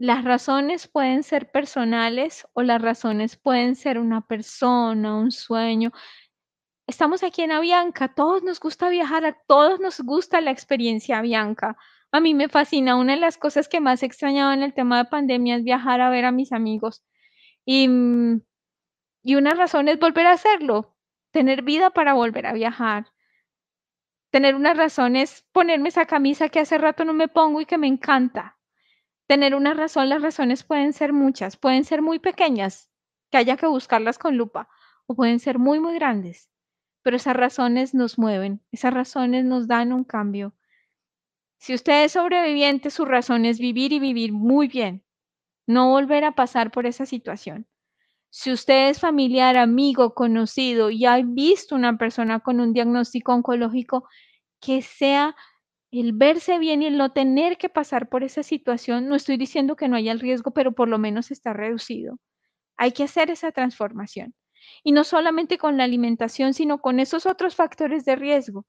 Las 0.00 0.24
razones 0.24 0.88
pueden 0.88 1.22
ser 1.22 1.50
personales 1.50 2.46
o 2.54 2.62
las 2.62 2.80
razones 2.80 3.36
pueden 3.36 3.76
ser 3.76 3.98
una 3.98 4.22
persona, 4.22 5.14
un 5.18 5.30
sueño. 5.30 5.92
Estamos 6.86 7.22
aquí 7.22 7.42
en 7.42 7.52
Avianca, 7.52 8.14
todos 8.14 8.42
nos 8.42 8.60
gusta 8.60 8.88
viajar, 8.88 9.26
a 9.26 9.36
todos 9.46 9.78
nos 9.78 10.00
gusta 10.00 10.40
la 10.40 10.52
experiencia 10.52 11.18
Avianca. 11.18 11.76
A 12.12 12.20
mí 12.20 12.32
me 12.32 12.48
fascina. 12.48 12.96
Una 12.96 13.12
de 13.12 13.20
las 13.20 13.36
cosas 13.36 13.68
que 13.68 13.80
más 13.80 14.02
he 14.02 14.06
extrañado 14.06 14.54
en 14.54 14.62
el 14.62 14.72
tema 14.72 14.96
de 14.96 15.10
pandemia 15.10 15.56
es 15.56 15.64
viajar 15.64 16.00
a 16.00 16.08
ver 16.08 16.24
a 16.24 16.32
mis 16.32 16.50
amigos. 16.52 17.04
Y, 17.66 17.86
mm, 17.86 18.40
y 19.22 19.34
una 19.34 19.50
razón 19.50 19.88
es 19.88 19.98
volver 19.98 20.26
a 20.28 20.32
hacerlo, 20.32 20.96
tener 21.30 21.60
vida 21.62 21.90
para 21.90 22.14
volver 22.14 22.46
a 22.46 22.54
viajar. 22.54 23.04
Tener 24.30 24.54
una 24.54 24.72
razón 24.72 25.16
es 25.16 25.44
ponerme 25.52 25.90
esa 25.90 26.06
camisa 26.06 26.48
que 26.48 26.60
hace 26.60 26.78
rato 26.78 27.04
no 27.04 27.12
me 27.12 27.28
pongo 27.28 27.60
y 27.60 27.66
que 27.66 27.76
me 27.76 27.86
encanta. 27.86 28.56
Tener 29.30 29.54
una 29.54 29.74
razón, 29.74 30.08
las 30.08 30.22
razones 30.22 30.64
pueden 30.64 30.92
ser 30.92 31.12
muchas, 31.12 31.56
pueden 31.56 31.84
ser 31.84 32.02
muy 32.02 32.18
pequeñas, 32.18 32.90
que 33.30 33.38
haya 33.38 33.56
que 33.56 33.68
buscarlas 33.68 34.18
con 34.18 34.36
lupa, 34.36 34.68
o 35.06 35.14
pueden 35.14 35.38
ser 35.38 35.60
muy, 35.60 35.78
muy 35.78 35.94
grandes. 35.94 36.50
pero 37.02 37.16
esas 37.16 37.36
razones 37.36 37.94
nos 37.94 38.18
mueven, 38.18 38.60
esas 38.72 38.92
razones 38.92 39.44
nos 39.44 39.68
dan 39.68 39.92
un 39.92 40.02
cambio. 40.02 40.52
Si 41.58 41.74
usted 41.74 42.06
es 42.06 42.12
sobreviviente, 42.12 42.90
su 42.90 43.04
razón 43.04 43.44
es 43.44 43.60
vivir 43.60 43.92
y 43.92 44.00
vivir 44.00 44.32
muy 44.32 44.66
bien, 44.66 45.04
no 45.66 45.90
volver 45.90 46.24
a 46.24 46.32
pasar 46.32 46.72
por 46.72 46.86
esa 46.86 47.06
situación. 47.06 47.68
Si 48.30 48.52
usted 48.52 48.88
es 48.88 49.00
familiar, 49.00 49.56
amigo, 49.56 50.14
conocido 50.14 50.90
y 50.90 51.06
ha 51.06 51.22
visto 51.22 51.76
una 51.76 51.96
persona 51.98 52.40
con 52.40 52.58
un 52.58 52.72
diagnóstico 52.72 53.32
oncológico, 53.32 54.08
que 54.60 54.82
sea 54.82 55.36
el 55.92 56.12
verse 56.12 56.58
bien 56.58 56.82
y 56.82 56.86
el 56.86 56.96
no 56.96 57.12
tener 57.12 57.58
que 57.58 57.68
pasar 57.68 58.08
por 58.08 58.22
esa 58.22 58.42
situación, 58.42 59.08
no 59.08 59.16
estoy 59.16 59.36
diciendo 59.36 59.76
que 59.76 59.88
no 59.88 59.96
haya 59.96 60.12
el 60.12 60.20
riesgo, 60.20 60.52
pero 60.52 60.72
por 60.72 60.88
lo 60.88 60.98
menos 60.98 61.30
está 61.30 61.52
reducido. 61.52 62.18
Hay 62.76 62.92
que 62.92 63.04
hacer 63.04 63.30
esa 63.30 63.52
transformación. 63.52 64.34
Y 64.84 64.92
no 64.92 65.04
solamente 65.04 65.58
con 65.58 65.76
la 65.76 65.84
alimentación, 65.84 66.54
sino 66.54 66.80
con 66.80 67.00
esos 67.00 67.26
otros 67.26 67.56
factores 67.56 68.04
de 68.04 68.16
riesgo. 68.16 68.66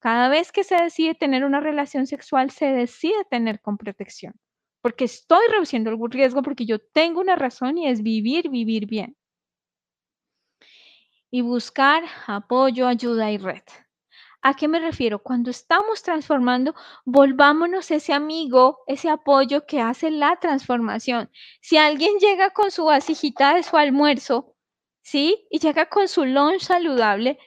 Cada 0.00 0.28
vez 0.28 0.52
que 0.52 0.64
se 0.64 0.76
decide 0.76 1.14
tener 1.14 1.44
una 1.44 1.60
relación 1.60 2.06
sexual, 2.06 2.50
se 2.50 2.66
decide 2.66 3.24
tener 3.30 3.60
con 3.60 3.78
protección, 3.78 4.34
porque 4.82 5.04
estoy 5.04 5.46
reduciendo 5.50 5.90
algún 5.90 6.10
riesgo, 6.10 6.42
porque 6.42 6.66
yo 6.66 6.78
tengo 6.80 7.20
una 7.20 7.36
razón 7.36 7.78
y 7.78 7.88
es 7.88 8.02
vivir, 8.02 8.50
vivir 8.50 8.86
bien. 8.86 9.16
Y 11.30 11.42
buscar 11.42 12.04
apoyo, 12.26 12.86
ayuda 12.88 13.30
y 13.30 13.38
red. 13.38 13.62
¿A 14.48 14.54
qué 14.54 14.68
me 14.68 14.78
refiero? 14.78 15.18
Cuando 15.18 15.50
estamos 15.50 16.04
transformando, 16.04 16.72
volvámonos 17.04 17.90
ese 17.90 18.12
amigo, 18.12 18.78
ese 18.86 19.10
apoyo 19.10 19.66
que 19.66 19.80
hace 19.80 20.08
la 20.12 20.36
transformación. 20.36 21.32
Si 21.60 21.78
alguien 21.78 22.18
llega 22.20 22.50
con 22.50 22.70
su 22.70 22.84
vasijita 22.84 23.56
de 23.56 23.64
su 23.64 23.76
almuerzo, 23.76 24.54
¿sí? 25.02 25.48
Y 25.50 25.58
llega 25.58 25.86
con 25.86 26.06
su 26.06 26.24
lunch 26.24 26.60
saludable, 26.60 27.40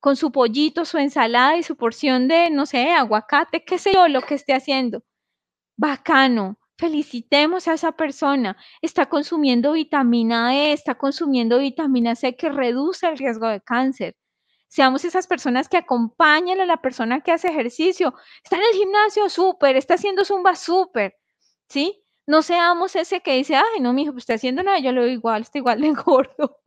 con 0.00 0.16
su 0.16 0.32
pollito, 0.32 0.84
su 0.84 0.98
ensalada 0.98 1.56
y 1.56 1.62
su 1.62 1.76
porción 1.76 2.26
de, 2.26 2.50
no 2.50 2.66
sé, 2.66 2.90
aguacate, 2.90 3.64
qué 3.64 3.78
sé 3.78 3.92
yo, 3.94 4.08
lo 4.08 4.22
que 4.22 4.34
esté 4.34 4.52
haciendo. 4.52 5.04
Bacano. 5.76 6.58
Felicitemos 6.76 7.68
a 7.68 7.74
esa 7.74 7.92
persona. 7.92 8.56
Está 8.82 9.06
consumiendo 9.06 9.72
vitamina 9.74 10.56
E, 10.56 10.72
está 10.72 10.96
consumiendo 10.96 11.60
vitamina 11.60 12.16
C 12.16 12.36
que 12.36 12.48
reduce 12.50 13.06
el 13.06 13.16
riesgo 13.18 13.46
de 13.46 13.60
cáncer. 13.60 14.16
Seamos 14.70 15.04
esas 15.04 15.26
personas 15.26 15.68
que 15.68 15.76
acompañan 15.78 16.60
a 16.60 16.66
la 16.66 16.76
persona 16.80 17.22
que 17.22 17.32
hace 17.32 17.48
ejercicio. 17.48 18.14
Está 18.44 18.56
en 18.56 18.62
el 18.62 18.78
gimnasio, 18.78 19.28
súper, 19.28 19.76
está 19.76 19.94
haciendo 19.94 20.24
zumba, 20.24 20.54
súper, 20.54 21.16
¿sí? 21.68 22.04
No 22.26 22.42
seamos 22.42 22.94
ese 22.94 23.20
que 23.20 23.34
dice, 23.34 23.56
ay, 23.56 23.80
no, 23.80 23.92
mi 23.92 24.02
hijo, 24.02 24.12
pues 24.12 24.22
está 24.22 24.34
haciendo 24.34 24.62
nada, 24.62 24.78
yo 24.78 24.92
lo 24.92 25.02
veo 25.02 25.10
igual, 25.10 25.42
está 25.42 25.58
igual 25.58 25.80
de 25.80 25.92
gordo. 26.04 26.60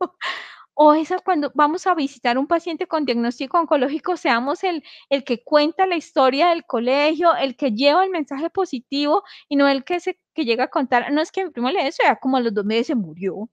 o 0.74 0.94
esa 0.94 1.18
cuando 1.20 1.50
vamos 1.54 1.86
a 1.86 1.94
visitar 1.94 2.36
un 2.38 2.46
paciente 2.46 2.86
con 2.86 3.06
diagnóstico 3.06 3.58
oncológico, 3.58 4.16
seamos 4.18 4.64
el, 4.64 4.84
el 5.08 5.24
que 5.24 5.42
cuenta 5.42 5.86
la 5.86 5.96
historia 5.96 6.48
del 6.50 6.66
colegio, 6.66 7.34
el 7.36 7.56
que 7.56 7.72
lleva 7.72 8.04
el 8.04 8.10
mensaje 8.10 8.50
positivo 8.50 9.24
y 9.48 9.56
no 9.56 9.66
el 9.68 9.84
que, 9.84 10.00
se, 10.00 10.20
que 10.34 10.44
llega 10.44 10.64
a 10.64 10.68
contar, 10.68 11.10
no 11.12 11.22
es 11.22 11.32
que 11.32 11.44
mi 11.44 11.50
primo 11.50 11.70
le 11.70 11.86
eso, 11.88 12.02
ya 12.04 12.16
como 12.16 12.36
a 12.36 12.40
los 12.40 12.52
dos 12.54 12.66
meses 12.66 12.88
se 12.88 12.94
murió. 12.96 13.48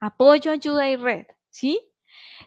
Apoyo, 0.00 0.50
ayuda 0.52 0.90
y 0.90 0.96
red, 0.96 1.26
¿sí? 1.50 1.89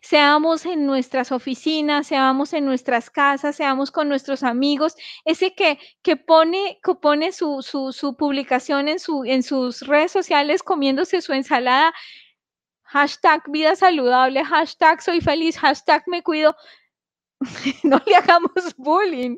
Seamos 0.03 0.65
en 0.65 0.85
nuestras 0.85 1.31
oficinas, 1.31 2.07
seamos 2.07 2.51
en 2.51 2.65
nuestras 2.65 3.09
casas, 3.09 3.55
seamos 3.55 3.89
con 3.89 4.09
nuestros 4.09 4.43
amigos, 4.43 4.95
ese 5.23 5.55
que, 5.55 5.79
que 6.01 6.17
pone, 6.17 6.77
que 6.83 6.95
pone 6.95 7.31
su, 7.31 7.61
su, 7.61 8.15
publicación 8.17 8.89
en, 8.89 8.99
su, 8.99 9.23
en 9.23 9.43
sus 9.43 9.79
redes 9.87 10.11
sociales 10.11 10.61
comiéndose 10.61 11.21
su 11.21 11.31
ensalada, 11.31 11.93
hashtag 12.83 13.43
vida 13.49 13.77
saludable, 13.77 14.43
hashtag 14.43 15.01
soy 15.01 15.21
feliz, 15.21 15.57
hashtag 15.57 16.03
me 16.07 16.21
cuido, 16.21 16.53
no 17.83 18.01
le 18.05 18.15
hagamos 18.17 18.75
bullying, 18.75 19.37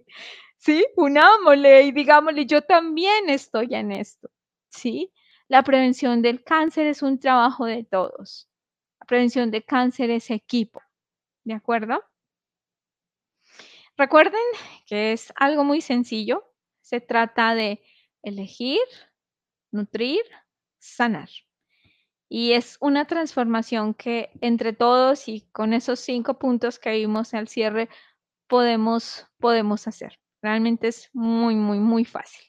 ¿sí? 0.57 0.83
Unámosle 0.97 1.83
y 1.83 1.91
digámosle, 1.91 2.47
yo 2.47 2.63
también 2.63 3.29
estoy 3.29 3.75
en 3.75 3.91
esto, 3.91 4.31
¿sí? 4.69 5.13
La 5.47 5.61
prevención 5.61 6.23
del 6.23 6.43
cáncer 6.43 6.87
es 6.87 7.03
un 7.03 7.19
trabajo 7.19 7.65
de 7.65 7.83
todos 7.83 8.49
prevención 9.05 9.51
de 9.51 9.63
cáncer 9.63 10.09
es 10.09 10.29
equipo. 10.31 10.81
¿De 11.43 11.53
acuerdo? 11.53 12.03
Recuerden 13.97 14.41
que 14.85 15.13
es 15.13 15.31
algo 15.35 15.63
muy 15.63 15.81
sencillo. 15.81 16.43
Se 16.81 16.99
trata 16.99 17.55
de 17.55 17.81
elegir, 18.23 18.81
nutrir, 19.71 20.21
sanar. 20.79 21.29
Y 22.27 22.53
es 22.53 22.77
una 22.81 23.05
transformación 23.05 23.93
que 23.93 24.31
entre 24.41 24.73
todos 24.73 25.27
y 25.27 25.41
con 25.51 25.73
esos 25.73 25.99
cinco 25.99 26.39
puntos 26.39 26.79
que 26.79 26.91
vimos 26.91 27.33
al 27.33 27.47
cierre 27.47 27.89
podemos, 28.47 29.27
podemos 29.37 29.87
hacer. 29.87 30.19
Realmente 30.41 30.87
es 30.87 31.09
muy, 31.13 31.55
muy, 31.55 31.79
muy 31.79 32.05
fácil. 32.05 32.45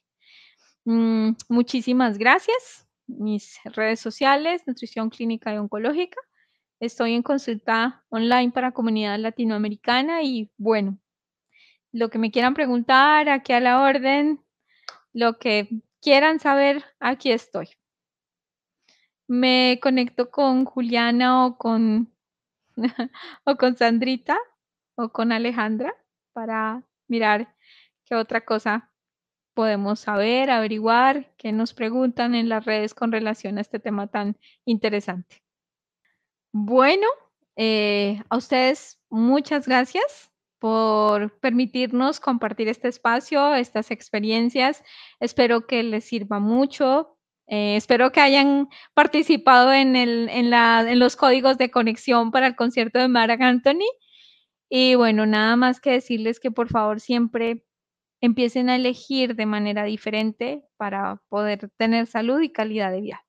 Mm, 0.85 1.33
muchísimas 1.49 2.19
gracias. 2.19 2.89
Mis 3.07 3.59
redes 3.65 4.01
sociales, 4.01 4.63
Nutrición 4.67 5.11
Clínica 5.11 5.55
y 5.55 5.59
Oncológica. 5.59 6.21
Estoy 6.81 7.15
en 7.15 7.23
consulta 7.23 8.05
online 8.11 8.53
para 8.53 8.73
comunidad 8.73 9.19
latinoamericana 9.19 10.23
y 10.23 10.51
bueno, 10.59 10.99
lo 11.93 12.11
que 12.11 12.19
me 12.19 12.31
quieran 12.31 12.55
preguntar, 12.55 13.31
aquí 13.31 13.55
a 13.55 13.61
la 13.61 13.81
orden, 13.81 14.45
lo 15.15 15.39
que 15.39 15.69
quieran 16.03 16.39
saber, 16.41 16.85
aquí 17.01 17.33
estoy. 17.33 17.71
Me 19.27 19.79
conecto 19.83 20.31
con 20.31 20.67
Juliana 20.67 21.47
o 21.47 21.57
con, 21.57 22.13
o 23.45 23.57
con 23.57 23.77
Sandrita 23.77 24.37
o 24.97 25.09
con 25.09 25.33
Alejandra 25.33 25.95
para 26.35 26.83
mirar 27.09 27.55
qué 28.05 28.15
otra 28.15 28.45
cosa 28.45 28.91
podemos 29.55 30.01
saber, 30.01 30.51
averiguar, 30.51 31.33
qué 31.39 31.53
nos 31.53 31.73
preguntan 31.73 32.35
en 32.35 32.51
las 32.51 32.67
redes 32.67 32.93
con 32.93 33.11
relación 33.11 33.57
a 33.57 33.63
este 33.63 33.81
tema 33.81 34.09
tan 34.09 34.37
interesante. 34.67 35.46
Bueno, 36.59 37.07
eh, 37.57 38.23
a 38.31 38.39
ustedes 38.39 38.99
muchas 39.11 39.67
gracias 39.69 40.31
por 40.59 41.39
permitirnos 41.41 42.19
compartir 42.19 42.69
este 42.69 42.89
espacio, 42.89 43.55
estas 43.55 43.91
experiencias. 43.91 44.83
Espero 45.21 45.67
que 45.67 45.83
les 45.83 46.05
sirva 46.07 46.41
mucho. 46.41 47.19
Eh, 47.47 47.77
espero 47.77 48.11
que 48.11 48.21
hayan 48.23 48.71
participado 48.95 49.71
en, 49.71 50.99
los 50.99 51.17
códigos 51.17 51.59
de 51.59 51.71
conexión 51.71 52.31
para 52.31 52.47
el 52.47 52.57
concierto 52.57 52.99
de 53.01 53.09
Mark 53.09 53.43
Anthony. 53.43 53.91
Y 54.71 54.95
bueno, 54.95 55.27
nada 55.27 55.57
más 55.57 55.79
que 55.79 55.91
decirles 55.91 56.41
que 56.41 56.51
por 56.51 56.71
favor 56.71 57.01
siempre 57.01 57.67
empiecen 58.23 58.71
a 58.71 58.77
elegir 58.77 59.37
de 59.37 59.45
manera 59.45 59.85
diferente 59.85 60.65
para 60.79 61.21
poder 61.29 61.69
tener 61.77 62.07
salud 62.07 62.41
y 62.41 62.51
calidad 62.51 62.93
de 62.93 63.03
vida. 63.03 63.26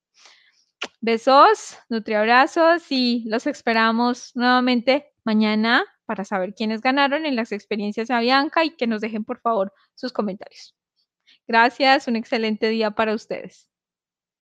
Besos, 1.02 1.78
nutriabrazos 1.90 2.92
y 2.92 3.24
los 3.28 3.46
esperamos 3.48 4.32
nuevamente 4.36 5.14
mañana 5.24 5.86
para 6.06 6.26
saber 6.26 6.56
quiénes 6.56 6.82
ganaron 6.82 7.26
en 7.26 7.36
las 7.36 7.52
experiencias 7.52 8.10
a 8.10 8.20
Bianca 8.20 8.64
y 8.66 8.76
que 8.76 8.88
nos 8.88 9.02
dejen 9.02 9.24
por 9.24 9.40
favor 9.40 9.74
sus 9.96 10.12
comentarios. 10.12 10.76
Gracias, 11.48 12.08
un 12.08 12.16
excelente 12.16 12.70
día 12.70 12.92
para 12.92 13.14
ustedes. 13.14 13.70